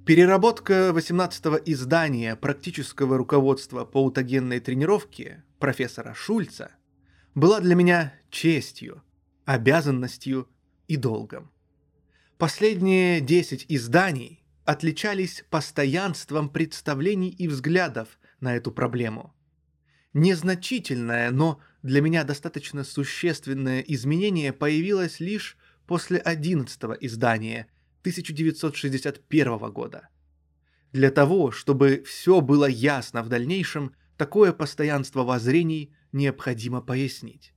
Переработка 0.06 0.92
18 0.92 1.62
издания 1.66 2.34
практического 2.34 3.16
руководства 3.16 3.84
по 3.84 4.00
аутогенной 4.00 4.58
тренировке 4.58 5.44
профессора 5.58 6.14
Шульца– 6.14 6.72
была 7.34 7.60
для 7.60 7.74
меня 7.74 8.14
честью, 8.30 9.02
обязанностью 9.44 10.48
и 10.88 10.96
долгом. 10.96 11.50
Последние 12.38 13.20
десять 13.20 13.66
изданий 13.68 14.42
отличались 14.64 15.44
постоянством 15.50 16.48
представлений 16.48 17.28
и 17.28 17.48
взглядов 17.48 18.18
на 18.40 18.56
эту 18.56 18.72
проблему. 18.72 19.34
Незначительное, 20.12 21.30
но 21.30 21.60
для 21.82 22.00
меня 22.00 22.24
достаточно 22.24 22.84
существенное 22.84 23.80
изменение 23.80 24.52
появилось 24.52 25.20
лишь 25.20 25.56
после 25.86 26.18
одиннадцатого 26.18 26.94
издания 26.94 27.68
1961 28.00 29.58
года. 29.72 30.08
Для 30.92 31.10
того, 31.10 31.50
чтобы 31.50 32.02
все 32.06 32.40
было 32.40 32.66
ясно 32.66 33.22
в 33.22 33.28
дальнейшем, 33.28 33.94
такое 34.20 34.52
постоянство 34.52 35.24
воззрений 35.24 35.94
необходимо 36.12 36.82
пояснить. 36.82 37.54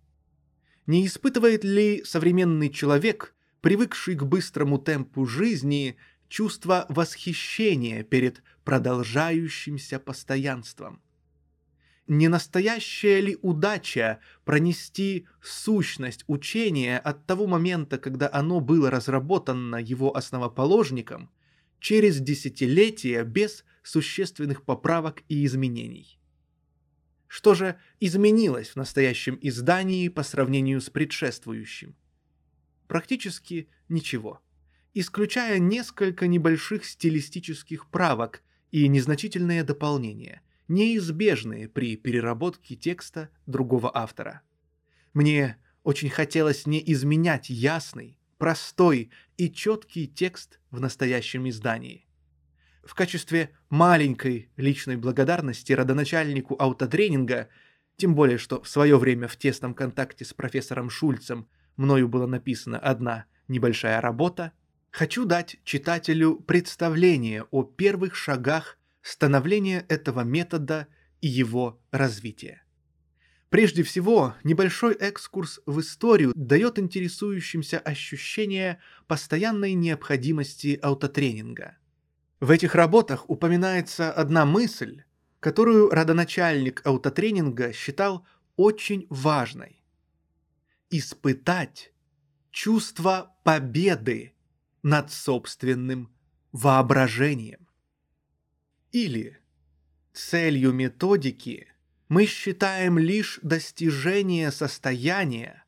Не 0.85 1.05
испытывает 1.05 1.65
ли 1.65 2.05
современный 2.05 2.69
человек, 2.69 3.35
привыкший 3.59 4.15
к 4.15 4.23
быстрому 4.23 4.77
темпу 4.77 5.25
жизни, 5.25 5.97
чувство 6.29 6.85
восхищения 6.87 8.01
перед 8.03 8.41
продолжающимся 8.63 9.99
постоянством? 9.99 11.01
Не 12.07 12.29
настоящая 12.29 13.19
ли 13.19 13.37
удача 13.41 14.19
пронести 14.45 15.27
сущность 15.41 16.23
учения 16.27 16.97
от 16.97 17.25
того 17.25 17.45
момента, 17.45 17.97
когда 17.97 18.29
оно 18.31 18.61
было 18.61 18.89
разработано 18.89 19.75
его 19.75 20.15
основоположником, 20.15 21.29
через 21.81 22.21
десятилетия 22.21 23.25
без 23.25 23.65
существенных 23.83 24.63
поправок 24.63 25.23
и 25.27 25.45
изменений? 25.45 26.21
Что 27.35 27.55
же 27.55 27.79
изменилось 27.99 28.69
в 28.69 28.75
настоящем 28.75 29.39
издании 29.41 30.07
по 30.07 30.21
сравнению 30.21 30.79
с 30.79 30.91
предшествующим? 30.91 31.95
Практически 32.87 33.69
ничего, 33.89 34.39
исключая 34.93 35.57
несколько 35.57 36.27
небольших 36.27 36.85
стилистических 36.85 37.87
правок 37.87 38.43
и 38.69 38.87
незначительные 38.87 39.63
дополнения, 39.63 40.43
неизбежные 40.67 41.67
при 41.67 41.97
переработке 41.97 42.75
текста 42.75 43.29
другого 43.47 43.89
автора. 43.97 44.43
Мне 45.13 45.57
очень 45.81 46.11
хотелось 46.11 46.67
не 46.67 46.83
изменять 46.91 47.49
ясный, 47.49 48.19
простой 48.37 49.09
и 49.37 49.49
четкий 49.49 50.07
текст 50.07 50.59
в 50.69 50.79
настоящем 50.79 51.49
издании. 51.49 52.05
В 52.83 52.95
качестве 52.95 53.51
маленькой 53.69 54.51
личной 54.57 54.97
благодарности 54.97 55.71
родоначальнику 55.71 56.55
аутотренинга, 56.59 57.47
тем 57.95 58.13
более 58.13 58.37
что 58.37 58.61
в 58.61 58.67
свое 58.67 58.97
время 58.97 59.27
в 59.27 59.37
тесном 59.37 59.73
контакте 59.73 60.25
с 60.25 60.33
профессором 60.33 60.89
Шульцем 60.89 61.47
мною 61.77 62.09
была 62.09 62.27
написана 62.27 62.77
одна 62.77 63.25
небольшая 63.47 64.01
работа, 64.01 64.51
хочу 64.91 65.23
дать 65.25 65.57
читателю 65.63 66.35
представление 66.35 67.43
о 67.51 67.63
первых 67.63 68.15
шагах 68.15 68.77
становления 69.01 69.85
этого 69.87 70.21
метода 70.21 70.87
и 71.21 71.27
его 71.27 71.81
развития. 71.91 72.63
Прежде 73.49 73.83
всего, 73.83 74.33
небольшой 74.43 74.93
экскурс 74.95 75.61
в 75.65 75.79
историю 75.79 76.33
дает 76.35 76.79
интересующимся 76.79 77.79
ощущение 77.79 78.79
постоянной 79.07 79.73
необходимости 79.73 80.79
аутотренинга. 80.81 81.77
В 82.43 82.51
этих 82.51 82.75
работах 82.75 83.29
упоминается 83.29 84.11
одна 84.11 84.45
мысль, 84.45 85.03
которую 85.39 85.89
родоначальник 85.89 86.85
аутотренинга 86.85 87.71
считал 87.71 88.27
очень 88.57 89.07
важной. 89.09 89.81
Испытать 90.89 91.93
чувство 92.51 93.33
победы 93.43 94.33
над 94.81 95.09
собственным 95.09 96.13
воображением. 96.51 97.69
Или 98.91 99.39
целью 100.11 100.73
методики– 100.73 101.69
мы 102.09 102.25
считаем 102.25 102.99
лишь 102.99 103.39
достижение 103.41 104.51
состояния, 104.51 105.63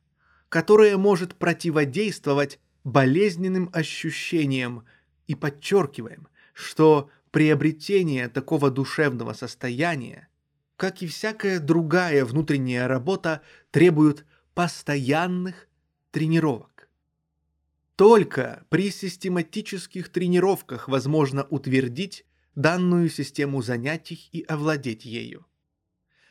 которое 0.50 0.98
может 0.98 1.36
противодействовать 1.36 2.60
болезненным 2.84 3.70
ощущениям, 3.72 4.84
и 5.26 5.34
подчеркиваем, 5.34 6.28
что 6.56 7.10
приобретение 7.32 8.30
такого 8.30 8.70
душевного 8.70 9.34
состояния, 9.34 10.28
как 10.78 11.02
и 11.02 11.06
всякая 11.06 11.60
другая 11.60 12.24
внутренняя 12.24 12.88
работа, 12.88 13.42
требует 13.70 14.24
постоянных 14.54 15.68
тренировок. 16.12 16.88
Только 17.94 18.64
при 18.70 18.90
систематических 18.90 20.08
тренировках 20.08 20.88
возможно 20.88 21.44
утвердить 21.44 22.24
данную 22.54 23.10
систему 23.10 23.60
занятий 23.60 24.30
и 24.32 24.42
овладеть 24.42 25.04
ею. 25.04 25.44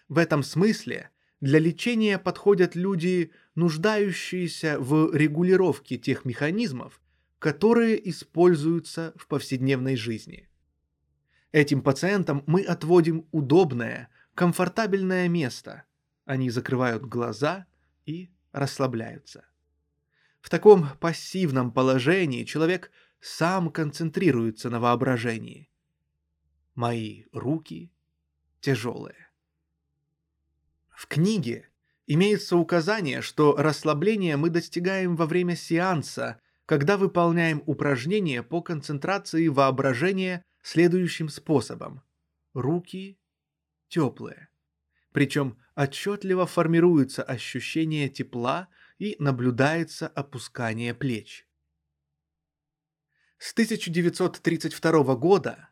В 0.09 0.17
этом 0.17 0.41
смысле 0.41 1.11
для 1.39 1.59
лечения 1.59 2.17
подходят 2.17 2.73
люди, 2.73 3.31
нуждающиеся 3.53 4.79
в 4.79 5.15
регулировке 5.15 5.97
тех 5.97 6.25
механизмов, 6.25 6.99
которые 7.45 8.09
используются 8.09 9.13
в 9.15 9.27
повседневной 9.27 9.95
жизни. 9.95 10.49
Этим 11.51 11.83
пациентам 11.83 12.43
мы 12.47 12.63
отводим 12.63 13.27
удобное, 13.31 14.09
комфортабельное 14.33 15.27
место. 15.27 15.83
Они 16.25 16.49
закрывают 16.49 17.05
глаза 17.05 17.67
и 18.07 18.31
расслабляются. 18.51 19.45
В 20.41 20.49
таком 20.49 20.89
пассивном 20.97 21.71
положении 21.71 22.45
человек 22.45 22.89
сам 23.19 23.69
концентрируется 23.69 24.71
на 24.71 24.79
воображении. 24.79 25.69
Мои 26.73 27.25
руки 27.31 27.93
тяжелые. 28.59 29.29
В 30.89 31.05
книге 31.05 31.69
имеется 32.07 32.57
указание, 32.57 33.21
что 33.21 33.55
расслабление 33.55 34.35
мы 34.35 34.49
достигаем 34.49 35.15
во 35.15 35.27
время 35.27 35.55
сеанса, 35.55 36.41
когда 36.65 36.97
выполняем 36.97 37.61
упражнения 37.65 38.41
по 38.43 38.61
концентрации 38.61 39.47
воображения 39.47 40.43
следующим 40.61 41.29
способом. 41.29 42.01
Руки 42.53 43.19
теплые. 43.87 44.49
Причем 45.11 45.57
отчетливо 45.75 46.45
формируется 46.45 47.23
ощущение 47.23 48.09
тепла 48.09 48.67
и 48.97 49.15
наблюдается 49.19 50.07
опускание 50.07 50.93
плеч. 50.93 51.47
С 53.37 53.51
1932 53.53 55.15
года 55.15 55.69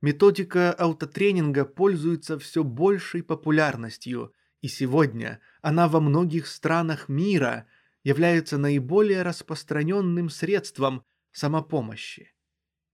методика 0.00 0.72
аутотренинга 0.72 1.64
пользуется 1.64 2.38
все 2.38 2.64
большей 2.64 3.22
популярностью 3.22 4.32
и 4.60 4.68
сегодня 4.68 5.40
она 5.62 5.88
во 5.88 6.00
многих 6.00 6.46
странах 6.46 7.08
мира 7.08 7.66
является 8.02 8.58
наиболее 8.58 9.22
распространенным 9.22 10.28
средством 10.30 11.04
самопомощи, 11.32 12.34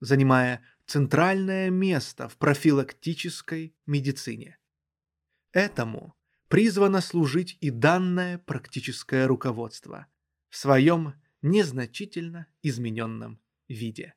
занимая 0.01 0.63
центральное 0.87 1.71
место 1.71 2.29
в 2.29 2.37
профилактической 2.37 3.75
медицине. 3.87 4.59
Этому 5.53 6.15
призвано 6.49 7.01
служить 7.01 7.57
и 7.61 7.71
данное 7.71 8.39
практическое 8.39 9.27
руководство 9.27 10.07
в 10.49 10.57
своем 10.57 11.15
незначительно 11.43 12.47
измененном 12.63 13.41
виде. 13.69 14.15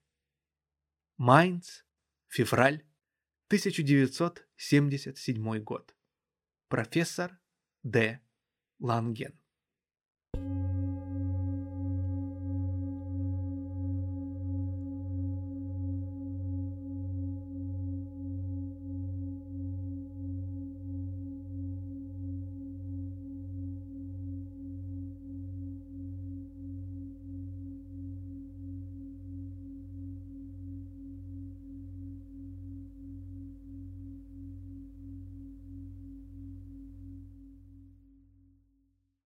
Майнц, 1.18 1.82
февраль 2.28 2.84
1977 3.48 5.60
год 5.60 5.96
профессор 6.70 7.40
Д. 7.84 8.22
Ланген. 8.80 9.38